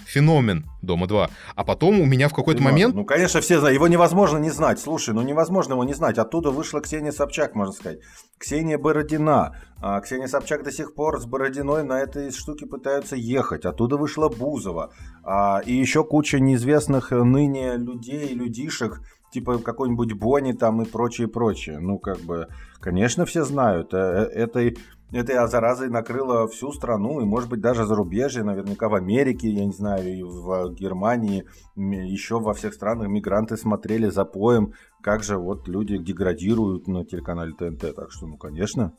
Феномен 0.07 0.67
Дома 0.83 1.07
2. 1.07 1.31
А 1.55 1.65
потом 1.65 2.01
у 2.01 2.05
меня 2.05 2.29
в 2.29 2.35
какой-то 2.35 2.63
момент... 2.63 2.95
Ну, 2.95 3.05
конечно, 3.05 3.41
все 3.41 3.59
знают. 3.59 3.75
Его 3.75 3.89
невозможно 3.89 4.39
не 4.39 4.51
знать. 4.51 4.81
Слушай, 4.81 5.15
ну 5.15 5.23
невозможно 5.23 5.73
его 5.75 5.85
не 5.85 5.95
знать. 5.95 6.19
Оттуда 6.19 6.51
вышла 6.51 6.81
Ксения 6.81 7.13
Собчак, 7.13 7.55
можно 7.55 7.73
сказать. 7.73 8.01
Ксения 8.39 8.79
Бородина. 8.79 9.57
А 9.81 10.01
Ксения 10.01 10.27
Собчак 10.27 10.65
до 10.65 10.73
сих 10.73 10.95
пор 10.95 11.21
с 11.21 11.27
Бородиной 11.27 11.85
на 11.85 12.01
этой 12.01 12.31
штуке 12.33 12.67
пытаются 12.67 13.17
ехать. 13.17 13.65
Оттуда 13.65 13.97
вышла 13.97 14.29
Бузова. 14.29 14.93
А, 15.25 15.61
и 15.65 15.73
еще 15.73 16.05
куча 16.05 16.41
неизвестных 16.41 17.11
ныне 17.11 17.77
людей, 17.77 18.35
людишек, 18.35 19.01
типа 19.33 19.59
какой-нибудь 19.59 20.13
Бонни 20.13 20.53
там 20.53 20.83
и 20.83 20.85
прочее, 20.85 21.27
прочее. 21.27 21.79
Ну, 21.81 21.99
как 21.99 22.21
бы, 22.21 22.49
конечно, 22.81 23.25
все 23.25 23.45
знают. 23.45 23.95
Э, 23.95 24.29
э, 24.33 24.43
этой 24.43 24.77
этой 25.11 25.47
заразой 25.47 25.91
накрыла 25.91 26.49
всю 26.49 26.73
страну, 26.73 27.21
и, 27.21 27.25
может 27.25 27.51
быть, 27.51 27.61
даже 27.61 27.85
зарубежье, 27.85 28.45
наверняка 28.45 28.89
в 28.89 28.95
Америке, 28.95 29.51
я 29.51 29.67
не 29.67 29.73
знаю, 29.73 30.11
и 30.11 30.23
в 30.23 30.73
Германии, 30.73 31.45
еще 31.77 32.41
во 32.41 32.55
всех 32.55 32.73
странах 32.73 33.09
мигранты 33.09 33.59
смотрели 33.59 34.09
за 34.09 34.25
поем, 34.25 34.73
как 35.03 35.23
же 35.23 35.37
вот 35.37 35.69
люди 35.69 35.99
деградируют 35.99 36.89
на 36.89 37.05
телеканале 37.05 37.53
ТНТ. 37.53 37.95
Так 37.95 38.11
что, 38.11 38.27
ну, 38.27 38.39
конечно. 38.39 38.95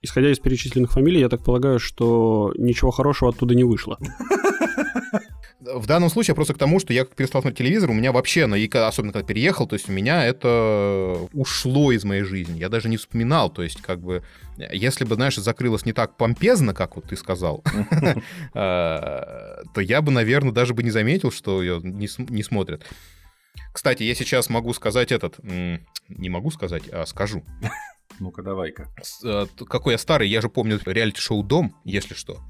Исходя 0.00 0.30
из 0.30 0.38
перечисленных 0.38 0.92
фамилий, 0.92 1.20
я 1.20 1.28
так 1.28 1.42
полагаю, 1.44 1.80
что 1.80 2.52
ничего 2.56 2.92
хорошего 2.92 3.30
оттуда 3.30 3.56
не 3.56 3.64
вышло. 3.64 3.98
В 5.64 5.86
данном 5.86 6.10
случае 6.10 6.34
просто 6.34 6.54
к 6.54 6.58
тому, 6.58 6.80
что 6.80 6.92
я 6.92 7.04
перестал 7.04 7.40
смотреть 7.40 7.58
телевизор, 7.58 7.90
у 7.90 7.94
меня 7.94 8.10
вообще, 8.10 8.46
ну, 8.46 8.56
и 8.56 8.68
особенно 8.68 9.12
когда 9.12 9.26
переехал, 9.26 9.66
то 9.68 9.74
есть 9.74 9.88
у 9.88 9.92
меня 9.92 10.24
это 10.24 11.28
ушло 11.32 11.92
из 11.92 12.04
моей 12.04 12.22
жизни. 12.22 12.58
Я 12.58 12.68
даже 12.68 12.88
не 12.88 12.96
вспоминал, 12.96 13.48
то 13.48 13.62
есть 13.62 13.80
как 13.80 14.00
бы, 14.00 14.24
если 14.56 15.04
бы, 15.04 15.14
знаешь, 15.14 15.36
закрылось 15.36 15.86
не 15.86 15.92
так 15.92 16.16
помпезно, 16.16 16.74
как 16.74 16.96
вот 16.96 17.04
ты 17.06 17.16
сказал, 17.16 17.62
а, 18.54 19.62
то 19.74 19.80
я 19.80 20.02
бы, 20.02 20.10
наверное, 20.10 20.52
даже 20.52 20.74
бы 20.74 20.82
не 20.82 20.90
заметил, 20.90 21.30
что 21.30 21.62
ее 21.62 21.80
не 21.82 22.42
смотрят. 22.42 22.84
Кстати, 23.72 24.02
я 24.02 24.14
сейчас 24.14 24.50
могу 24.50 24.74
сказать 24.74 25.12
этот... 25.12 25.38
Не 25.42 26.28
могу 26.28 26.50
сказать, 26.50 26.88
а 26.90 27.06
скажу. 27.06 27.44
Ну-ка, 28.18 28.42
давай-ка. 28.42 28.90
Э, 29.24 29.46
какой 29.68 29.92
я 29.92 29.98
старый, 29.98 30.28
я 30.28 30.40
же 30.42 30.50
помню 30.50 30.78
реалити-шоу 30.84 31.42
«Дом», 31.42 31.74
если 31.84 32.14
что, 32.14 32.40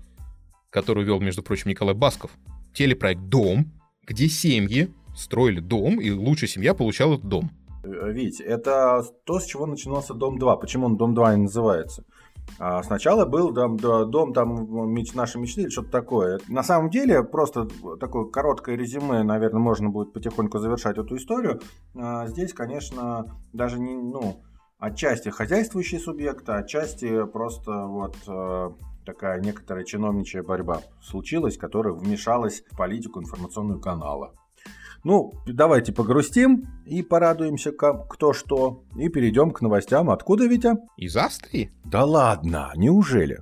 который 0.71 1.05
вел, 1.05 1.21
между 1.21 1.43
прочим, 1.43 1.71
Николай 1.71 1.95
Басков 1.95 2.33
телепроект 2.75 3.23
«Дом», 3.23 3.73
где 4.07 4.29
семьи 4.29 4.93
строили 5.15 5.61
дом, 5.61 6.01
и 6.01 6.11
лучшая 6.11 6.49
семья 6.49 6.75
получала 6.75 7.15
этот 7.15 7.27
дом. 7.27 7.51
Э, 7.85 8.13
Вить, 8.13 8.41
это 8.41 9.05
то, 9.25 9.41
с 9.41 9.47
чего 9.47 9.67
начинался 9.67 10.15
Дом 10.15 10.39
2. 10.39 10.57
Почему 10.57 10.87
он 10.87 10.97
Дом 10.97 11.15
2 11.15 11.35
и 11.35 11.37
называется? 11.37 12.05
А 12.59 12.83
сначала 12.83 13.25
был 13.25 13.53
дом, 13.53 13.77
дом 13.77 14.33
там 14.33 14.91
меч, 14.93 15.15
наши 15.15 15.39
мечты 15.39 15.63
или 15.63 15.69
что-то 15.69 15.91
такое. 15.91 16.41
На 16.49 16.63
самом 16.63 16.91
деле, 16.91 17.23
просто 17.23 17.69
такое 18.01 18.25
короткое 18.27 18.77
резюме, 18.77 19.23
наверное, 19.23 19.61
можно 19.61 19.89
будет 19.91 20.13
потихоньку 20.13 20.59
завершать 20.59 20.99
эту 20.99 21.17
историю. 21.17 21.61
А 21.95 22.27
здесь, 22.27 22.53
конечно, 22.53 23.39
даже 23.53 23.79
не, 23.79 23.95
ну, 23.95 24.43
отчасти 24.79 25.29
хозяйствующий 25.29 26.01
субъект, 26.01 26.49
а 26.49 26.59
отчасти 26.59 27.25
просто 27.27 27.87
вот 27.87 28.17
э, 28.27 28.71
такая 29.05 29.41
некоторая 29.41 29.85
чиновничья 29.85 30.43
борьба 30.43 30.83
случилась, 31.03 31.57
которая 31.57 31.93
вмешалась 31.93 32.63
в 32.71 32.77
политику 32.77 33.21
информационного 33.21 33.81
канала. 33.81 34.35
Ну, 35.05 35.33
давайте 35.47 35.93
погрустим 35.93 36.69
и 36.87 37.03
порадуемся 37.03 37.73
кто 37.73 38.33
что, 38.33 38.85
и 38.97 39.09
перейдем 39.09 39.51
к 39.51 39.61
новостям. 39.61 40.11
Откуда, 40.11 40.47
Витя? 40.47 40.77
Из 40.97 41.17
Австрии. 41.17 41.73
Да 41.85 42.05
ладно, 42.05 42.73
неужели? 42.77 43.41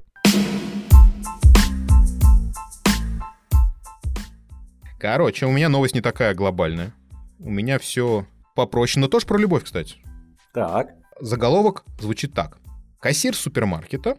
Короче, 4.99 5.46
у 5.46 5.51
меня 5.51 5.68
новость 5.68 5.94
не 5.94 6.01
такая 6.01 6.35
глобальная. 6.35 6.94
У 7.38 7.51
меня 7.51 7.79
все 7.79 8.27
попроще, 8.55 9.01
но 9.01 9.09
тоже 9.09 9.27
про 9.27 9.38
любовь, 9.38 9.64
кстати. 9.64 9.96
Так. 10.53 10.90
Заголовок 11.20 11.85
звучит 11.99 12.33
так. 12.33 12.59
Кассир 13.01 13.35
супермаркета 13.35 14.16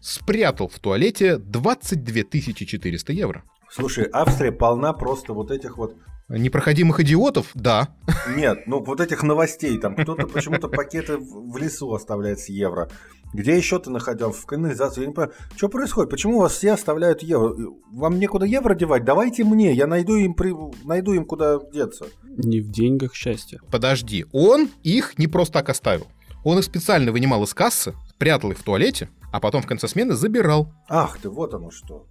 спрятал 0.00 0.68
в 0.68 0.78
туалете 0.78 1.38
22 1.38 2.40
400 2.52 3.12
евро. 3.12 3.44
Слушай, 3.70 4.08
Австрия 4.12 4.52
полна 4.52 4.92
просто 4.92 5.32
вот 5.32 5.50
этих 5.50 5.76
вот 5.76 5.96
Непроходимых 6.28 6.98
идиотов, 6.98 7.50
да. 7.54 7.88
Нет, 8.36 8.66
ну 8.66 8.82
вот 8.82 9.00
этих 9.00 9.22
новостей, 9.22 9.78
там 9.78 9.94
кто-то 9.94 10.26
почему-то 10.26 10.68
пакеты 10.68 11.18
в 11.18 11.56
лесу 11.56 11.92
оставляет 11.94 12.40
с 12.40 12.48
евро. 12.48 12.90
Где 13.32 13.56
еще 13.56 13.78
ты 13.78 13.90
находил? 13.90 14.32
В 14.32 14.44
канализации. 14.44 15.02
Я 15.02 15.06
не 15.08 15.12
понимаю, 15.12 15.34
что 15.56 15.68
происходит? 15.68 16.10
Почему 16.10 16.38
у 16.38 16.40
вас 16.40 16.52
все 16.52 16.72
оставляют 16.72 17.22
евро? 17.22 17.54
Вам 17.92 18.18
некуда 18.18 18.44
евро 18.44 18.74
девать? 18.74 19.04
Давайте 19.04 19.44
мне, 19.44 19.72
я 19.72 19.86
найду 19.86 20.16
им, 20.16 20.34
при... 20.34 20.52
найду 20.84 21.12
им 21.12 21.24
куда 21.26 21.60
деться. 21.72 22.06
Не 22.24 22.60
в 22.60 22.70
деньгах 22.70 23.14
счастье. 23.14 23.60
Подожди, 23.70 24.26
он 24.32 24.68
их 24.82 25.18
не 25.18 25.28
просто 25.28 25.54
так 25.54 25.68
оставил. 25.68 26.08
Он 26.44 26.58
их 26.58 26.64
специально 26.64 27.12
вынимал 27.12 27.44
из 27.44 27.54
кассы, 27.54 27.94
прятал 28.18 28.52
их 28.52 28.58
в 28.58 28.62
туалете, 28.62 29.10
а 29.36 29.40
потом 29.40 29.60
в 29.60 29.66
конце 29.66 29.86
смены 29.86 30.14
забирал. 30.14 30.72
Ах 30.88 31.18
ты, 31.18 31.28
вот 31.28 31.52
оно 31.52 31.70
что. 31.70 32.06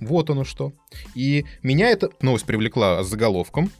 Вот 0.00 0.30
оно 0.30 0.44
что. 0.44 0.72
И 1.14 1.44
меня 1.62 1.90
эта 1.90 2.08
новость 2.22 2.46
привлекла 2.46 3.04
с 3.04 3.06
заголовком. 3.06 3.70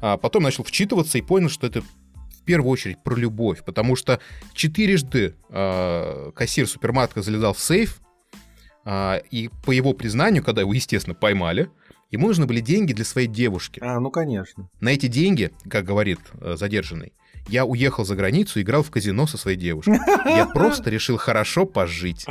А 0.00 0.16
потом 0.16 0.42
начал 0.42 0.64
вчитываться 0.64 1.16
и 1.16 1.22
понял, 1.22 1.48
что 1.48 1.68
это 1.68 1.80
в 1.80 2.44
первую 2.44 2.72
очередь 2.72 3.04
про 3.04 3.14
любовь. 3.14 3.62
Потому 3.64 3.94
что 3.94 4.18
четырежды 4.52 5.36
э, 5.48 6.32
кассир 6.34 6.66
супермаркета 6.66 7.22
залезал 7.22 7.52
в 7.52 7.60
сейф. 7.60 8.00
Э, 8.84 9.20
и 9.30 9.48
по 9.64 9.70
его 9.70 9.92
признанию, 9.92 10.42
когда 10.42 10.62
его, 10.62 10.74
естественно, 10.74 11.14
поймали, 11.14 11.70
ему 12.10 12.26
нужны 12.26 12.46
были 12.46 12.58
деньги 12.58 12.94
для 12.94 13.04
своей 13.04 13.28
девушки. 13.28 13.78
А, 13.80 14.00
ну 14.00 14.10
конечно. 14.10 14.68
На 14.80 14.88
эти 14.88 15.06
деньги, 15.06 15.52
как 15.70 15.84
говорит 15.84 16.18
э, 16.40 16.56
задержанный, 16.56 17.12
я 17.48 17.64
уехал 17.64 18.04
за 18.04 18.14
границу 18.14 18.60
играл 18.60 18.82
в 18.82 18.90
казино 18.90 19.26
со 19.26 19.38
своей 19.38 19.56
девушкой. 19.56 19.98
Я 20.24 20.46
просто 20.54 20.90
решил 20.90 21.16
хорошо 21.16 21.66
пожить. 21.66 22.26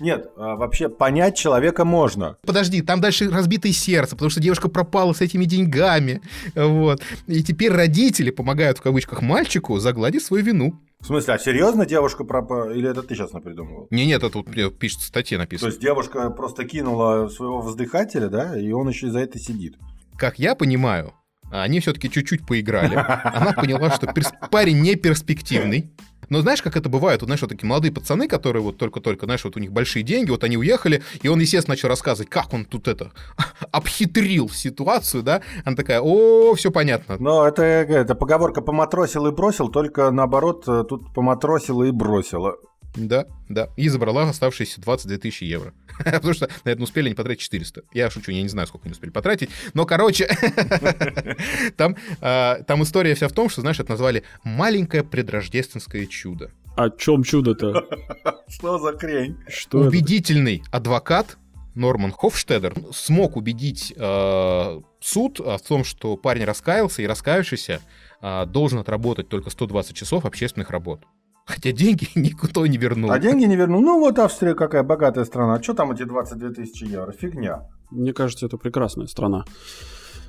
Нет, 0.00 0.26
а 0.36 0.56
вообще 0.56 0.88
понять 0.88 1.36
человека 1.36 1.84
можно. 1.84 2.36
Подожди, 2.44 2.82
там 2.82 3.00
дальше 3.00 3.30
разбитое 3.30 3.72
сердце, 3.72 4.16
потому 4.16 4.30
что 4.30 4.40
девушка 4.40 4.68
пропала 4.68 5.12
с 5.12 5.20
этими 5.20 5.44
деньгами. 5.44 6.20
Вот. 6.54 7.02
И 7.26 7.42
теперь 7.42 7.72
родители 7.72 8.30
помогают 8.30 8.78
в 8.78 8.82
кавычках 8.82 9.22
мальчику 9.22 9.78
загладить 9.78 10.22
свою 10.22 10.44
вину. 10.44 10.80
В 11.00 11.06
смысле, 11.06 11.34
а 11.34 11.38
серьезно 11.38 11.86
девушка 11.86 12.24
пропала? 12.24 12.72
Или 12.72 12.90
это 12.90 13.02
ты 13.02 13.14
сейчас 13.14 13.32
напридумывал? 13.32 13.86
Не, 13.90 14.04
нет, 14.04 14.22
это 14.22 14.30
тут 14.30 14.78
пишет 14.78 15.00
в 15.00 15.04
статье 15.04 15.38
написано. 15.38 15.70
То 15.70 15.74
есть 15.74 15.80
девушка 15.80 16.28
просто 16.30 16.64
кинула 16.64 17.28
своего 17.28 17.62
воздыхателя, 17.62 18.28
да, 18.28 18.58
и 18.58 18.70
он 18.72 18.88
еще 18.88 19.10
за 19.10 19.20
это 19.20 19.38
сидит. 19.38 19.76
Как 20.18 20.38
я 20.38 20.54
понимаю, 20.54 21.14
они 21.50 21.80
все-таки 21.80 22.10
чуть-чуть 22.10 22.46
поиграли. 22.46 22.94
Она 22.94 23.52
поняла, 23.52 23.90
что 23.90 24.12
парень 24.50 24.80
не 24.80 24.94
перспективный. 24.94 25.90
Но 26.30 26.40
знаешь, 26.42 26.62
как 26.62 26.76
это 26.76 26.88
бывает? 26.88 27.20
Вот, 27.20 27.26
знаешь, 27.26 27.40
вот 27.40 27.50
такие 27.50 27.66
молодые 27.68 27.92
пацаны, 27.92 28.28
которые 28.28 28.62
вот 28.62 28.78
только-только, 28.78 29.26
знаешь, 29.26 29.44
вот 29.44 29.56
у 29.56 29.60
них 29.60 29.72
большие 29.72 30.04
деньги, 30.04 30.30
вот 30.30 30.44
они 30.44 30.56
уехали, 30.56 31.02
и 31.22 31.28
он, 31.28 31.40
естественно, 31.40 31.72
начал 31.72 31.88
рассказывать, 31.88 32.30
как 32.30 32.54
он 32.54 32.64
тут 32.64 32.86
это 32.86 33.10
обхитрил 33.72 34.48
ситуацию, 34.48 35.24
да? 35.24 35.42
Она 35.64 35.74
такая, 35.74 36.00
о, 36.00 36.54
все 36.54 36.70
понятно. 36.70 37.16
Но 37.18 37.46
это, 37.46 37.62
это 37.62 38.14
поговорка 38.14 38.60
«поматросил 38.60 39.26
и 39.26 39.32
бросил», 39.32 39.68
только 39.70 40.10
наоборот, 40.12 40.64
э, 40.68 40.84
тут 40.88 41.12
поматросила 41.12 41.82
и 41.82 41.90
бросила. 41.90 42.56
Да, 42.96 43.26
да. 43.48 43.68
И 43.76 43.88
забрала 43.88 44.28
оставшиеся 44.28 44.80
22 44.80 45.18
тысячи 45.18 45.44
евро. 45.44 45.72
Потому 46.04 46.34
что 46.34 46.48
на 46.64 46.70
это 46.70 46.82
успели 46.82 47.08
не 47.08 47.14
потратить 47.14 47.42
400. 47.42 47.82
Я 47.92 48.10
шучу, 48.10 48.32
я 48.32 48.42
не 48.42 48.48
знаю, 48.48 48.66
сколько 48.66 48.86
они 48.86 48.92
успели 48.92 49.10
потратить. 49.10 49.50
Но, 49.74 49.86
короче, 49.86 50.28
там, 51.76 51.96
а, 52.20 52.62
там 52.62 52.82
история 52.82 53.14
вся 53.14 53.28
в 53.28 53.32
том, 53.32 53.48
что, 53.48 53.60
знаешь, 53.60 53.78
это 53.78 53.90
назвали 53.90 54.24
«маленькое 54.44 55.04
предрождественское 55.04 56.06
чудо». 56.06 56.50
О 56.76 56.90
чем 56.90 57.22
чудо-то? 57.22 57.86
Что 58.48 58.78
за 58.78 58.96
хрень? 58.96 59.36
Что 59.48 59.78
Убедительный 59.78 60.62
адвокат 60.70 61.36
Норман 61.74 62.12
Хофштедер 62.12 62.74
смог 62.92 63.36
убедить 63.36 63.92
э, 63.96 64.80
суд 65.00 65.38
в 65.38 65.60
том, 65.66 65.84
что 65.84 66.16
парень 66.16 66.44
раскаялся 66.44 67.02
и 67.02 67.06
раскаявшийся 67.06 67.80
э, 68.20 68.46
должен 68.46 68.78
отработать 68.78 69.28
только 69.28 69.50
120 69.50 69.94
часов 69.94 70.24
общественных 70.24 70.70
работ. 70.70 71.04
Хотя 71.50 71.72
деньги 71.72 72.08
никто 72.14 72.66
не 72.66 72.78
вернул. 72.78 73.10
А 73.10 73.18
деньги 73.18 73.44
не 73.44 73.56
вернул. 73.56 73.82
Ну 73.82 73.98
вот 73.98 74.18
Австрия 74.18 74.54
какая 74.54 74.82
богатая 74.82 75.24
страна. 75.24 75.62
Что 75.62 75.74
там 75.74 75.92
эти 75.92 76.04
22 76.04 76.50
тысячи 76.50 76.84
евро? 76.84 77.12
Фигня. 77.12 77.62
Мне 77.90 78.12
кажется, 78.12 78.46
это 78.46 78.56
прекрасная 78.56 79.06
страна. 79.06 79.44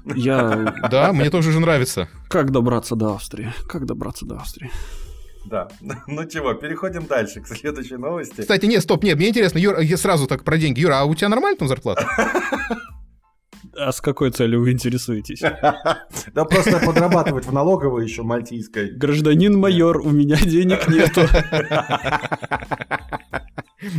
Я... 0.05 0.73
Да, 0.91 1.13
мне 1.13 1.29
тоже 1.29 1.49
уже 1.49 1.59
нравится. 1.59 2.09
Как 2.27 2.51
добраться 2.51 2.95
до 2.95 3.13
Австрии? 3.13 3.53
Как 3.67 3.85
добраться 3.85 4.25
до 4.25 4.35
Австрии? 4.35 4.71
Да. 5.45 5.67
Ну 6.07 6.25
чего, 6.25 6.53
переходим 6.53 7.05
дальше 7.05 7.41
к 7.41 7.47
следующей 7.47 7.97
новости. 7.97 8.41
Кстати, 8.41 8.65
нет, 8.65 8.81
стоп, 8.81 9.03
нет, 9.03 9.17
мне 9.17 9.29
интересно, 9.29 9.59
Юра, 9.59 9.81
я 9.81 9.97
сразу 9.97 10.27
так 10.27 10.43
про 10.43 10.57
деньги. 10.57 10.79
Юра, 10.79 11.01
а 11.01 11.05
у 11.05 11.13
тебя 11.13 11.29
нормально 11.29 11.57
там 11.57 11.67
зарплата? 11.67 12.07
А 13.77 13.91
с 13.91 14.01
какой 14.01 14.31
целью 14.31 14.61
вы 14.61 14.71
интересуетесь? 14.71 15.41
Да 16.33 16.45
просто 16.45 16.79
подрабатывать 16.79 17.45
в 17.45 17.53
налоговой 17.53 18.03
еще 18.03 18.23
мальтийской. 18.23 18.91
Гражданин 18.91 19.57
майор, 19.57 19.97
у 19.97 20.09
меня 20.09 20.37
денег 20.37 20.87
нету. 20.87 21.21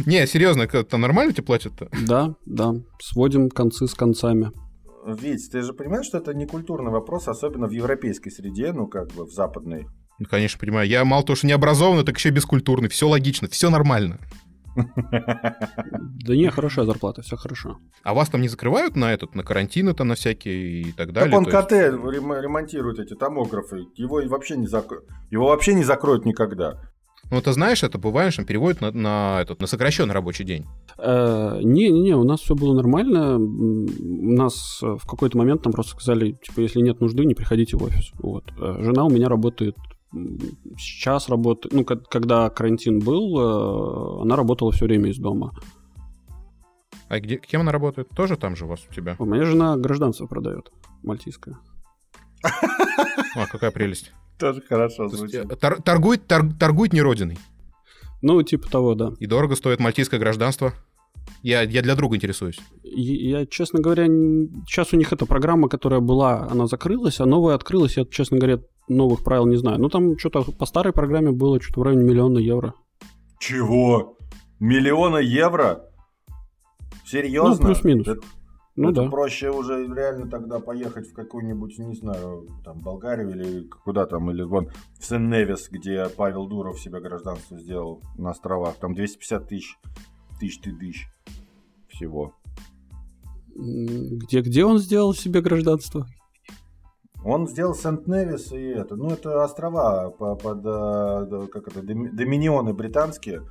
Не, 0.06 0.26
серьезно, 0.26 0.66
там 0.66 1.00
нормально 1.00 1.32
тебе 1.32 1.44
платят-то? 1.44 1.88
Да, 2.06 2.34
да. 2.46 2.74
Сводим 3.00 3.50
концы 3.50 3.86
с 3.86 3.94
концами. 3.94 4.52
Вить, 5.06 5.50
ты 5.50 5.62
же 5.62 5.72
понимаешь, 5.72 6.06
что 6.06 6.18
это 6.18 6.32
не 6.32 6.46
культурный 6.46 6.92
вопрос, 6.92 7.26
особенно 7.26 7.66
в 7.66 7.72
европейской 7.72 8.30
среде, 8.30 8.72
ну 8.72 8.86
как 8.86 9.12
бы 9.12 9.24
в 9.24 9.32
западной. 9.32 9.86
Ну, 10.18 10.26
конечно, 10.30 10.60
понимаю. 10.60 10.88
Я 10.88 11.04
мало 11.04 11.24
того, 11.24 11.36
что 11.36 11.48
не 11.48 11.52
образованный, 11.52 12.04
так 12.04 12.16
еще 12.16 12.30
бескультурный. 12.30 12.88
Все 12.88 13.08
логично, 13.08 13.48
все 13.48 13.70
нормально. 13.70 14.18
Да 16.24 16.36
не, 16.36 16.50
хорошая 16.50 16.84
зарплата, 16.84 17.22
все 17.22 17.36
хорошо. 17.36 17.78
А 18.02 18.14
вас 18.14 18.28
там 18.28 18.40
не 18.40 18.48
закрывают 18.48 18.96
на 18.96 19.12
этот, 19.12 19.34
на 19.34 19.42
карантины 19.42 19.94
там 19.94 20.08
на 20.08 20.14
всякие 20.14 20.82
и 20.82 20.92
так 20.92 21.12
далее? 21.12 21.30
Так 21.30 21.38
он 21.38 21.44
КТ 21.46 21.72
ремонтирует 21.72 22.98
эти 22.98 23.14
томографы. 23.14 23.86
Его 23.96 24.22
вообще 24.26 24.56
не 24.56 24.66
закроют. 24.66 25.06
Его 25.30 25.48
вообще 25.48 25.74
не 25.74 25.84
закроют 25.84 26.24
никогда. 26.24 26.78
Ну, 27.32 27.40
ты 27.40 27.52
знаешь, 27.52 27.82
это 27.82 27.98
бывает, 27.98 28.34
что 28.34 28.44
переводят 28.44 28.82
на, 28.82 28.92
на, 28.92 29.40
этот, 29.40 29.60
на 29.60 29.66
сокращенный 29.66 30.12
рабочий 30.12 30.44
день. 30.44 30.66
Не-не-не, 30.98 32.10
э, 32.10 32.14
у 32.14 32.24
нас 32.24 32.40
все 32.40 32.54
было 32.54 32.74
нормально. 32.74 33.38
У 33.38 34.32
нас 34.32 34.80
э, 34.82 34.96
в 35.00 35.06
какой-то 35.06 35.38
момент 35.38 35.64
нам 35.64 35.72
просто 35.72 35.92
сказали, 35.92 36.32
типа, 36.32 36.60
если 36.60 36.80
нет 36.80 37.00
нужды, 37.00 37.24
не 37.24 37.34
приходите 37.34 37.78
в 37.78 37.82
офис. 37.82 38.10
Вот. 38.18 38.44
Э, 38.60 38.82
жена 38.82 39.04
у 39.04 39.10
меня 39.10 39.30
работает 39.30 39.76
сейчас 40.76 41.28
работает, 41.28 41.72
ну, 41.72 41.84
когда 41.84 42.50
карантин 42.50 42.98
был, 43.00 44.20
она 44.22 44.36
работала 44.36 44.72
все 44.72 44.84
время 44.86 45.10
из 45.10 45.18
дома. 45.18 45.52
А 47.08 47.20
где, 47.20 47.36
кем 47.36 47.60
она 47.60 47.72
работает? 47.72 48.08
Тоже 48.10 48.36
там 48.36 48.56
же 48.56 48.64
у 48.64 48.68
вас 48.68 48.80
у 48.90 48.94
тебя? 48.94 49.16
У 49.18 49.24
меня 49.24 49.44
жена 49.44 49.76
гражданство 49.76 50.26
продает, 50.26 50.72
мальтийское. 51.02 51.58
А, 53.34 53.46
какая 53.46 53.70
прелесть. 53.70 54.12
Тоже 54.38 54.60
хорошо 54.60 55.08
звучит. 55.08 55.48
Торгует, 55.84 56.26
торгует 56.26 56.92
не 56.92 57.00
родиной. 57.00 57.38
Ну, 58.20 58.42
типа 58.42 58.70
того, 58.70 58.94
да. 58.94 59.12
И 59.20 59.26
дорого 59.26 59.56
стоит 59.56 59.80
мальтийское 59.80 60.20
гражданство. 60.20 60.74
Я, 61.42 61.62
я 61.62 61.82
для 61.82 61.94
друга 61.96 62.16
интересуюсь. 62.16 62.60
Я, 62.82 63.40
я, 63.40 63.46
честно 63.46 63.80
говоря, 63.80 64.06
сейчас 64.66 64.92
у 64.92 64.96
них 64.96 65.12
эта 65.12 65.26
программа, 65.26 65.68
которая 65.68 66.00
была, 66.00 66.46
она 66.50 66.66
закрылась, 66.66 67.20
а 67.20 67.26
новая 67.26 67.54
открылась. 67.54 67.96
Я, 67.96 68.04
честно 68.04 68.38
говоря, 68.38 68.60
новых 68.88 69.24
правил 69.24 69.46
не 69.46 69.56
знаю. 69.56 69.80
Ну, 69.80 69.88
там 69.88 70.18
что-то 70.18 70.42
по 70.42 70.66
старой 70.66 70.92
программе 70.92 71.32
было 71.32 71.60
что-то 71.60 71.80
в 71.80 71.82
районе 71.84 72.04
миллиона 72.04 72.38
евро. 72.38 72.74
Чего? 73.38 74.16
Миллиона 74.60 75.16
евро? 75.16 75.88
Серьезно? 77.04 77.56
Ну, 77.60 77.66
плюс-минус. 77.66 78.08
Это, 78.08 78.20
ну, 78.76 78.90
это 78.90 79.04
да. 79.04 79.10
проще 79.10 79.50
уже 79.50 79.86
реально 79.86 80.30
тогда 80.30 80.58
поехать 80.60 81.08
в 81.08 81.12
какую-нибудь, 81.12 81.78
не 81.78 81.94
знаю, 81.94 82.46
там, 82.64 82.80
Болгарию 82.80 83.30
или 83.30 83.68
куда 83.84 84.06
там, 84.06 84.30
или 84.30 84.42
вон 84.42 84.70
в 84.98 85.04
Сен-Невис, 85.04 85.68
где 85.70 86.06
Павел 86.16 86.46
Дуров 86.46 86.80
себе 86.80 87.00
гражданство 87.00 87.58
сделал 87.58 88.00
на 88.16 88.30
островах. 88.30 88.76
Там 88.76 88.94
250 88.94 89.48
тысяч, 89.48 89.78
тысяч 90.40 90.60
тысяч 90.60 91.08
всего. 91.88 92.34
Где, 93.54 94.40
где 94.40 94.64
он 94.64 94.78
сделал 94.78 95.12
себе 95.12 95.42
гражданство? 95.42 96.06
Он 97.24 97.46
сделал 97.46 97.74
Сент-Невис 97.74 98.52
и 98.52 98.62
это, 98.62 98.96
ну 98.96 99.10
это 99.10 99.44
острова 99.44 100.10
под, 100.10 100.60
э, 100.64 101.46
как 101.52 101.68
это, 101.68 101.82
доминионы 101.82 102.72
британские, 102.72 103.42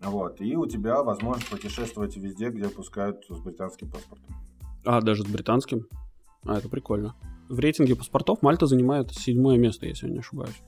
вот, 0.00 0.40
и 0.40 0.54
у 0.56 0.66
тебя 0.66 1.02
возможность 1.02 1.50
путешествовать 1.50 2.16
везде, 2.16 2.50
где 2.50 2.68
пускают 2.68 3.24
с 3.28 3.38
британским 3.40 3.90
паспортом. 3.90 4.34
А, 4.84 5.00
даже 5.00 5.22
с 5.22 5.26
британским? 5.26 5.86
А, 6.44 6.58
это 6.58 6.68
прикольно. 6.68 7.14
В 7.48 7.58
рейтинге 7.58 7.96
паспортов 7.96 8.42
Мальта 8.42 8.66
занимает 8.66 9.12
седьмое 9.12 9.58
место, 9.58 9.86
если 9.86 10.06
я 10.06 10.12
не 10.12 10.18
ошибаюсь. 10.18 10.62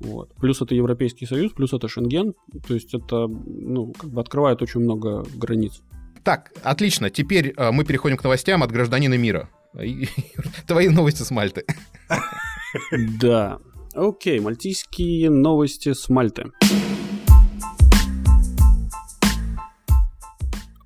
Вот. 0.00 0.32
Плюс 0.36 0.62
это 0.62 0.74
Европейский 0.74 1.26
Союз, 1.26 1.52
плюс 1.52 1.72
это 1.72 1.88
Шенген. 1.88 2.34
То 2.66 2.74
есть 2.74 2.94
это, 2.94 3.26
ну, 3.26 3.92
как 3.92 4.10
бы 4.10 4.20
открывает 4.20 4.62
очень 4.62 4.80
много 4.80 5.24
границ. 5.34 5.82
Так, 6.24 6.52
отлично. 6.62 7.10
Теперь 7.10 7.52
э, 7.56 7.70
мы 7.70 7.84
переходим 7.84 8.16
к 8.16 8.24
новостям 8.24 8.62
от 8.62 8.70
гражданина 8.70 9.14
мира. 9.14 9.48
Твои 10.66 10.88
новости 10.88 11.22
с 11.22 11.30
Мальты. 11.30 11.64
Да. 13.20 13.58
Окей, 13.94 14.40
мальтийские 14.40 15.30
новости 15.30 15.92
с 15.92 16.08
Мальты. 16.08 16.46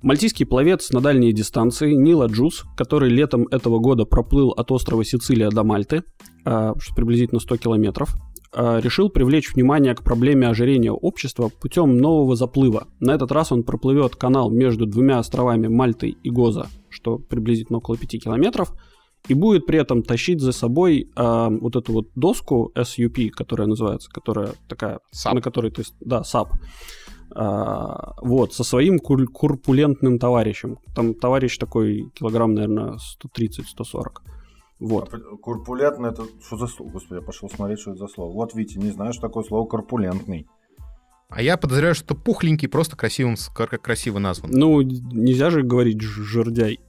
Мальтийский 0.01 0.45
пловец 0.45 0.91
на 0.91 1.01
дальней 1.01 1.33
дистанции 1.33 1.93
Нила 1.93 2.27
Джус, 2.27 2.63
который 2.77 3.09
летом 3.09 3.47
этого 3.49 3.79
года 3.79 4.05
проплыл 4.05 4.51
от 4.51 4.71
острова 4.71 5.03
Сицилия 5.03 5.49
до 5.49 5.63
Мальты, 5.63 6.03
а, 6.45 6.73
что 6.77 6.93
приблизительно 6.93 7.39
100 7.39 7.57
километров, 7.57 8.15
а, 8.53 8.79
решил 8.79 9.09
привлечь 9.09 9.53
внимание 9.55 9.95
к 9.95 10.03
проблеме 10.03 10.47
ожирения 10.47 10.91
общества 10.91 11.49
путем 11.49 11.97
нового 11.97 12.35
заплыва. 12.35 12.87
На 12.99 13.15
этот 13.15 13.31
раз 13.31 13.51
он 13.51 13.63
проплывет 13.63 14.15
канал 14.15 14.51
между 14.51 14.85
двумя 14.85 15.17
островами 15.17 15.67
Мальты 15.67 16.09
и 16.09 16.29
Гоза, 16.29 16.67
что 16.95 17.17
приблизительно 17.17 17.77
около 17.77 17.97
5 17.97 18.23
километров, 18.23 18.73
и 19.27 19.33
будет 19.33 19.65
при 19.65 19.79
этом 19.79 20.03
тащить 20.03 20.39
за 20.39 20.51
собой 20.51 21.11
э, 21.15 21.47
вот 21.61 21.75
эту 21.75 21.93
вот 21.93 22.07
доску 22.15 22.71
SUP, 22.75 23.29
которая 23.29 23.67
называется, 23.67 24.09
которая 24.11 24.53
такая, 24.67 24.99
SAP. 25.13 25.33
на 25.33 25.41
которой 25.41 25.71
ты... 25.71 25.83
Да, 25.99 26.21
SAP. 26.21 26.49
А, 27.37 28.13
вот, 28.21 28.53
со 28.53 28.63
своим 28.63 28.99
кур- 28.99 29.27
курпулентным 29.27 30.19
товарищем. 30.19 30.77
Там 30.95 31.13
товарищ 31.13 31.57
такой 31.57 32.11
килограмм, 32.13 32.53
наверное, 32.53 32.97
130-140. 33.23 34.21
Вот. 34.79 35.13
А 35.13 35.37
Курпулентный 35.37 36.09
это 36.09 36.23
что 36.45 36.57
за 36.57 36.67
слово? 36.67 36.91
Господи, 36.91 37.19
я 37.19 37.25
пошел 37.25 37.49
смотреть, 37.49 37.79
что 37.79 37.91
это 37.91 37.99
за 37.99 38.07
слово. 38.07 38.31
Вот, 38.31 38.53
Витя, 38.53 38.77
не 38.77 38.91
знаю, 38.91 39.13
что 39.13 39.23
такое 39.23 39.43
слово 39.43 39.67
корпулентный. 39.67 40.47
А 41.29 41.41
я 41.41 41.57
подозреваю, 41.57 41.95
что 41.95 42.15
пухленький 42.15 42.67
просто 42.69 42.95
красивым, 42.95 43.35
как 43.53 43.81
красиво 43.81 44.19
назван. 44.19 44.51
Ну, 44.53 44.81
нельзя 44.81 45.49
же 45.49 45.63
говорить 45.63 46.01
ж- 46.01 46.23
жердяй. 46.23 46.79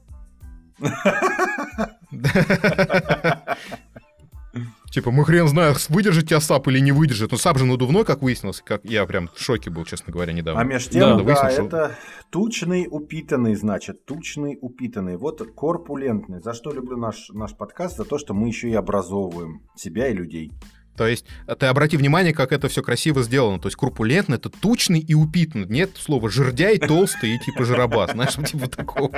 Типа, 4.91 5.11
мы 5.11 5.25
хрен 5.27 5.47
знаем, 5.49 5.75
выдержит 5.91 6.29
тебя 6.29 6.41
САП 6.41 6.69
или 6.69 6.79
не 6.79 6.91
выдержит. 6.93 7.31
Ну, 7.31 7.37
САП 7.37 7.59
же 7.59 7.67
надувной, 7.67 8.05
как 8.07 8.23
выяснилось. 8.23 8.63
Как 8.65 8.83
я 8.85 9.05
прям 9.05 9.29
в 9.35 9.39
шоке 9.43 9.69
был, 9.69 9.85
честно 9.85 10.11
говоря, 10.13 10.33
недавно. 10.33 10.61
А 10.61 10.65
между 10.65 10.93
тем, 10.93 11.01
Да, 11.01 11.17
да, 11.17 11.23
выяснилось, 11.23 11.55
что- 11.55 11.65
это 11.67 11.99
тучный 12.31 12.87
упитанный, 12.91 13.55
значит, 13.57 14.07
тучный 14.07 14.57
упитанный. 14.59 15.19
Вот 15.19 15.43
корпулентный. 15.55 16.41
За 16.41 16.55
что 16.55 16.73
люблю 16.73 16.97
наш, 16.97 17.29
наш 17.31 17.55
подкаст? 17.55 17.99
За 17.99 18.05
то, 18.05 18.17
что 18.17 18.33
мы 18.33 18.49
еще 18.49 18.71
и 18.71 18.75
образовываем 18.75 19.61
себя 19.77 20.09
и 20.09 20.15
людей. 20.15 20.53
То 20.97 21.07
есть, 21.07 21.27
а 21.47 21.55
ты 21.55 21.67
обрати 21.67 21.97
внимание, 21.97 22.33
как 22.33 22.53
это 22.53 22.69
все 22.69 22.83
красиво 22.83 23.23
сделано. 23.23 23.61
То 23.61 23.69
есть, 23.69 23.77
крупулентный— 23.77 24.37
это 24.39 24.49
тучный 24.49 25.01
и 25.01 25.15
упитанный. 25.15 25.67
Нет 25.69 25.97
слова 25.97 26.29
жердяй, 26.31 26.79
толстый 26.79 27.37
и 27.37 27.39
типа 27.39 27.65
жиробас. 27.65 28.13
Знаешь, 28.13 28.35
типа 28.35 28.69
такого. 28.69 29.11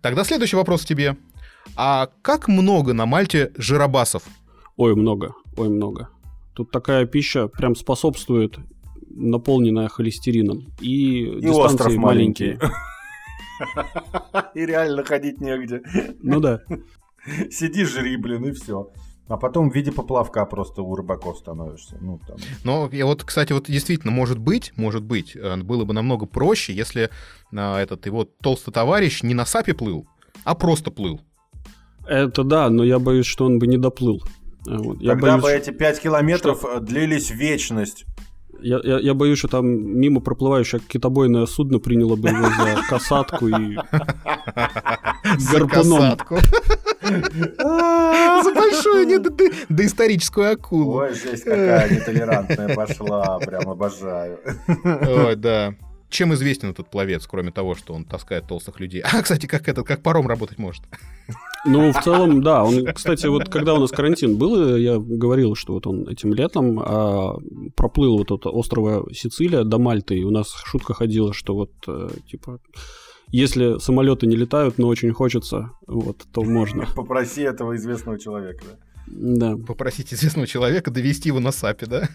Тогда 0.00 0.24
следующий 0.24 0.56
вопрос 0.56 0.82
к 0.82 0.86
тебе. 0.86 1.16
А 1.76 2.08
как 2.22 2.48
много 2.48 2.92
на 2.92 3.06
Мальте 3.06 3.52
жиробасов? 3.56 4.22
Ой, 4.76 4.94
много, 4.94 5.34
ой, 5.56 5.68
много. 5.68 6.08
Тут 6.54 6.70
такая 6.70 7.06
пища 7.06 7.48
прям 7.48 7.74
способствует 7.74 8.58
наполненная 9.10 9.88
холестерином. 9.88 10.66
И, 10.80 11.24
И 11.24 11.40
дистанции 11.40 11.96
маленькие. 11.96 12.58
И 14.54 14.66
реально 14.66 15.04
ходить 15.04 15.40
негде. 15.40 15.82
Ну 16.22 16.40
да. 16.40 16.60
Сиди, 17.50 17.84
жри, 17.84 18.16
блин, 18.16 18.44
и 18.44 18.52
все. 18.52 18.90
А 19.28 19.36
потом 19.36 19.70
в 19.70 19.74
виде 19.74 19.90
поплавка 19.90 20.44
просто 20.46 20.82
у 20.82 20.94
рыбаков 20.94 21.38
становишься. 21.38 21.98
Ну, 22.00 22.20
там. 22.28 22.36
Но 22.62 22.88
я 22.92 23.06
вот, 23.06 23.24
кстати, 23.24 23.52
вот 23.52 23.66
действительно, 23.66 24.12
может 24.12 24.38
быть, 24.38 24.72
может 24.76 25.02
быть, 25.02 25.34
э, 25.34 25.56
было 25.56 25.84
бы 25.84 25.92
намного 25.94 26.26
проще, 26.26 26.72
если 26.72 27.10
а, 27.52 27.80
этот 27.80 28.06
его 28.06 28.24
толстый 28.24 28.70
товарищ 28.70 29.22
не 29.24 29.34
на 29.34 29.44
САПе 29.44 29.74
плыл, 29.74 30.06
а 30.44 30.54
просто 30.54 30.92
плыл. 30.92 31.20
Это 32.06 32.44
да, 32.44 32.70
но 32.70 32.84
я 32.84 33.00
боюсь, 33.00 33.26
что 33.26 33.46
он 33.46 33.58
бы 33.58 33.66
не 33.66 33.78
доплыл. 33.78 34.22
А 34.68 34.78
Вот. 34.78 35.00
Я, 35.00 35.12
Тогда 35.12 35.38
боюсь, 35.38 35.42
бы 35.42 35.50
эти 35.50 35.70
5 35.76 36.00
километров 36.00 36.64
э, 36.64 36.78
длились 36.80 37.30
вечность. 37.32 38.04
я, 38.60 38.80
я- 38.84 39.00
я 39.00 39.14
боюсь, 39.14 39.38
что 39.40 39.48
там 39.48 39.66
мимо 39.66 40.20
проплывающее 40.20 40.80
китобойное 40.80 41.46
судно 41.46 41.80
приняло 41.80 42.14
бы 42.14 42.28
его 42.28 42.44
за 42.48 42.80
касатку 42.88 43.48
и 43.48 43.76
гарпуном. 45.52 46.16
Касатку. 47.06 48.44
За 48.44 48.54
большую 48.54 49.06
не- 49.06 49.66
доисторическую 49.68 50.52
акулу. 50.52 50.96
Ой, 50.96 51.14
жесть 51.14 51.44
какая 51.44 51.90
нетолерантная 51.90 52.74
пошла. 52.74 53.38
Прям 53.38 53.68
обожаю. 53.68 54.38
Ой, 54.84 55.36
да. 55.36 55.74
Чем 56.08 56.32
известен 56.34 56.70
этот 56.70 56.88
пловец, 56.88 57.26
кроме 57.26 57.50
того, 57.50 57.74
что 57.74 57.92
он 57.92 58.04
таскает 58.04 58.46
толстых 58.46 58.78
людей? 58.78 59.02
А, 59.02 59.22
кстати, 59.22 59.46
как 59.46 59.68
этот, 59.68 59.86
как 59.86 60.02
паром 60.02 60.28
работать 60.28 60.58
может? 60.58 60.84
Ну, 61.66 61.92
в 61.92 62.00
целом, 62.00 62.42
да. 62.42 62.62
Он, 62.62 62.86
кстати, 62.94 63.26
вот 63.26 63.48
когда 63.48 63.74
у 63.74 63.80
нас 63.80 63.90
карантин 63.90 64.36
был, 64.38 64.76
я 64.76 64.98
говорил, 64.98 65.56
что 65.56 65.72
вот 65.72 65.86
он 65.88 66.08
этим 66.08 66.32
летом 66.32 66.78
а, 66.78 67.36
проплыл 67.74 68.18
вот 68.18 68.30
от 68.30 68.46
острова 68.46 69.04
Сицилия 69.12 69.64
до 69.64 69.78
Мальты, 69.78 70.16
и 70.16 70.22
у 70.22 70.30
нас 70.30 70.54
шутка 70.64 70.94
ходила, 70.94 71.32
что 71.32 71.54
вот, 71.54 71.72
э, 71.88 72.08
типа, 72.30 72.60
если 73.32 73.78
самолеты 73.78 74.26
не 74.26 74.36
летают, 74.36 74.78
но 74.78 74.88
очень 74.88 75.12
хочется, 75.12 75.70
вот, 75.86 76.26
то 76.32 76.42
можно. 76.42 76.86
Попроси 76.94 77.42
этого 77.42 77.76
известного 77.76 78.18
человека. 78.18 78.64
да. 78.64 78.76
Да. 79.08 79.56
Попросить 79.56 80.12
известного 80.12 80.46
человека 80.48 80.90
довести 80.90 81.28
его 81.28 81.38
на 81.40 81.52
САПе, 81.52 81.86
да? 81.86 82.08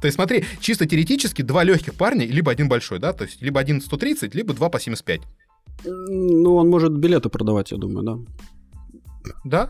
То 0.00 0.06
есть 0.06 0.16
смотри, 0.16 0.44
чисто 0.60 0.86
теоретически 0.86 1.40
два 1.42 1.64
легких 1.64 1.94
парня, 1.94 2.26
либо 2.26 2.52
один 2.52 2.68
большой, 2.68 2.98
да? 2.98 3.14
То 3.14 3.24
есть 3.24 3.40
либо 3.40 3.60
один 3.60 3.80
130, 3.80 4.34
либо 4.34 4.52
два 4.52 4.68
по 4.68 4.78
75. 4.78 5.22
Ну, 5.84 6.56
он 6.56 6.68
может 6.68 6.92
билеты 6.92 7.30
продавать, 7.30 7.72
я 7.72 7.78
думаю, 7.78 8.04
да. 8.04 8.18
Да? 9.44 9.68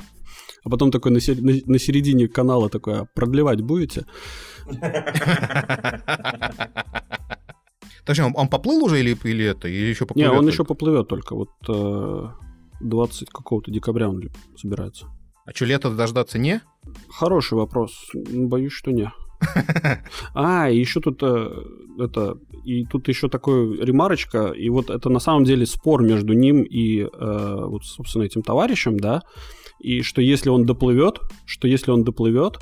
А 0.65 0.69
потом 0.69 0.91
такой 0.91 1.13
на, 1.13 1.21
сер- 1.21 1.41
на- 1.41 1.79
середине 1.79 2.27
канала 2.27 2.69
такой, 2.69 3.01
а 3.01 3.05
продлевать 3.15 3.61
будете? 3.61 4.05
Подожди, 8.01 8.23
он, 8.23 8.33
он 8.37 8.49
поплыл 8.49 8.85
уже 8.85 9.01
или, 9.01 9.17
или 9.25 9.45
это? 9.45 9.69
Или 9.69 9.87
еще 9.91 10.05
Не, 10.05 10.09
поплывет? 10.09 10.31
он 10.31 10.37
только? 10.39 10.51
еще 10.53 10.65
поплывет 10.65 11.09
только. 11.09 11.35
Вот 11.35 11.51
э, 11.69 12.27
20 12.81 13.31
какого-то 13.31 13.71
декабря 13.71 14.09
он 14.09 14.23
собирается. 14.57 15.07
А 15.47 15.53
что, 15.53 15.65
лето 15.65 15.91
дождаться 15.91 16.39
не? 16.39 16.61
Хороший 17.09 17.55
вопрос. 17.55 17.93
М, 18.15 18.49
Боюсь, 18.49 18.73
что 18.73 18.91
не. 18.93 19.11
А, 20.35 20.69
еще 20.69 21.01
тут 21.01 21.23
э, 21.23 21.49
это, 21.99 22.37
и 22.65 22.85
тут 22.85 23.09
еще 23.09 23.29
такой 23.29 23.77
ремарочка, 23.83 24.49
и 24.49 24.69
вот 24.69 24.91
это 24.91 25.09
на 25.09 25.19
самом 25.19 25.45
деле 25.45 25.65
спор 25.67 26.03
между 26.03 26.35
ним 26.35 26.63
и 26.63 27.01
э, 27.03 27.65
вот, 27.67 27.85
собственно, 27.85 28.25
этим 28.25 28.43
товарищем, 28.43 28.99
да, 29.01 29.23
и 29.79 30.03
что 30.03 30.21
если 30.21 30.51
он 30.51 30.67
доплывет, 30.67 31.21
что 31.47 31.67
если 31.69 31.91
он 31.91 32.05
доплывет, 32.05 32.59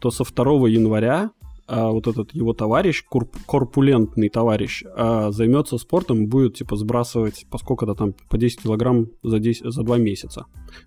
то 0.00 0.10
со 0.10 0.24
2 0.24 0.68
января 0.68 1.30
а, 1.66 1.90
вот 1.90 2.06
этот 2.06 2.34
его 2.34 2.52
товарищ, 2.52 3.04
курп- 3.10 3.36
корпулентный 3.46 4.28
товарищ, 4.28 4.84
а, 4.96 5.30
займется 5.30 5.78
спортом 5.78 6.24
и 6.24 6.26
будет, 6.26 6.54
типа, 6.54 6.76
сбрасывать 6.76 7.46
по 7.50 7.58
сколько-то 7.58 7.94
там, 7.94 8.14
по 8.28 8.36
10 8.36 8.62
килограмм 8.62 9.08
за, 9.22 9.38
10, 9.38 9.72
за 9.72 9.82
2 9.82 9.98
месяца. 9.98 10.46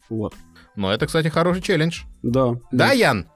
Вот. 0.10 0.34
Но 0.76 0.94
это, 0.94 1.08
кстати, 1.08 1.28
хороший 1.28 1.62
челлендж. 1.62 2.04
Да. 2.22 2.56
Да, 2.72 2.92
Ян? 2.92 3.28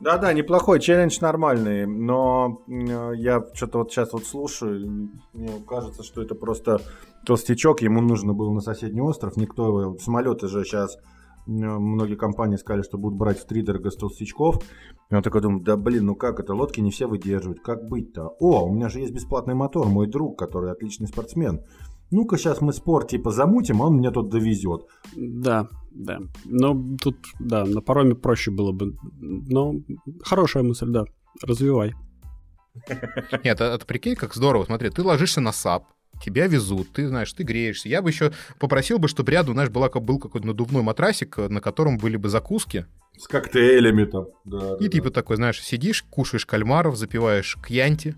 Да-да, 0.00 0.32
неплохой 0.32 0.80
челлендж 0.80 1.18
нормальный, 1.20 1.86
но 1.86 2.62
я 2.66 3.44
что-то 3.52 3.78
вот 3.78 3.92
сейчас 3.92 4.14
вот 4.14 4.24
слушаю, 4.24 5.10
мне 5.34 5.52
кажется, 5.68 6.02
что 6.02 6.22
это 6.22 6.34
просто 6.34 6.80
толстячок, 7.26 7.82
ему 7.82 8.00
нужно 8.00 8.32
было 8.32 8.50
на 8.50 8.60
соседний 8.60 9.02
остров, 9.02 9.36
никто 9.36 9.66
его, 9.66 9.98
самолеты 9.98 10.48
же 10.48 10.64
сейчас, 10.64 10.96
многие 11.50 12.16
компании 12.16 12.56
сказали, 12.56 12.82
что 12.82 12.98
будут 12.98 13.18
брать 13.18 13.38
в 13.38 13.46
три 13.46 13.62
дорого 13.62 13.90
с 13.90 13.96
толстячков, 13.96 14.62
и 15.10 15.14
он 15.14 15.22
такой 15.22 15.40
думает, 15.40 15.64
да 15.64 15.76
блин, 15.76 16.06
ну 16.06 16.14
как 16.14 16.40
это, 16.40 16.54
лодки 16.54 16.80
не 16.80 16.90
все 16.90 17.06
выдерживают, 17.06 17.60
как 17.60 17.88
быть-то? 17.88 18.28
О, 18.38 18.64
у 18.66 18.72
меня 18.72 18.88
же 18.88 19.00
есть 19.00 19.12
бесплатный 19.12 19.54
мотор, 19.54 19.88
мой 19.88 20.06
друг, 20.06 20.38
который 20.38 20.70
отличный 20.70 21.08
спортсмен. 21.08 21.62
Ну-ка 22.12 22.36
сейчас 22.36 22.60
мы 22.60 22.72
спорт 22.72 23.08
типа 23.08 23.30
замутим, 23.30 23.82
а 23.82 23.86
он 23.86 23.98
меня 23.98 24.10
тут 24.10 24.30
довезет. 24.30 24.86
Да, 25.14 25.68
да. 25.92 26.18
Но 26.44 26.74
тут, 27.00 27.16
да, 27.38 27.64
на 27.64 27.80
пароме 27.80 28.14
проще 28.14 28.50
было 28.50 28.72
бы. 28.72 28.96
Но 29.20 29.74
хорошая 30.22 30.64
мысль, 30.64 30.90
да. 30.90 31.04
Развивай. 31.42 31.94
Нет, 33.44 33.60
это, 33.60 33.64
это 33.64 33.86
прикинь, 33.86 34.16
как 34.16 34.34
здорово. 34.34 34.64
Смотри, 34.64 34.90
ты 34.90 35.02
ложишься 35.02 35.40
на 35.40 35.52
САП, 35.52 35.84
тебя 36.22 36.46
везут, 36.46 36.92
ты 36.92 37.08
знаешь, 37.08 37.32
ты 37.32 37.42
греешься. 37.42 37.88
Я 37.88 38.02
бы 38.02 38.10
еще 38.10 38.32
попросил 38.58 38.98
бы, 38.98 39.08
чтобы 39.08 39.32
рядом, 39.32 39.54
знаешь, 39.54 39.70
была, 39.70 39.88
был 39.88 40.18
какой-то 40.18 40.46
надувной 40.46 40.82
матрасик, 40.82 41.36
на 41.38 41.60
котором 41.60 41.98
были 41.98 42.16
бы 42.16 42.28
закуски. 42.28 42.86
С 43.18 43.26
коктейлями 43.26 44.04
там. 44.04 44.26
Да, 44.44 44.76
И 44.80 44.88
типа 44.88 45.10
такой, 45.10 45.36
знаешь, 45.36 45.60
сидишь, 45.62 46.02
кушаешь 46.08 46.46
кальмаров, 46.46 46.96
запиваешь 46.96 47.56
кьянти, 47.66 48.14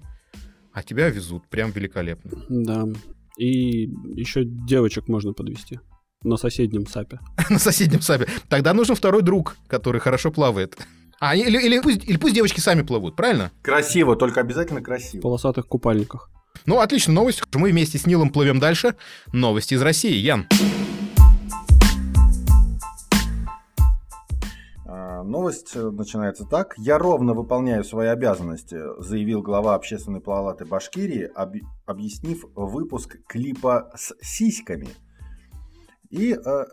а 0.72 0.82
тебя 0.82 1.08
везут. 1.08 1.48
Прям 1.48 1.70
великолепно. 1.72 2.30
Да. 2.48 2.84
И 3.38 3.84
еще 4.14 4.44
девочек 4.44 5.08
можно 5.08 5.32
подвести 5.32 5.80
на 6.22 6.36
соседнем 6.36 6.86
САПе. 6.86 7.18
На 7.50 7.58
соседнем 7.58 8.00
САПе. 8.00 8.28
Тогда 8.48 8.74
нужен 8.74 8.94
второй 8.94 9.22
друг, 9.22 9.56
который 9.66 10.00
хорошо 10.00 10.30
плавает. 10.30 10.78
А, 11.18 11.34
или, 11.34 11.58
или, 11.60 11.80
пусть, 11.80 12.04
или 12.04 12.16
пусть 12.16 12.34
девочки 12.34 12.60
сами 12.60 12.82
плывут, 12.82 13.16
правильно? 13.16 13.50
Красиво, 13.62 14.16
только 14.16 14.40
обязательно 14.40 14.80
В 14.80 14.82
красиво. 14.84 15.20
полосатых 15.20 15.66
купальниках. 15.66 16.30
Ну, 16.66 16.80
отлично, 16.80 17.12
новость. 17.12 17.42
Мы 17.54 17.70
вместе 17.70 17.98
с 17.98 18.06
Нилом 18.06 18.30
плывем 18.30 18.58
дальше. 18.60 18.94
Новости 19.32 19.74
из 19.74 19.82
России. 19.82 20.14
Ян. 20.14 20.46
А, 24.86 25.22
новость 25.22 25.72
э, 25.74 25.90
начинается 25.90 26.44
так. 26.44 26.74
«Я 26.78 26.98
ровно 26.98 27.34
выполняю 27.34 27.84
свои 27.84 28.08
обязанности», 28.08 28.78
заявил 28.98 29.42
глава 29.42 29.74
общественной 29.74 30.20
палаты 30.20 30.64
Башкирии, 30.64 31.30
об... 31.34 31.54
объяснив 31.86 32.44
выпуск 32.54 33.16
клипа 33.26 33.90
с 33.96 34.14
сиськами– 34.20 34.88
и 36.12 36.34
э, 36.34 36.64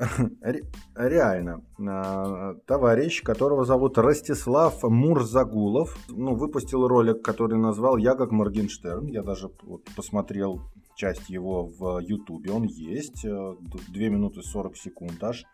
реально, 0.96 1.64
э, 1.80 2.56
товарищ, 2.68 3.24
которого 3.24 3.64
зовут 3.64 3.98
Ростислав 3.98 4.84
Мурзагулов, 4.84 5.98
ну, 6.10 6.36
выпустил 6.36 6.86
ролик, 6.88 7.22
который 7.22 7.58
назвал 7.58 7.96
«Я 7.96 8.16
как 8.16 8.32
Моргенштерн». 8.32 9.08
Я 9.08 9.24
даже 9.24 9.50
вот, 9.64 9.86
посмотрел 9.96 10.62
часть 10.96 11.30
его 11.30 11.66
в 11.66 12.00
Ютубе. 12.00 12.52
Он 12.52 12.64
есть, 12.64 13.24
э, 13.24 13.56
2 13.94 14.10
минуты 14.10 14.42
40 14.42 14.76
секунд 14.76 15.24
аж. 15.24 15.46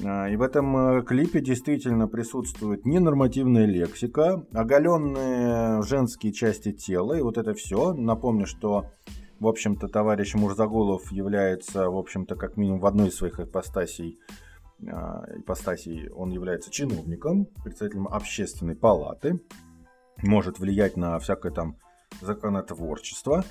Э, 0.00 0.32
и 0.32 0.36
в 0.36 0.42
этом 0.42 0.76
э, 0.76 1.02
клипе 1.02 1.40
действительно 1.40 2.06
присутствует 2.06 2.86
ненормативная 2.86 3.66
лексика, 3.66 4.46
оголенные 4.52 5.82
женские 5.82 6.32
части 6.32 6.70
тела, 6.70 7.14
и 7.14 7.22
вот 7.22 7.38
это 7.38 7.54
все. 7.54 7.92
Напомню, 7.92 8.46
что 8.46 8.86
в 9.44 9.48
общем-то, 9.48 9.88
товарищ 9.88 10.34
Мурзагулов 10.34 11.12
является, 11.12 11.90
в 11.90 11.98
общем-то, 11.98 12.34
как 12.34 12.56
минимум 12.56 12.80
в 12.80 12.86
одной 12.86 13.08
из 13.08 13.16
своих 13.16 13.38
ипостасей, 13.38 14.18
а, 14.90 15.24
ипостасей 15.36 16.08
он 16.08 16.30
является 16.30 16.70
чиновником, 16.70 17.46
представителем 17.62 18.08
общественной 18.08 18.74
палаты, 18.74 19.40
может 20.22 20.58
влиять 20.58 20.96
на 20.96 21.18
всякое 21.18 21.52
там 21.52 21.76
законотворчество. 22.22 23.44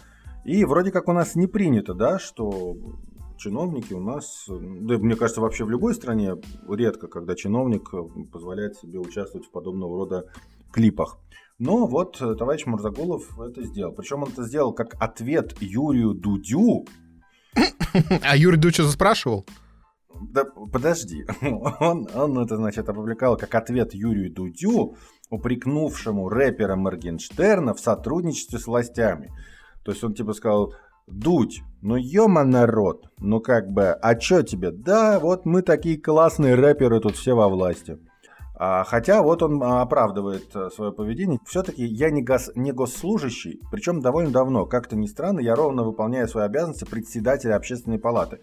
И 0.43 0.65
вроде 0.65 0.91
как 0.91 1.07
у 1.07 1.13
нас 1.13 1.35
не 1.35 1.45
принято, 1.45 1.93
да, 1.93 2.17
что 2.17 2.75
чиновники 3.37 3.93
у 3.93 3.99
нас, 3.99 4.45
да, 4.47 4.97
мне 4.97 5.15
кажется, 5.15 5.41
вообще 5.41 5.63
в 5.63 5.69
любой 5.69 5.93
стране 5.93 6.37
редко, 6.67 7.07
когда 7.07 7.35
чиновник 7.35 7.91
позволяет 8.31 8.77
себе 8.77 8.97
участвовать 8.97 9.45
в 9.45 9.51
подобного 9.51 9.95
рода 9.95 10.25
клипах. 10.71 11.19
Но 11.65 11.87
вот 11.87 12.21
э, 12.21 12.35
товарищ 12.35 12.65
Мурзагулов 12.65 13.39
это 13.39 13.63
сделал. 13.63 13.93
Причем 13.93 14.23
он 14.23 14.29
это 14.29 14.43
сделал 14.43 14.73
как 14.73 14.95
ответ 14.99 15.55
Юрию 15.61 16.13
Дудю. 16.13 16.85
А 18.21 18.35
Юрий 18.35 18.57
Дудь 18.57 18.73
что 18.73 18.89
спрашивал? 18.89 19.45
Да 20.29 20.43
подожди. 20.43 21.25
Он, 21.41 22.07
он 22.13 22.37
это, 22.39 22.57
значит, 22.57 22.89
опубликовал 22.89 23.37
как 23.37 23.55
ответ 23.55 23.93
Юрию 23.93 24.31
Дудю, 24.31 24.95
упрекнувшему 25.29 26.27
рэпера 26.27 26.75
Моргенштерна 26.75 27.73
в 27.73 27.79
сотрудничестве 27.79 28.59
с 28.59 28.67
властями. 28.67 29.31
То 29.85 29.91
есть 29.91 30.03
он 30.03 30.13
типа 30.13 30.33
сказал, 30.33 30.73
Дудь, 31.07 31.61
ну 31.81 31.95
ёма 31.95 32.43
народ, 32.43 33.07
ну 33.19 33.39
как 33.39 33.69
бы, 33.69 33.91
а 33.91 34.15
чё 34.15 34.43
тебе? 34.43 34.71
Да, 34.71 35.19
вот 35.19 35.45
мы 35.45 35.61
такие 35.61 35.99
классные 35.99 36.55
рэперы 36.55 36.99
тут 36.99 37.15
все 37.15 37.33
во 37.35 37.47
власти. 37.47 37.97
А, 38.55 38.83
хотя 38.83 39.23
вот 39.23 39.41
он 39.41 39.61
а, 39.63 39.81
оправдывает 39.81 40.55
э, 40.55 40.69
свое 40.69 40.91
поведение. 40.91 41.39
Все-таки 41.45 41.83
я 41.83 42.11
не, 42.11 42.21
гос, 42.21 42.51
не 42.55 42.71
госслужащий, 42.71 43.59
причем 43.71 43.99
довольно 43.99 44.31
давно. 44.31 44.65
Как-то 44.65 44.95
ни 44.95 45.07
странно, 45.07 45.39
я 45.39 45.55
ровно 45.55 45.83
выполняю 45.83 46.27
свои 46.27 46.45
обязанности 46.45 46.85
председателя 46.85 47.55
общественной 47.55 47.99
палаты. 47.99 48.39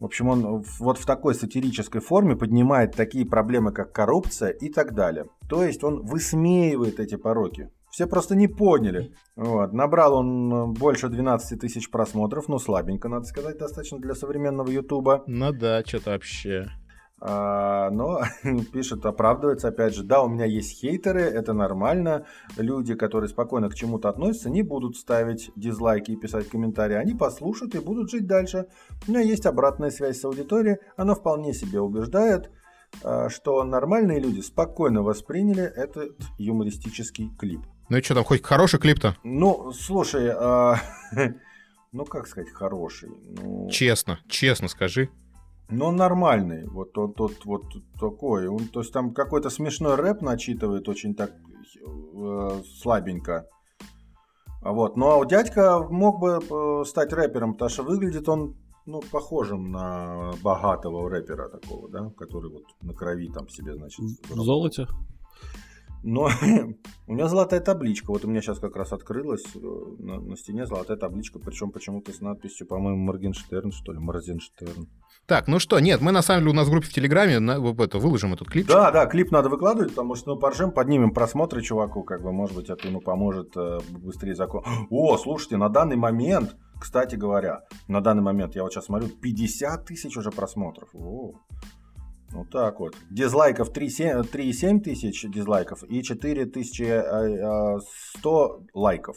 В 0.00 0.04
общем, 0.04 0.28
он 0.28 0.64
вот 0.78 0.98
в 0.98 1.06
такой 1.06 1.34
сатирической 1.34 2.00
форме 2.00 2.36
поднимает 2.36 2.94
такие 2.94 3.26
проблемы, 3.26 3.72
как 3.72 3.92
коррупция 3.92 4.50
и 4.50 4.68
так 4.68 4.94
далее. 4.94 5.26
То 5.48 5.64
есть 5.64 5.82
он 5.82 6.04
высмеивает 6.04 7.00
эти 7.00 7.16
пороки. 7.16 7.70
Все 7.90 8.06
просто 8.06 8.36
не 8.36 8.48
поняли. 8.48 9.12
Вот. 9.34 9.72
Набрал 9.72 10.14
он 10.14 10.52
э, 10.52 10.66
больше 10.78 11.08
12 11.08 11.60
тысяч 11.60 11.90
просмотров, 11.90 12.48
но 12.48 12.58
слабенько, 12.58 13.08
надо 13.08 13.24
сказать, 13.24 13.58
достаточно 13.58 13.98
для 13.98 14.14
современного 14.14 14.68
Ютуба. 14.68 15.24
Ну 15.26 15.52
да, 15.52 15.82
что-то 15.84 16.10
вообще. 16.10 16.68
А, 17.20 17.90
но 17.90 18.22
пишет, 18.72 19.04
оправдывается, 19.04 19.68
опять 19.68 19.94
же, 19.94 20.04
да, 20.04 20.22
у 20.22 20.28
меня 20.28 20.44
есть 20.44 20.78
хейтеры, 20.78 21.22
это 21.22 21.52
нормально. 21.52 22.26
Люди, 22.56 22.94
которые 22.94 23.28
спокойно 23.28 23.68
к 23.68 23.74
чему-то 23.74 24.08
относятся, 24.08 24.50
не 24.50 24.62
будут 24.62 24.96
ставить 24.96 25.50
дизлайки 25.56 26.12
и 26.12 26.16
писать 26.16 26.48
комментарии. 26.48 26.94
Они 26.94 27.14
послушают 27.14 27.74
и 27.74 27.80
будут 27.80 28.10
жить 28.10 28.26
дальше. 28.26 28.66
У 29.06 29.10
меня 29.10 29.20
есть 29.20 29.46
обратная 29.46 29.90
связь 29.90 30.20
с 30.20 30.24
аудиторией. 30.24 30.78
Она 30.96 31.14
вполне 31.14 31.52
себе 31.54 31.80
убеждает, 31.80 32.50
а, 33.02 33.28
что 33.28 33.64
нормальные 33.64 34.20
люди 34.20 34.40
спокойно 34.40 35.02
восприняли 35.02 35.64
этот 35.64 36.16
юмористический 36.38 37.30
клип. 37.36 37.62
Ну 37.88 37.96
и 37.96 38.02
что 38.02 38.14
там, 38.14 38.24
хоть 38.24 38.42
хороший 38.42 38.78
клип-то? 38.78 39.16
Ну, 39.24 39.72
слушай, 39.72 40.30
а... 40.30 40.76
ну 41.92 42.04
как 42.04 42.28
сказать 42.28 42.52
хороший? 42.52 43.10
Ну... 43.26 43.68
Честно, 43.70 44.20
честно 44.28 44.68
скажи. 44.68 45.10
Но 45.70 45.86
он 45.86 45.96
нормальный, 45.96 46.66
вот 46.66 46.96
он 46.96 47.12
тот 47.12 47.44
вот 47.44 47.64
такой. 48.00 48.48
Он, 48.48 48.68
то 48.68 48.80
есть 48.80 48.92
там 48.92 49.12
какой-то 49.12 49.50
смешной 49.50 49.96
рэп 49.96 50.22
начитывает 50.22 50.88
очень 50.88 51.14
так 51.14 51.32
э, 51.32 52.62
слабенько. 52.80 53.46
Вот. 54.62 54.96
Но 54.96 55.22
дядька 55.24 55.86
мог 55.90 56.20
бы 56.20 56.40
э, 56.40 56.84
стать 56.86 57.12
рэпером, 57.12 57.52
потому 57.52 57.68
что 57.68 57.82
выглядит 57.82 58.28
он 58.28 58.56
ну, 58.86 59.02
похожим 59.12 59.70
на 59.70 60.32
богатого 60.42 61.10
рэпера 61.10 61.48
такого, 61.48 61.90
да, 61.90 62.10
который 62.16 62.50
вот 62.50 62.64
на 62.80 62.94
крови 62.94 63.28
там 63.28 63.48
себе, 63.48 63.74
значит... 63.74 64.00
В 64.30 64.40
золоте? 64.40 64.86
Но 66.02 66.30
у 67.06 67.12
меня 67.12 67.28
золотая 67.28 67.60
табличка. 67.60 68.10
Вот 68.10 68.24
у 68.24 68.28
меня 68.28 68.40
сейчас 68.40 68.58
как 68.58 68.76
раз 68.76 68.92
открылась 68.92 69.44
э, 69.54 69.58
на, 69.98 70.20
на 70.20 70.36
стене 70.36 70.64
золотая 70.64 70.96
табличка, 70.96 71.38
причем 71.38 71.70
почему-то 71.70 72.12
с 72.12 72.20
надписью, 72.20 72.66
по-моему, 72.66 73.04
Моргенштерн, 73.04 73.72
что 73.72 73.92
ли, 73.92 73.98
Морзенштерн. 73.98 74.88
Так, 75.28 75.46
ну 75.46 75.58
что, 75.58 75.78
нет, 75.78 76.00
мы 76.00 76.10
на 76.10 76.22
самом 76.22 76.40
деле 76.40 76.52
у 76.52 76.54
нас 76.54 76.68
в 76.68 76.70
группе 76.70 76.86
в 76.86 76.92
Телеграме 76.94 77.38
на, 77.38 77.58
это, 77.82 77.98
выложим 77.98 78.32
этот 78.32 78.48
клип. 78.48 78.66
Да, 78.66 78.90
да, 78.90 79.04
клип 79.04 79.30
надо 79.30 79.50
выкладывать, 79.50 79.90
потому 79.90 80.14
что, 80.14 80.30
ну, 80.30 80.40
поржем, 80.40 80.70
поднимем 80.70 81.12
просмотры 81.12 81.60
чуваку, 81.60 82.02
как 82.02 82.22
бы, 82.22 82.32
может 82.32 82.56
быть, 82.56 82.70
это 82.70 82.88
ему 82.88 83.02
поможет 83.02 83.54
э, 83.54 83.78
быстрее 83.90 84.34
закон. 84.34 84.64
О, 84.88 85.18
слушайте, 85.18 85.58
на 85.58 85.68
данный 85.68 85.96
момент, 85.96 86.56
кстати 86.80 87.16
говоря, 87.16 87.60
на 87.88 88.00
данный 88.00 88.22
момент, 88.22 88.56
я 88.56 88.62
вот 88.62 88.72
сейчас 88.72 88.86
смотрю, 88.86 89.08
50 89.08 89.84
тысяч 89.84 90.16
уже 90.16 90.30
просмотров. 90.30 90.88
О. 90.94 91.34
Вот 92.32 92.50
так 92.50 92.80
вот. 92.80 92.96
Дизлайков 93.10 93.70
3,7 93.72 94.80
тысяч 94.80 95.24
дизлайков 95.28 95.84
и 95.84 96.02
4100 96.02 98.62
лайков. 98.74 99.16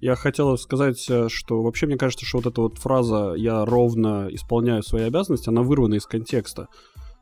Я 0.00 0.14
хотел 0.14 0.58
сказать, 0.58 1.08
э, 1.08 1.28
что 1.28 1.62
вообще 1.62 1.86
мне 1.86 1.96
кажется, 1.96 2.26
что 2.26 2.38
вот 2.38 2.46
эта 2.46 2.60
вот 2.60 2.78
фраза 2.78 3.34
«я 3.36 3.64
ровно 3.64 4.28
исполняю 4.30 4.82
свои 4.82 5.04
обязанности», 5.04 5.48
она 5.48 5.62
вырвана 5.62 5.94
из 5.94 6.06
контекста. 6.06 6.68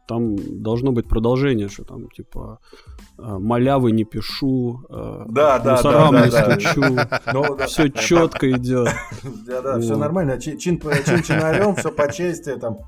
Там 0.09 0.37
должно 0.63 0.93
быть 0.93 1.07
продолжение, 1.07 1.69
что 1.69 1.85
там 1.85 2.09
типа 2.09 2.61
э, 3.19 3.23
малявы 3.23 3.93
не 3.93 4.05
пишу, 4.05 4.81
э, 4.89 5.27
да, 5.29 5.59
да, 5.59 5.83
да, 5.83 6.25
не 6.25 6.31
стучу, 6.31 6.97
ну, 7.33 7.59
все 7.67 7.91
четко 7.91 8.51
идет. 8.51 8.89
Да, 9.47 9.61
да, 9.61 9.79
все 9.81 9.97
нормально, 9.97 10.41
чин 10.41 10.59
чинарем, 10.59 11.77
все 11.77 11.93
по 11.93 12.11
чести, 12.11 12.57
там 12.57 12.79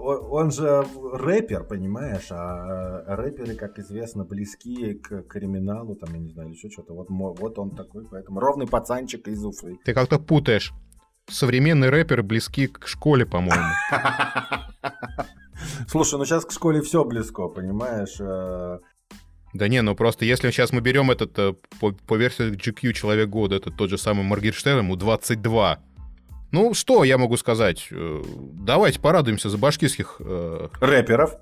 он 0.00 0.50
же 0.50 0.84
рэпер, 1.12 1.64
понимаешь, 1.64 2.28
а 2.30 3.16
рэперы, 3.16 3.54
как 3.54 3.78
известно, 3.78 4.24
близки 4.24 4.94
к 4.94 5.22
криминалу, 5.22 5.94
там, 5.96 6.14
я 6.14 6.20
не 6.20 6.30
знаю, 6.30 6.50
еще 6.50 6.70
что-то. 6.70 6.94
Вот, 6.94 7.08
вот 7.10 7.58
он 7.58 7.70
такой, 7.70 8.06
поэтому 8.10 8.40
ровный 8.40 8.66
пацанчик 8.66 9.28
из 9.28 9.44
Уфы. 9.44 9.78
Ты 9.84 9.94
как-то 9.94 10.18
путаешь. 10.18 10.72
Современные 11.28 11.90
рэперы 11.90 12.22
близки 12.22 12.66
к 12.66 12.86
школе, 12.86 13.24
по-моему. 13.24 13.72
Слушай, 15.88 16.18
ну 16.18 16.24
сейчас 16.24 16.44
к 16.44 16.52
школе 16.52 16.80
все 16.80 17.04
близко, 17.04 17.48
понимаешь? 17.48 18.16
Э. 18.20 18.78
Да 19.52 19.68
не, 19.68 19.82
ну 19.82 19.94
просто 19.94 20.24
если 20.24 20.50
сейчас 20.50 20.72
мы 20.72 20.80
берем 20.80 21.10
этот 21.10 21.38
э, 21.38 21.54
по, 21.80 21.92
по 21.92 22.14
версии 22.14 22.52
GQ 22.52 22.92
Человек 22.92 23.28
года, 23.28 23.56
это 23.56 23.70
тот 23.70 23.90
же 23.90 23.98
самый 23.98 24.24
Моргенштерн, 24.24 24.78
ему 24.78 24.96
22. 24.96 25.78
Ну, 26.52 26.74
что 26.74 27.04
я 27.04 27.16
могу 27.16 27.36
сказать? 27.36 27.86
Э, 27.92 28.22
давайте 28.54 28.98
порадуемся 28.98 29.48
за 29.48 29.56
башкирских... 29.56 30.16
Э... 30.18 30.68
Рэперов 30.80 31.36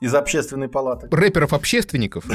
из 0.00 0.14
общественной 0.14 0.68
палаты. 0.68 1.08
Рэперов-общественников. 1.10 2.24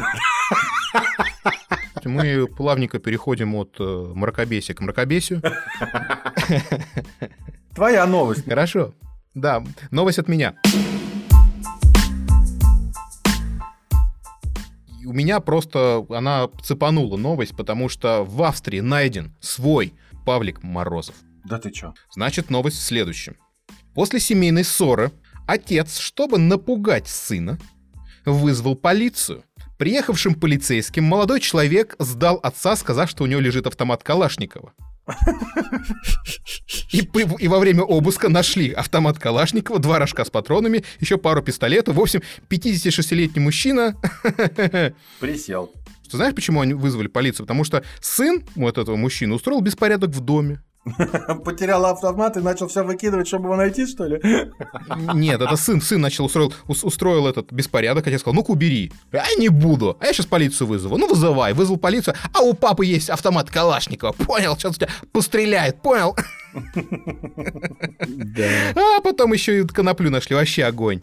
Мы 2.03 2.47
плавненько 2.47 2.99
переходим 2.99 3.55
от 3.55 3.75
э, 3.79 3.83
мракобесия 4.13 4.75
к 4.75 4.81
мракобесию. 4.81 5.41
Твоя 7.75 8.05
новость. 8.05 8.45
Хорошо. 8.45 8.93
Да, 9.33 9.63
новость 9.91 10.19
от 10.19 10.27
меня. 10.27 10.55
У 15.05 15.13
меня 15.13 15.39
просто 15.39 16.05
она 16.09 16.49
цепанула 16.61 17.15
новость, 17.15 17.55
потому 17.55 17.87
что 17.87 18.25
в 18.25 18.43
Австрии 18.43 18.81
найден 18.81 19.33
свой 19.39 19.93
Павлик 20.25 20.61
Морозов. 20.63 21.15
Да 21.47 21.59
ты 21.59 21.71
чё? 21.71 21.93
Значит, 22.11 22.49
новость 22.49 22.77
в 22.77 22.81
следующем. 22.81 23.37
После 23.93 24.19
семейной 24.19 24.65
ссоры 24.65 25.11
отец, 25.47 25.97
чтобы 25.97 26.37
напугать 26.37 27.07
сына, 27.07 27.57
вызвал 28.25 28.75
полицию. 28.75 29.43
Приехавшим 29.77 30.35
полицейским 30.35 31.05
молодой 31.05 31.39
человек 31.39 31.95
сдал 31.99 32.39
отца, 32.43 32.75
сказав, 32.75 33.09
что 33.09 33.23
у 33.23 33.27
него 33.27 33.39
лежит 33.39 33.65
автомат 33.65 34.03
Калашникова. 34.03 34.73
И, 36.91 37.09
и 37.39 37.47
во 37.47 37.59
время 37.59 37.83
обыска 37.83 38.27
нашли 38.27 38.71
автомат 38.71 39.17
Калашникова, 39.17 39.79
два 39.79 39.99
рожка 39.99 40.25
с 40.25 40.29
патронами, 40.29 40.83
еще 40.99 41.17
пару 41.17 41.41
пистолетов. 41.41 41.95
В 41.95 42.01
общем, 42.01 42.21
56-летний 42.49 43.41
мужчина... 43.41 43.95
Присел. 45.21 45.71
Ты 46.11 46.17
знаешь, 46.17 46.35
почему 46.35 46.59
они 46.59 46.73
вызвали 46.73 47.07
полицию? 47.07 47.45
Потому 47.45 47.63
что 47.63 47.83
сын 48.01 48.43
вот 48.55 48.77
этого 48.77 48.97
мужчины 48.97 49.33
устроил 49.33 49.61
беспорядок 49.61 50.09
в 50.09 50.19
доме. 50.19 50.61
Потерял 51.45 51.85
автомат 51.85 52.37
и 52.37 52.39
начал 52.39 52.67
все 52.67 52.83
выкидывать, 52.83 53.27
чтобы 53.27 53.45
его 53.45 53.55
найти, 53.55 53.85
что 53.85 54.05
ли? 54.05 54.21
Нет, 55.13 55.41
это 55.41 55.55
сын, 55.55 55.81
сын 55.81 55.99
начал 55.99 56.25
устроил, 56.25 56.53
устроил 56.67 57.27
этот 57.27 57.51
беспорядок, 57.51 58.05
хотя 58.05 58.17
сказал, 58.19 58.35
ну-ка 58.35 58.51
убери. 58.51 58.91
А 59.11 59.17
я 59.29 59.35
не 59.37 59.49
буду, 59.49 59.97
а 59.99 60.05
я 60.05 60.13
сейчас 60.13 60.25
полицию 60.25 60.67
вызову. 60.67 60.97
Ну, 60.97 61.07
вызывай, 61.07 61.53
вызвал 61.53 61.77
полицию, 61.77 62.15
а 62.33 62.41
у 62.41 62.53
папы 62.53 62.85
есть 62.85 63.09
автомат 63.09 63.49
Калашникова, 63.49 64.11
понял, 64.13 64.55
сейчас 64.55 64.75
тебя 64.75 64.89
постреляет, 65.11 65.81
понял? 65.81 66.15
Да. 68.07 68.71
А 68.75 69.01
потом 69.01 69.33
еще 69.33 69.59
и 69.59 69.67
коноплю 69.67 70.09
нашли, 70.09 70.35
вообще 70.35 70.63
огонь. 70.63 71.01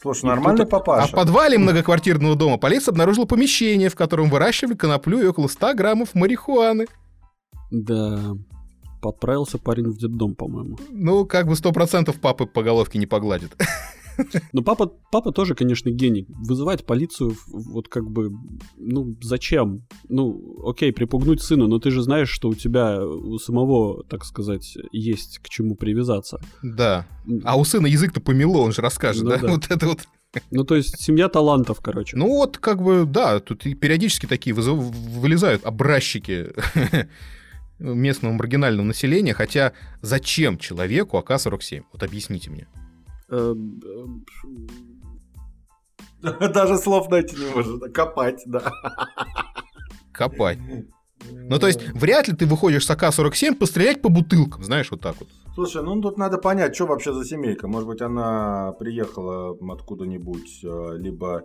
Слушай, 0.00 0.26
нормальный 0.26 0.66
папаша. 0.66 1.04
А 1.04 1.06
в 1.08 1.10
подвале 1.12 1.58
многоквартирного 1.58 2.36
дома 2.36 2.58
полиция 2.58 2.92
обнаружила 2.92 3.24
помещение, 3.24 3.88
в 3.88 3.96
котором 3.96 4.28
выращивали 4.28 4.74
коноплю 4.74 5.20
и 5.20 5.26
около 5.26 5.48
100 5.48 5.74
граммов 5.74 6.14
марихуаны. 6.14 6.86
Да, 7.70 8.36
Отправился 9.02 9.58
парень 9.58 9.90
в 9.90 9.98
детдом, 9.98 10.34
по-моему. 10.34 10.78
Ну, 10.90 11.24
как 11.26 11.46
бы 11.46 11.56
сто 11.56 11.72
процентов 11.72 12.20
папы 12.20 12.46
по 12.46 12.62
головке 12.62 12.98
не 12.98 13.06
погладит. 13.06 13.56
Ну, 14.52 14.62
папа, 14.62 14.92
папа 15.10 15.32
тоже, 15.32 15.54
конечно, 15.54 15.90
гений. 15.90 16.26
Вызывать 16.28 16.84
полицию, 16.84 17.36
вот 17.48 17.88
как 17.88 18.08
бы, 18.10 18.30
ну, 18.76 19.14
зачем? 19.20 19.86
Ну, 20.08 20.62
окей, 20.66 20.92
припугнуть 20.92 21.42
сына, 21.42 21.66
но 21.66 21.78
ты 21.78 21.90
же 21.90 22.02
знаешь, 22.02 22.30
что 22.30 22.48
у 22.48 22.54
тебя 22.54 23.04
у 23.04 23.38
самого, 23.38 24.04
так 24.04 24.24
сказать, 24.24 24.76
есть 24.92 25.38
к 25.38 25.48
чему 25.48 25.74
привязаться. 25.74 26.40
Да. 26.62 27.06
А 27.44 27.58
у 27.58 27.64
сына 27.64 27.86
язык-то 27.86 28.20
помело, 28.20 28.58
он 28.58 28.72
же 28.72 28.82
расскажет, 28.82 29.24
ну, 29.24 29.30
да? 29.30 29.38
да? 29.38 29.48
Вот 29.56 29.66
это 29.70 29.86
вот. 29.86 30.00
Ну, 30.50 30.64
то 30.64 30.74
есть 30.76 31.00
семья 31.00 31.28
талантов, 31.28 31.80
короче. 31.80 32.16
Ну, 32.16 32.28
вот, 32.28 32.58
как 32.58 32.82
бы, 32.82 33.04
да, 33.06 33.40
тут 33.40 33.62
периодически 33.62 34.26
такие 34.26 34.54
вызов... 34.54 34.78
вылезают 34.78 35.64
образчики 35.64 36.48
местного 37.78 38.32
маргинального 38.32 38.86
населения, 38.86 39.34
хотя 39.34 39.72
зачем 40.02 40.58
человеку 40.58 41.18
АК-47? 41.18 41.84
Вот 41.92 42.02
объясните 42.02 42.50
мне. 42.50 42.66
Эм, 43.28 43.80
Даже 46.22 46.78
слов 46.78 47.10
найти 47.10 47.36
не 47.36 47.54
может. 47.54 47.92
Копать, 47.92 48.42
да. 48.46 48.72
Копать. 50.12 50.58
Ну, 51.30 51.58
то 51.58 51.66
есть, 51.66 51.80
вряд 51.94 52.28
ли 52.28 52.34
ты 52.34 52.46
выходишь 52.46 52.86
с 52.86 52.90
АК-47 52.90 53.56
пострелять 53.56 54.02
по 54.02 54.08
бутылкам, 54.08 54.62
знаешь, 54.64 54.90
вот 54.90 55.00
так 55.00 55.16
вот. 55.18 55.28
Слушай, 55.54 55.82
ну 55.82 56.00
тут 56.00 56.18
надо 56.18 56.38
понять, 56.38 56.74
что 56.74 56.86
вообще 56.86 57.12
за 57.14 57.24
семейка. 57.24 57.66
Может 57.66 57.88
быть, 57.88 58.02
она 58.02 58.72
приехала 58.78 59.56
откуда-нибудь, 59.72 60.60
э, 60.62 60.96
либо 60.98 61.44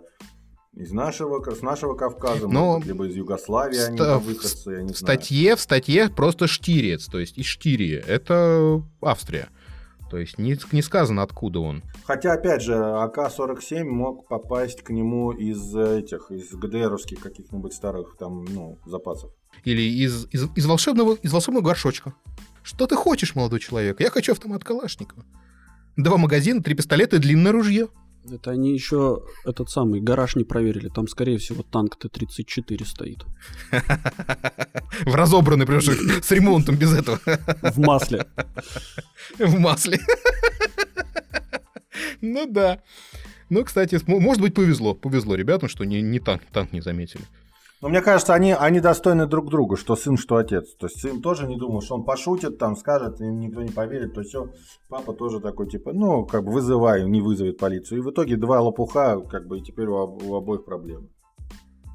из 0.74 0.92
нашего, 0.92 1.42
с 1.54 1.60
нашего 1.60 1.94
Кавказа, 1.94 2.48
Но 2.48 2.74
может, 2.74 2.86
либо 2.86 3.06
из 3.06 3.14
Югославии 3.14 3.74
ст- 3.74 3.88
они 3.88 4.00
выходцы, 4.24 4.70
я 4.70 4.82
не 4.82 4.92
в 4.92 4.96
знаю. 4.96 5.18
статье, 5.18 5.56
в 5.56 5.60
статье 5.60 6.08
просто 6.08 6.46
штирец, 6.46 7.06
то 7.06 7.18
есть 7.18 7.36
из 7.36 7.44
Штирии. 7.46 8.02
Это 8.06 8.82
Австрия. 9.02 9.48
То 10.10 10.18
есть 10.18 10.38
не, 10.38 10.58
не 10.72 10.82
сказано, 10.82 11.22
откуда 11.22 11.60
он. 11.60 11.82
Хотя, 12.04 12.34
опять 12.34 12.60
же, 12.60 12.74
АК-47 12.74 13.84
мог 13.84 14.28
попасть 14.28 14.82
к 14.82 14.90
нему 14.90 15.30
из 15.32 15.74
этих, 15.74 16.30
из 16.30 16.50
ГДРовских 16.52 17.18
каких-нибудь 17.18 17.72
старых 17.72 18.16
там, 18.18 18.44
ну, 18.44 18.78
запасов. 18.84 19.30
Или 19.64 19.80
из, 19.82 20.26
из, 20.30 20.48
из, 20.54 20.66
волшебного, 20.66 21.14
из 21.14 21.32
волшебного 21.32 21.64
горшочка. 21.64 22.12
Что 22.62 22.86
ты 22.86 22.94
хочешь, 22.94 23.34
молодой 23.34 23.58
человек? 23.60 24.00
Я 24.00 24.10
хочу 24.10 24.32
автомат 24.32 24.64
Калашникова. 24.64 25.24
Два 25.96 26.18
магазина, 26.18 26.62
три 26.62 26.74
пистолета 26.74 27.16
и 27.16 27.18
длинное 27.18 27.52
ружье. 27.52 27.88
Это 28.30 28.52
они 28.52 28.72
еще 28.72 29.22
этот 29.44 29.68
самый 29.68 30.00
гараж 30.00 30.36
не 30.36 30.44
проверили. 30.44 30.88
Там, 30.88 31.08
скорее 31.08 31.38
всего, 31.38 31.62
танк 31.62 31.96
Т-34 31.96 32.84
стоит. 32.86 33.24
В 35.04 35.14
разобранный, 35.14 35.66
прям 35.66 35.80
с 35.80 36.30
ремонтом 36.30 36.76
без 36.76 36.92
этого. 36.92 37.18
В 37.62 37.78
масле. 37.78 38.26
В 39.38 39.58
масле. 39.58 39.98
Ну 42.20 42.46
да. 42.46 42.80
Ну, 43.50 43.64
кстати, 43.64 43.98
может 44.06 44.40
быть, 44.40 44.54
повезло. 44.54 44.94
Повезло 44.94 45.34
ребятам, 45.34 45.68
что 45.68 45.84
не, 45.84 46.00
не 46.00 46.20
танк, 46.20 46.42
танк 46.52 46.72
не 46.72 46.80
заметили. 46.80 47.24
Но 47.82 47.88
мне 47.88 48.00
кажется, 48.00 48.32
они, 48.32 48.52
они 48.52 48.78
достойны 48.78 49.26
друг 49.26 49.50
друга, 49.50 49.76
что 49.76 49.96
сын, 49.96 50.16
что 50.16 50.36
отец. 50.36 50.72
То 50.78 50.86
есть 50.86 51.00
сын 51.00 51.20
тоже 51.20 51.48
не 51.48 51.56
думал, 51.56 51.82
что 51.82 51.96
он 51.96 52.04
пошутит, 52.04 52.56
там 52.56 52.76
скажет, 52.76 53.20
им 53.20 53.40
никто 53.40 53.60
не 53.60 53.70
поверит, 53.70 54.14
то 54.14 54.22
все. 54.22 54.52
Папа 54.88 55.12
тоже 55.12 55.40
такой, 55.40 55.68
типа, 55.68 55.92
ну, 55.92 56.24
как 56.24 56.44
бы 56.44 56.52
вызывай, 56.52 57.04
не 57.04 57.20
вызовет 57.20 57.58
полицию. 57.58 57.98
И 57.98 58.02
в 58.02 58.10
итоге 58.12 58.36
два 58.36 58.60
лопуха, 58.60 59.18
как 59.28 59.48
бы, 59.48 59.58
и 59.58 59.62
теперь 59.62 59.86
у, 59.86 59.96
у 59.96 60.36
обоих 60.36 60.64
проблемы. 60.64 61.08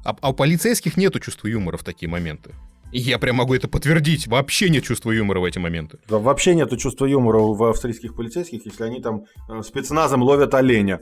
А, 0.04 0.14
а 0.20 0.30
у 0.30 0.34
полицейских 0.34 0.98
нету 0.98 1.20
чувства 1.20 1.48
юмора 1.48 1.78
в 1.78 1.84
такие 1.84 2.10
моменты. 2.10 2.54
И 2.92 2.98
я 2.98 3.18
прям 3.18 3.36
могу 3.36 3.54
это 3.54 3.66
подтвердить. 3.66 4.26
Вообще 4.26 4.68
нет 4.68 4.84
чувства 4.84 5.10
юмора 5.10 5.40
в 5.40 5.44
эти 5.44 5.58
моменты. 5.58 6.00
Да, 6.06 6.18
вообще 6.18 6.54
нету 6.54 6.76
чувства 6.76 7.06
юмора 7.06 7.38
в 7.38 7.62
австрийских 7.64 8.14
полицейских, 8.14 8.66
если 8.66 8.84
они 8.84 9.00
там 9.00 9.24
э, 9.48 9.62
спецназом 9.62 10.22
ловят 10.22 10.52
оленя. 10.52 11.00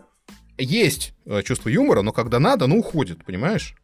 Есть 0.59 1.13
э, 1.25 1.43
чувство 1.43 1.71
юмора, 1.71 2.03
но 2.03 2.13
когда 2.13 2.39
надо, 2.39 2.69
ну 2.69 2.79
уходит, 2.79 3.25
понимаешь? 3.25 3.75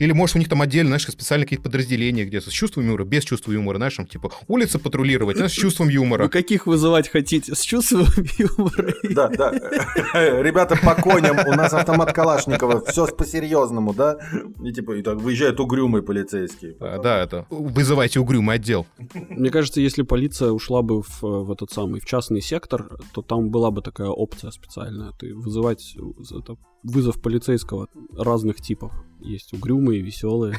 Или, 0.00 0.12
может, 0.12 0.34
у 0.34 0.38
них 0.38 0.48
там 0.48 0.62
отдельно, 0.62 0.88
знаешь, 0.88 1.06
специально 1.06 1.44
какие-то 1.44 1.62
подразделения 1.62 2.24
где-то 2.24 2.48
с 2.48 2.52
чувством 2.52 2.86
юмора, 2.86 3.04
без 3.04 3.22
чувства 3.22 3.52
юмора, 3.52 3.76
знаешь, 3.76 3.94
там, 3.94 4.06
типа, 4.06 4.32
улицы 4.48 4.78
патрулировать, 4.78 5.36
знаешь, 5.36 5.52
с 5.52 5.54
чувством 5.54 5.90
юмора. 5.90 6.22
Вы 6.22 6.30
каких 6.30 6.66
вызывать 6.66 7.10
хотите? 7.10 7.54
С 7.54 7.60
чувством 7.60 8.06
юмора? 8.38 8.94
Да, 9.10 9.28
да. 9.28 9.50
Ребята, 10.42 10.76
по 10.82 10.94
коням, 10.94 11.36
у 11.46 11.52
нас 11.52 11.74
автомат 11.74 12.14
Калашникова, 12.14 12.82
все 12.86 13.06
по-серьезному, 13.08 13.92
да? 13.92 14.16
И, 14.64 14.72
типа, 14.72 14.92
и 14.92 15.02
так 15.02 15.18
выезжают 15.20 15.60
угрюмые 15.60 16.02
полицейские. 16.02 16.76
Да, 16.80 16.98
да, 16.98 17.22
это, 17.22 17.46
вызывайте 17.50 18.20
угрюмый 18.20 18.56
отдел. 18.56 18.86
Мне 19.28 19.50
кажется, 19.50 19.82
если 19.82 20.00
полиция 20.00 20.50
ушла 20.50 20.80
бы 20.80 21.02
в, 21.02 21.20
в 21.20 21.52
этот 21.52 21.72
самый, 21.72 22.00
в 22.00 22.06
частный 22.06 22.40
сектор, 22.40 22.88
то 23.12 23.20
там 23.20 23.50
была 23.50 23.70
бы 23.70 23.82
такая 23.82 24.08
опция 24.08 24.50
специальная. 24.50 25.12
Ты 25.18 25.34
вызывать 25.34 25.94
это, 26.30 26.56
вызов 26.82 27.20
полицейского 27.20 27.88
разных 28.16 28.62
типов. 28.62 28.92
Есть 29.22 29.52
угрюмые, 29.52 30.00
веселые. 30.00 30.56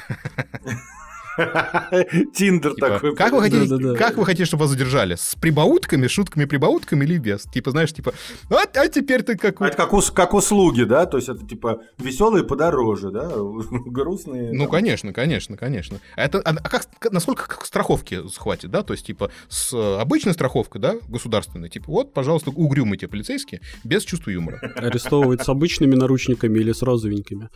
Тиндер 2.34 2.76
типа, 2.76 2.89
такой. 2.89 3.16
Как 3.16 3.32
вы, 3.32 3.41
хотите, 3.41 3.95
как 3.95 4.18
вы 4.18 4.26
хотите, 4.26 4.45
чтобы 4.45 4.62
вас 4.62 4.72
задержали? 4.72 5.16
С 5.16 5.36
прибаутками, 5.39 6.07
шутками, 6.07 6.45
прибаутками 6.45 7.05
или 7.05 7.18
без? 7.18 7.43
Типа, 7.43 7.72
знаешь, 7.72 7.93
типа, 7.93 8.14
а, 8.49 8.64
а 8.74 8.88
теперь 8.88 9.24
ты 9.24 9.38
как... 9.38 9.62
А 9.62 9.68
это 9.68 9.78
как, 9.78 10.14
как 10.14 10.34
услуги, 10.34 10.84
да? 10.84 11.05
То 11.05 11.18
есть 11.18 11.30
это 11.30 11.45
типа 11.45 11.82
веселые 11.97 12.43
подороже, 12.43 13.12
да? 13.12 13.30
Грустные. 13.72 14.51
Ну, 14.53 14.68
конечно, 14.68 15.14
конечно, 15.14 15.57
конечно. 15.57 15.99
А, 16.16 16.26
это, 16.26 16.39
а 16.39 16.53
как, 16.55 16.86
насколько 17.12 17.47
как 17.47 17.66
страховки 17.66 18.22
хватит, 18.38 18.72
да? 18.72 18.84
То 18.84 18.93
есть, 18.93 19.05
типа, 19.05 19.32
с 19.47 19.74
обычной 19.99 20.34
страховкой, 20.34 20.82
да, 20.82 20.95
государственной, 21.07 21.70
типа, 21.70 21.86
вот, 21.88 22.14
пожалуйста, 22.14 22.51
угрюмые 22.51 22.99
те 22.99 23.07
полицейские, 23.07 23.62
без 23.84 24.03
чувства 24.03 24.32
юмора. 24.32 24.59
Арестовывать 24.76 25.43
с 25.43 25.49
обычными 25.49 25.95
наручниками 25.95 26.59
или 26.59 26.72
с 26.72 26.82
розовенькими? 26.82 27.49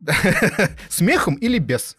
Смехом 0.88 1.34
или 1.34 1.58
без? 1.58 1.96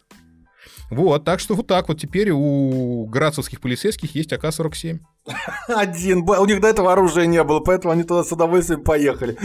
Вот, 0.90 1.26
так 1.26 1.40
что 1.40 1.56
вот 1.56 1.68
так 1.68 1.90
вот 1.90 2.00
теперь 2.00 2.32
у 2.32 3.06
грацевских 3.08 3.60
полицейских 3.60 4.16
есть 4.16 4.32
АК-47. 4.32 5.00
Один. 5.68 6.20
У 6.28 6.46
них 6.46 6.62
до 6.62 6.68
этого 6.70 6.94
оружия 6.94 7.26
не 7.26 7.44
было, 7.44 7.60
поэтому 7.60 7.92
они 7.92 8.04
туда 8.04 8.24
с 8.24 8.32
удовольствием 8.32 8.84
поехали. 8.84 9.38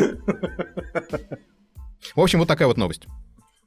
В 2.15 2.21
общем, 2.21 2.39
вот 2.39 2.49
такая 2.49 2.69
вот 2.69 2.77
новость. 2.77 3.07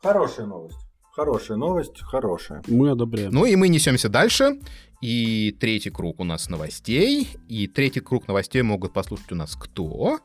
Хорошая 0.02 0.46
новость. 0.46 0.78
Хорошая 1.12 1.58
новость, 1.58 2.02
хорошая. 2.02 2.62
Мы 2.68 2.92
одобряем. 2.92 3.32
Ну 3.32 3.46
и 3.46 3.56
мы 3.56 3.70
несемся 3.70 4.10
дальше. 4.10 4.60
И 5.02 5.56
третий 5.60 5.90
круг 5.90 6.20
у 6.20 6.24
нас 6.24 6.50
новостей. 6.50 7.30
И 7.48 7.68
третий 7.68 8.02
круг 8.02 8.28
новостей 8.28 8.62
могут 8.62 8.94
послушать 8.94 9.32
у 9.32 9.36
нас 9.36 9.56
кто? 9.56 10.20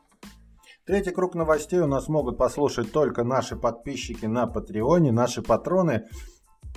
Третий 0.91 1.11
круг 1.11 1.35
новостей 1.35 1.79
у 1.79 1.87
нас 1.87 2.09
могут 2.09 2.37
послушать 2.37 2.91
только 2.91 3.23
наши 3.23 3.55
подписчики 3.55 4.25
на 4.25 4.45
Патреоне, 4.45 5.13
наши 5.13 5.41
патроны. 5.41 6.03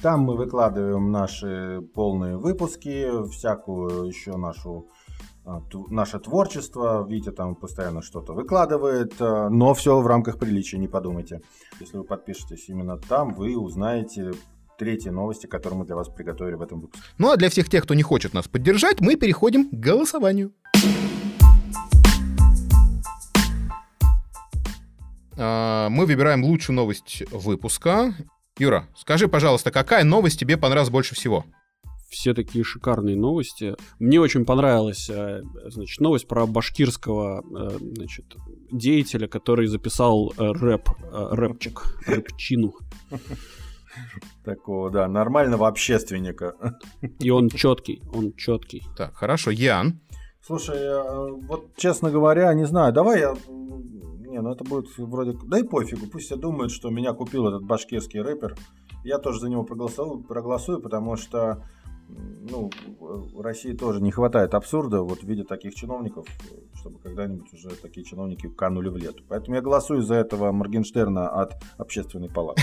Там 0.00 0.20
мы 0.20 0.36
выкладываем 0.36 1.10
наши 1.10 1.80
полные 1.94 2.36
выпуски, 2.36 3.08
всякую 3.32 4.04
еще 4.04 4.36
нашу 4.36 4.86
а, 5.44 5.60
наше 5.90 6.20
творчество. 6.20 7.04
Витя 7.08 7.32
там 7.32 7.56
постоянно 7.56 8.02
что-то 8.02 8.34
выкладывает, 8.34 9.14
а, 9.18 9.48
но 9.48 9.74
все 9.74 9.98
в 9.98 10.06
рамках 10.06 10.38
приличия, 10.38 10.78
не 10.78 10.86
подумайте. 10.86 11.40
Если 11.80 11.96
вы 11.96 12.04
подпишетесь 12.04 12.68
именно 12.68 12.96
там, 12.96 13.34
вы 13.34 13.56
узнаете 13.56 14.30
третьи 14.78 15.08
новости, 15.08 15.48
которые 15.48 15.80
мы 15.80 15.86
для 15.86 15.96
вас 15.96 16.08
приготовили 16.08 16.54
в 16.54 16.62
этом 16.62 16.82
выпуске. 16.82 17.04
Ну 17.18 17.32
а 17.32 17.36
для 17.36 17.50
всех 17.50 17.68
тех, 17.68 17.82
кто 17.82 17.94
не 17.94 18.04
хочет 18.04 18.32
нас 18.32 18.46
поддержать, 18.46 19.00
мы 19.00 19.16
переходим 19.16 19.68
к 19.68 19.72
голосованию. 19.72 20.52
Мы 25.37 26.07
выбираем 26.07 26.45
лучшую 26.45 26.76
новость 26.76 27.22
выпуска. 27.30 28.14
Юра, 28.59 28.89
скажи, 28.97 29.28
пожалуйста, 29.28 29.70
какая 29.70 30.05
новость 30.05 30.39
тебе 30.39 30.57
понравилась 30.57 30.91
больше 30.91 31.14
всего? 31.14 31.45
все 32.14 32.32
такие 32.32 32.64
шикарные 32.64 33.16
новости. 33.16 33.74
Мне 33.99 34.20
очень 34.20 34.45
понравилась, 34.45 35.11
э, 35.11 35.43
значит, 35.66 36.01
новость 36.01 36.28
про 36.28 36.47
башкирского, 36.47 37.43
э, 37.43 37.78
значит, 37.97 38.24
деятеля, 38.70 39.26
который 39.26 39.66
записал 39.66 40.32
э, 40.39 40.53
рэп, 40.53 40.89
рэпчик, 41.12 41.82
рэпчину. 42.07 42.74
Такого, 44.45 44.91
да, 44.91 45.09
нормального 45.09 45.68
общественника. 45.68 46.55
И 47.20 47.30
он 47.30 47.49
четкий, 47.49 48.03
он 48.12 48.32
четкий. 48.35 48.82
Так, 48.97 49.14
хорошо, 49.14 49.51
Ян. 49.51 50.01
Слушай, 50.41 50.78
вот 51.47 51.74
честно 51.76 52.11
говоря, 52.11 52.53
не 52.55 52.66
знаю, 52.66 52.93
давай 52.93 53.20
я 53.20 53.35
не, 54.35 54.41
ну 54.41 54.51
это 54.51 54.64
будет 54.64 54.87
вроде... 54.99 55.39
Да 55.47 55.59
и 55.59 55.62
пофигу, 55.62 56.07
пусть 56.11 56.26
все 56.26 56.37
думают, 56.37 56.72
что 56.72 56.91
меня 56.91 57.12
купил 57.12 57.47
этот 57.47 57.62
башкирский 57.62 58.20
рэпер. 58.20 58.57
Я 59.05 59.18
тоже 59.18 59.41
за 59.41 59.49
него 59.49 59.62
проголосую, 59.62 60.22
проголосую 60.22 60.80
потому 60.80 61.16
что 61.16 61.62
ну, 62.09 62.70
в 62.99 63.41
России 63.41 63.72
тоже 63.72 64.01
не 64.01 64.11
хватает 64.11 64.55
абсурда 64.55 65.03
вот 65.03 65.20
в 65.20 65.24
виде 65.24 65.45
таких 65.45 65.74
чиновников, 65.74 66.26
чтобы 66.74 66.99
когда-нибудь 66.99 67.53
уже 67.53 67.70
такие 67.70 68.05
чиновники 68.05 68.49
канули 68.49 68.89
в 68.89 68.97
лету. 68.97 69.22
Поэтому 69.28 69.57
я 69.57 69.62
голосую 69.62 70.03
за 70.03 70.16
этого 70.16 70.53
Моргенштерна 70.53 71.28
от 71.28 71.55
общественной 71.78 72.28
палаты. 72.28 72.62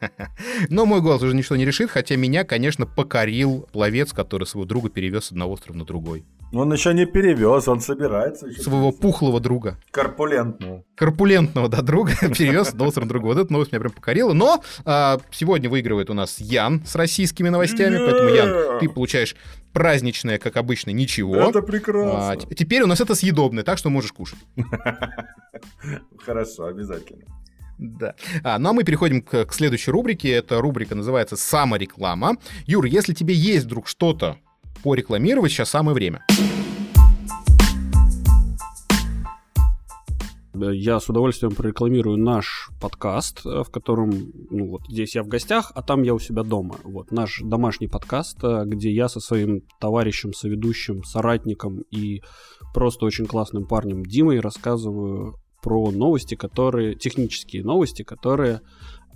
Но 0.70 0.86
мой 0.86 1.00
голос 1.00 1.22
уже 1.22 1.34
ничто 1.34 1.56
не 1.56 1.64
решит, 1.64 1.90
хотя 1.90 2.16
меня, 2.16 2.44
конечно, 2.44 2.86
покорил 2.86 3.68
пловец, 3.72 4.12
который 4.12 4.44
своего 4.44 4.66
друга 4.66 4.88
перевез 4.88 5.26
с 5.26 5.32
одного 5.32 5.52
острова 5.52 5.76
на 5.76 5.84
другой. 5.84 6.24
Он 6.52 6.72
еще 6.72 6.94
не 6.94 7.06
перевез, 7.06 7.66
он 7.68 7.80
собирается. 7.80 8.46
Еще 8.46 8.62
Своего 8.62 8.90
перевез. 8.90 9.00
пухлого 9.00 9.40
друга. 9.40 9.78
Корпулентного. 9.90 10.84
Корпулентного, 10.94 11.68
да, 11.68 11.82
друга 11.82 12.12
перевез 12.20 12.68
одного 12.68 12.88
острова 12.88 13.04
на 13.04 13.08
другой. 13.08 13.34
Вот 13.34 13.44
эта 13.44 13.52
новость 13.52 13.72
меня 13.72 13.80
прям 13.80 13.92
покорила. 13.92 14.32
Но 14.32 14.62
а, 14.84 15.18
сегодня 15.30 15.68
выигрывает 15.68 16.08
у 16.08 16.14
нас 16.14 16.38
Ян 16.38 16.84
с 16.86 16.94
российскими 16.94 17.48
новостями, 17.48 17.98
поэтому, 17.98 18.28
Ян, 18.28 18.78
ты 18.78 18.88
получаешь 18.88 19.34
праздничное, 19.72 20.38
как 20.38 20.56
обычно, 20.56 20.90
ничего. 20.90 21.36
Это 21.36 21.62
прекрасно. 21.62 22.30
А, 22.30 22.36
теперь 22.36 22.82
у 22.82 22.86
нас 22.86 23.00
это 23.00 23.14
съедобное, 23.14 23.64
так 23.64 23.76
что 23.76 23.90
можешь 23.90 24.12
кушать. 24.12 24.38
Хорошо, 26.24 26.66
обязательно. 26.66 27.24
Да. 27.78 28.14
А, 28.42 28.58
ну 28.58 28.70
а 28.70 28.72
мы 28.72 28.84
переходим 28.84 29.20
к, 29.20 29.44
к 29.44 29.52
следующей 29.52 29.90
рубрике. 29.90 30.30
Эта 30.30 30.60
рубрика 30.60 30.94
называется 30.94 31.36
«Самореклама». 31.36 32.36
Юр, 32.66 32.86
если 32.86 33.12
тебе 33.12 33.34
есть 33.34 33.66
вдруг 33.66 33.86
что-то 33.86 34.38
порекламировать, 34.86 35.50
сейчас 35.50 35.70
самое 35.70 35.96
время. 35.96 36.24
Я 40.54 41.00
с 41.00 41.08
удовольствием 41.08 41.56
прорекламирую 41.56 42.16
наш 42.16 42.70
подкаст, 42.80 43.44
э, 43.44 43.64
в 43.64 43.70
котором, 43.70 44.12
ну 44.48 44.68
вот 44.68 44.82
здесь 44.88 45.16
я 45.16 45.24
в 45.24 45.26
гостях, 45.26 45.72
а 45.74 45.82
там 45.82 46.04
я 46.04 46.14
у 46.14 46.20
себя 46.20 46.44
дома. 46.44 46.76
Вот 46.84 47.10
наш 47.10 47.40
домашний 47.42 47.88
подкаст, 47.88 48.38
э, 48.44 48.62
где 48.64 48.92
я 48.92 49.08
со 49.08 49.18
своим 49.18 49.62
товарищем, 49.80 50.32
соведущим, 50.32 51.02
соратником 51.02 51.80
и 51.90 52.22
просто 52.72 53.06
очень 53.06 53.26
классным 53.26 53.66
парнем 53.66 54.04
Димой 54.04 54.38
рассказываю 54.38 55.34
про 55.62 55.90
новости, 55.90 56.36
которые, 56.36 56.94
технические 56.94 57.64
новости, 57.64 58.04
которые 58.04 58.60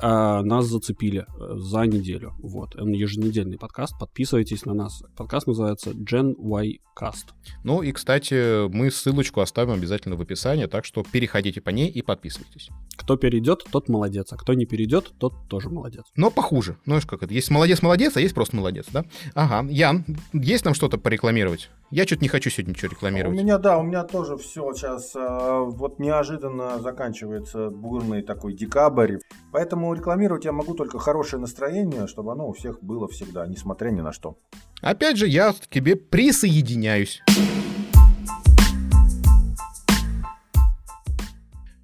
а, 0.02 0.42
нас 0.42 0.66
зацепили 0.66 1.26
э, 1.26 1.56
за 1.56 1.82
неделю. 1.82 2.34
Вот, 2.38 2.76
он 2.76 2.92
еженедельный 2.92 3.58
подкаст, 3.58 3.98
подписывайтесь 3.98 4.64
на 4.64 4.74
нас. 4.74 5.02
Подкаст 5.16 5.46
называется 5.46 5.90
Gen 5.90 6.34
Y 6.38 6.80
Cast. 6.98 7.28
Ну 7.64 7.82
и, 7.82 7.92
кстати, 7.92 8.68
мы 8.68 8.90
ссылочку 8.90 9.40
оставим 9.40 9.72
обязательно 9.72 10.16
в 10.16 10.20
описании, 10.22 10.66
так 10.66 10.84
что 10.84 11.02
переходите 11.02 11.60
по 11.60 11.70
ней 11.70 11.88
и 11.88 12.02
подписывайтесь. 12.02 12.70
Кто 12.96 13.16
перейдет, 13.16 13.64
тот 13.70 13.88
молодец, 13.88 14.32
а 14.32 14.36
кто 14.36 14.54
не 14.54 14.66
перейдет, 14.66 15.12
тот 15.18 15.34
тоже 15.48 15.70
молодец. 15.70 16.04
Но 16.16 16.30
похуже. 16.30 16.76
Ну, 16.86 16.98
как 17.06 17.22
это, 17.22 17.32
есть 17.32 17.50
молодец-молодец, 17.50 18.16
а 18.16 18.20
есть 18.20 18.34
просто 18.34 18.56
молодец, 18.56 18.86
да? 18.92 19.04
Ага, 19.34 19.68
Ян, 19.70 20.04
есть 20.32 20.64
нам 20.64 20.74
что-то 20.74 20.98
порекламировать? 20.98 21.70
Я 21.92 22.06
что-то 22.06 22.22
не 22.22 22.28
хочу 22.28 22.50
сегодня 22.50 22.70
ничего 22.70 22.92
рекламировать. 22.92 23.36
У 23.36 23.42
меня, 23.42 23.58
да, 23.58 23.76
у 23.76 23.82
меня 23.82 24.04
тоже 24.04 24.36
все 24.36 24.72
сейчас 24.74 25.12
э, 25.16 25.64
вот 25.66 25.98
неожиданно 25.98 26.78
заканчивается 26.78 27.68
бурный 27.70 28.22
такой 28.22 28.54
декабрь. 28.54 29.16
Поэтому 29.50 29.92
рекламировать 29.92 30.44
я 30.44 30.52
могу 30.52 30.74
только 30.74 31.00
хорошее 31.00 31.40
настроение, 31.40 32.06
чтобы 32.06 32.30
оно 32.30 32.48
у 32.48 32.52
всех 32.52 32.80
было 32.80 33.08
всегда, 33.08 33.44
несмотря 33.48 33.90
ни 33.90 34.02
на 34.02 34.12
что. 34.12 34.38
Опять 34.80 35.16
же, 35.16 35.26
я 35.26 35.52
к 35.52 35.66
тебе 35.68 35.96
присоединяюсь. 35.96 37.22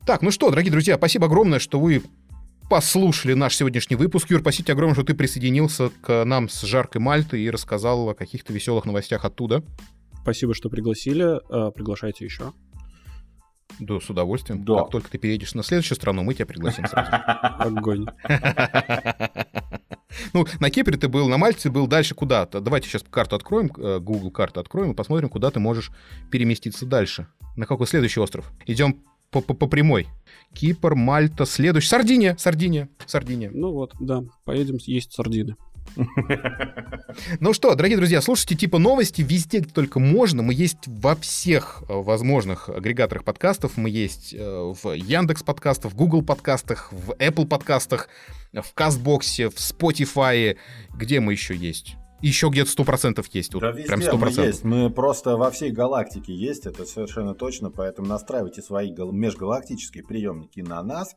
Так, 0.06 0.22
ну 0.22 0.30
что, 0.30 0.50
дорогие 0.50 0.70
друзья, 0.70 0.98
спасибо 0.98 1.26
огромное, 1.26 1.58
что 1.58 1.80
вы 1.80 2.00
послушали 2.70 3.34
наш 3.34 3.56
сегодняшний 3.56 3.96
выпуск. 3.96 4.30
Юр, 4.30 4.40
спасибо 4.40 4.66
тебе 4.66 4.74
огромное, 4.74 4.94
что 4.94 5.02
ты 5.02 5.14
присоединился 5.14 5.90
к 6.00 6.24
нам 6.24 6.48
с 6.48 6.62
жаркой 6.62 7.00
Мальты 7.00 7.40
и 7.40 7.50
рассказал 7.50 8.08
о 8.10 8.14
каких-то 8.14 8.52
веселых 8.52 8.84
новостях 8.84 9.24
оттуда. 9.24 9.64
Спасибо, 10.26 10.54
что 10.54 10.68
пригласили. 10.68 11.38
Э, 11.48 11.70
приглашайте 11.70 12.24
еще. 12.24 12.52
Да, 13.78 14.00
с 14.00 14.10
удовольствием. 14.10 14.64
Да. 14.64 14.80
Как 14.80 14.90
только 14.90 15.08
ты 15.08 15.18
переедешь 15.18 15.54
на 15.54 15.62
следующую 15.62 15.94
страну, 15.94 16.24
мы 16.24 16.34
тебя 16.34 16.46
пригласим 16.46 16.84
сразу. 16.86 17.10
Огонь. 17.60 18.06
Ну, 20.32 20.46
на 20.60 20.70
Кипре 20.70 20.96
ты 20.96 21.08
был, 21.08 21.28
на 21.28 21.36
Мальте 21.36 21.64
ты 21.64 21.70
был, 21.70 21.86
дальше 21.86 22.14
куда-то. 22.14 22.60
Давайте 22.60 22.88
сейчас 22.88 23.04
карту 23.08 23.36
откроем, 23.36 23.70
э, 23.76 23.98
Google 24.00 24.30
карту 24.30 24.60
откроем 24.60 24.92
и 24.92 24.94
посмотрим, 24.94 25.28
куда 25.28 25.50
ты 25.50 25.60
можешь 25.60 25.90
переместиться 26.30 26.86
дальше. 26.86 27.26
На 27.54 27.66
какой 27.66 27.86
следующий 27.86 28.20
остров? 28.20 28.50
Идем 28.66 29.04
по, 29.30 29.42
по, 29.42 29.52
по 29.52 29.66
прямой. 29.66 30.06
Кипр, 30.54 30.94
Мальта, 30.94 31.44
следующий. 31.44 31.88
Сардиния, 31.88 32.34
Сардиния, 32.38 32.88
Сардиния. 33.06 33.50
Ну 33.52 33.72
вот, 33.72 33.92
да, 34.00 34.24
поедем 34.44 34.78
есть 34.80 35.12
сардины. 35.12 35.56
Ну 37.40 37.52
что, 37.52 37.74
дорогие 37.74 37.96
друзья, 37.96 38.20
слушайте 38.20 38.54
типа 38.54 38.78
новости 38.78 39.22
везде, 39.22 39.60
где 39.60 39.72
только 39.72 39.98
можно. 40.00 40.42
Мы 40.42 40.54
есть 40.54 40.86
во 40.86 41.16
всех 41.16 41.82
э, 41.88 41.92
возможных 41.92 42.68
агрегаторах 42.68 43.24
подкастов. 43.24 43.76
Мы 43.76 43.90
есть 43.90 44.34
э, 44.34 44.38
в 44.38 44.92
Яндекс 44.92 45.42
подкастах, 45.42 45.92
в 45.92 45.96
Google 45.96 46.22
подкастах, 46.22 46.92
в 46.92 47.12
Apple 47.12 47.46
подкастах, 47.46 48.08
в 48.52 48.74
Кастбоксе, 48.74 49.48
в 49.48 49.54
Spotify. 49.54 50.56
Где 50.94 51.20
мы 51.20 51.32
еще 51.32 51.54
есть? 51.54 51.96
Еще 52.22 52.48
где-то 52.48 52.70
сто 52.70 52.84
процентов 52.84 53.26
есть. 53.32 53.54
Вот, 53.54 53.60
да, 53.60 53.70
везде 53.70 53.88
прям 53.88 54.00
100%. 54.00 54.16
мы 54.16 54.46
есть. 54.46 54.64
Мы 54.64 54.90
просто 54.90 55.36
во 55.36 55.50
всей 55.50 55.70
галактике 55.70 56.34
есть, 56.34 56.66
это 56.66 56.84
совершенно 56.84 57.34
точно. 57.34 57.70
Поэтому 57.70 58.08
настраивайте 58.08 58.62
свои 58.62 58.90
межгалактические 58.90 60.04
приемники 60.04 60.60
на 60.60 60.82
нас. 60.82 61.14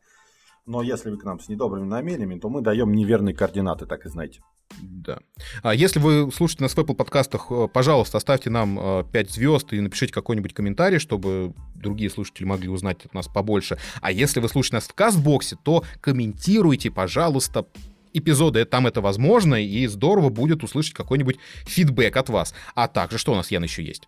Но 0.65 0.81
если 0.81 1.09
вы 1.09 1.17
к 1.17 1.23
нам 1.23 1.39
с 1.39 1.47
недобрыми 1.47 1.87
намерениями, 1.87 2.39
то 2.39 2.49
мы 2.49 2.61
даем 2.61 2.91
неверные 2.91 3.33
координаты, 3.33 3.85
так 3.85 4.05
и 4.05 4.09
знаете. 4.09 4.41
Да. 4.81 5.19
А 5.63 5.73
если 5.73 5.99
вы 5.99 6.31
слушаете 6.31 6.63
нас 6.63 6.73
в 6.73 6.77
Apple 6.77 6.95
подкастах, 6.95 7.47
э, 7.49 7.67
пожалуйста, 7.71 8.17
оставьте 8.17 8.49
нам 8.49 9.05
5 9.11 9.29
э, 9.29 9.31
звезд 9.31 9.73
и 9.73 9.79
напишите 9.79 10.13
какой-нибудь 10.13 10.53
комментарий, 10.53 10.99
чтобы 10.99 11.53
другие 11.75 12.09
слушатели 12.09 12.45
могли 12.45 12.69
узнать 12.69 13.05
от 13.05 13.13
нас 13.13 13.27
побольше. 13.27 13.77
А 14.01 14.11
если 14.11 14.39
вы 14.39 14.49
слушаете 14.49 14.77
нас 14.77 14.87
в 14.87 14.93
Кастбоксе, 14.93 15.57
то 15.63 15.83
комментируйте, 16.01 16.91
пожалуйста, 16.91 17.65
эпизоды, 18.13 18.65
там 18.65 18.87
это 18.87 19.01
возможно, 19.01 19.55
и 19.55 19.87
здорово 19.87 20.29
будет 20.29 20.63
услышать 20.63 20.93
какой-нибудь 20.93 21.37
фидбэк 21.65 22.15
от 22.15 22.29
вас. 22.29 22.53
А 22.75 22.87
также, 22.87 23.17
что 23.17 23.33
у 23.33 23.35
нас, 23.35 23.51
Ян, 23.51 23.63
еще 23.63 23.83
есть? 23.83 24.07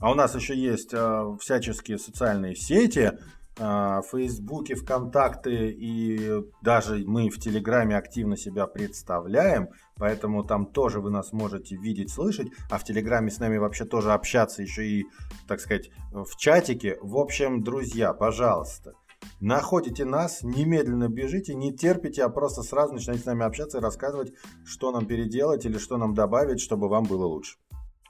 А 0.00 0.12
у 0.12 0.14
нас 0.14 0.34
еще 0.34 0.56
есть 0.56 0.90
э, 0.92 1.36
всяческие 1.40 1.98
социальные 1.98 2.54
сети, 2.54 3.12
в 3.58 4.04
Фейсбуке, 4.12 4.74
ВКонтакте 4.74 5.70
и 5.70 6.44
даже 6.62 7.04
мы 7.06 7.28
в 7.28 7.38
Телеграме 7.38 7.96
активно 7.96 8.36
себя 8.36 8.66
представляем, 8.66 9.68
поэтому 9.96 10.44
там 10.44 10.66
тоже 10.66 11.00
вы 11.00 11.10
нас 11.10 11.32
можете 11.32 11.76
видеть, 11.76 12.10
слышать, 12.10 12.48
а 12.70 12.78
в 12.78 12.84
Телеграме 12.84 13.30
с 13.30 13.38
нами 13.40 13.58
вообще 13.58 13.84
тоже 13.84 14.12
общаться 14.12 14.62
еще 14.62 14.86
и, 14.86 15.06
так 15.46 15.60
сказать, 15.60 15.90
в 16.12 16.36
чатике. 16.36 16.98
В 17.02 17.16
общем, 17.18 17.62
друзья, 17.62 18.12
пожалуйста, 18.12 18.92
находите 19.40 20.04
нас, 20.04 20.42
немедленно 20.42 21.08
бежите, 21.08 21.54
не 21.54 21.72
терпите, 21.72 22.22
а 22.22 22.28
просто 22.28 22.62
сразу 22.62 22.94
начинайте 22.94 23.22
с 23.22 23.26
нами 23.26 23.44
общаться 23.44 23.78
и 23.78 23.82
рассказывать, 23.82 24.32
что 24.64 24.92
нам 24.92 25.06
переделать 25.06 25.64
или 25.66 25.78
что 25.78 25.96
нам 25.96 26.14
добавить, 26.14 26.60
чтобы 26.60 26.88
вам 26.88 27.04
было 27.04 27.26
лучше. 27.26 27.56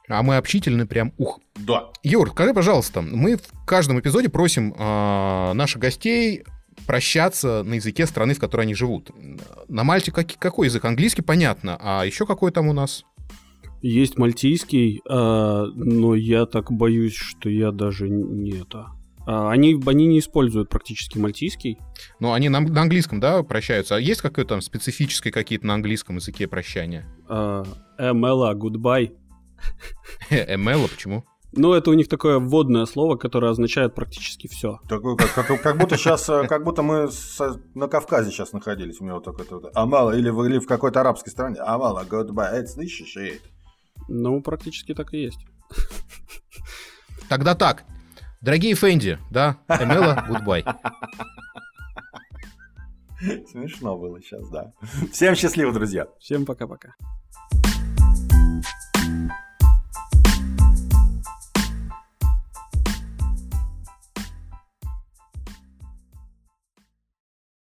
А 0.08 0.22
мы 0.22 0.36
общительны 0.36 0.86
прям 0.86 1.12
ух. 1.18 1.40
Да. 1.56 1.88
Юр, 2.02 2.30
скажи, 2.30 2.54
пожалуйста, 2.54 3.02
мы 3.02 3.36
в 3.36 3.66
каждом 3.66 4.00
эпизоде 4.00 4.28
просим 4.28 4.74
э, 4.76 5.52
наших 5.52 5.80
гостей 5.80 6.44
прощаться 6.86 7.62
на 7.64 7.74
языке 7.74 8.06
страны, 8.06 8.34
в 8.34 8.40
которой 8.40 8.62
они 8.62 8.74
живут. 8.74 9.10
На 9.68 9.84
Мальте 9.84 10.12
как, 10.12 10.28
какой 10.38 10.68
язык? 10.68 10.84
Английский, 10.84 11.22
понятно. 11.22 11.76
А 11.80 12.04
еще 12.04 12.26
какой 12.26 12.50
там 12.50 12.68
у 12.68 12.72
нас? 12.72 13.04
Есть 13.80 14.18
мальтийский, 14.18 15.00
э, 15.08 15.66
но 15.74 16.14
я 16.14 16.46
так 16.46 16.72
боюсь, 16.72 17.14
что 17.14 17.48
я 17.48 17.70
даже 17.70 18.08
не 18.08 18.52
это. 18.62 18.88
А, 19.30 19.50
они, 19.50 19.78
они 19.84 20.06
не 20.06 20.20
используют 20.20 20.70
практически 20.70 21.18
мальтийский. 21.18 21.78
Ну, 22.18 22.32
они 22.32 22.48
на, 22.48 22.60
на 22.60 22.80
английском, 22.80 23.20
да, 23.20 23.42
прощаются. 23.42 23.96
А 23.96 24.00
есть 24.00 24.22
какое-то 24.22 24.54
там 24.54 24.62
специфическое 24.62 25.30
какие-то 25.30 25.66
на 25.66 25.74
английском 25.74 26.16
языке 26.16 26.48
прощания? 26.48 27.06
Uh, 27.28 27.66
Эмела, 27.98 28.54
goodbye. 28.54 29.12
Эмела, 30.30 30.86
почему? 30.88 31.24
Ну, 31.52 31.72
это 31.72 31.90
у 31.90 31.94
них 31.94 32.08
такое 32.08 32.38
вводное 32.38 32.84
слово, 32.84 33.16
которое 33.16 33.50
означает 33.50 33.94
практически 33.94 34.48
все. 34.48 34.80
Такое, 34.88 35.16
как, 35.16 35.32
как, 35.34 35.62
как 35.62 35.78
будто 35.78 35.96
сейчас, 35.96 36.28
э, 36.28 36.46
как 36.46 36.62
будто 36.62 36.82
мы 36.82 37.10
с, 37.10 37.40
на 37.74 37.88
Кавказе 37.88 38.30
сейчас 38.30 38.52
находились. 38.52 39.00
У 39.00 39.04
меня 39.04 39.14
вот 39.14 39.24
такое 39.24 39.46
вот, 39.48 39.70
Амала, 39.74 40.12
или, 40.12 40.28
или 40.28 40.58
в 40.58 40.66
какой-то 40.66 41.00
арабской 41.00 41.30
стране. 41.30 41.60
Амала, 41.60 42.04
goodbye, 42.04 42.50
это 42.50 42.68
слышишь? 42.68 43.16
Ну, 44.08 44.42
практически 44.42 44.94
так 44.94 45.14
и 45.14 45.22
есть. 45.22 45.40
Тогда 47.28 47.54
так. 47.54 47.84
Дорогие 48.42 48.74
Фэнди, 48.74 49.18
да, 49.30 49.58
Эмела, 49.68 50.24
гудбай. 50.28 50.64
Смешно 53.50 53.96
было 53.96 54.20
сейчас, 54.20 54.48
да. 54.50 54.72
Всем 55.12 55.34
счастливо, 55.34 55.72
друзья. 55.72 56.06
Всем 56.20 56.46
пока-пока. 56.46 56.94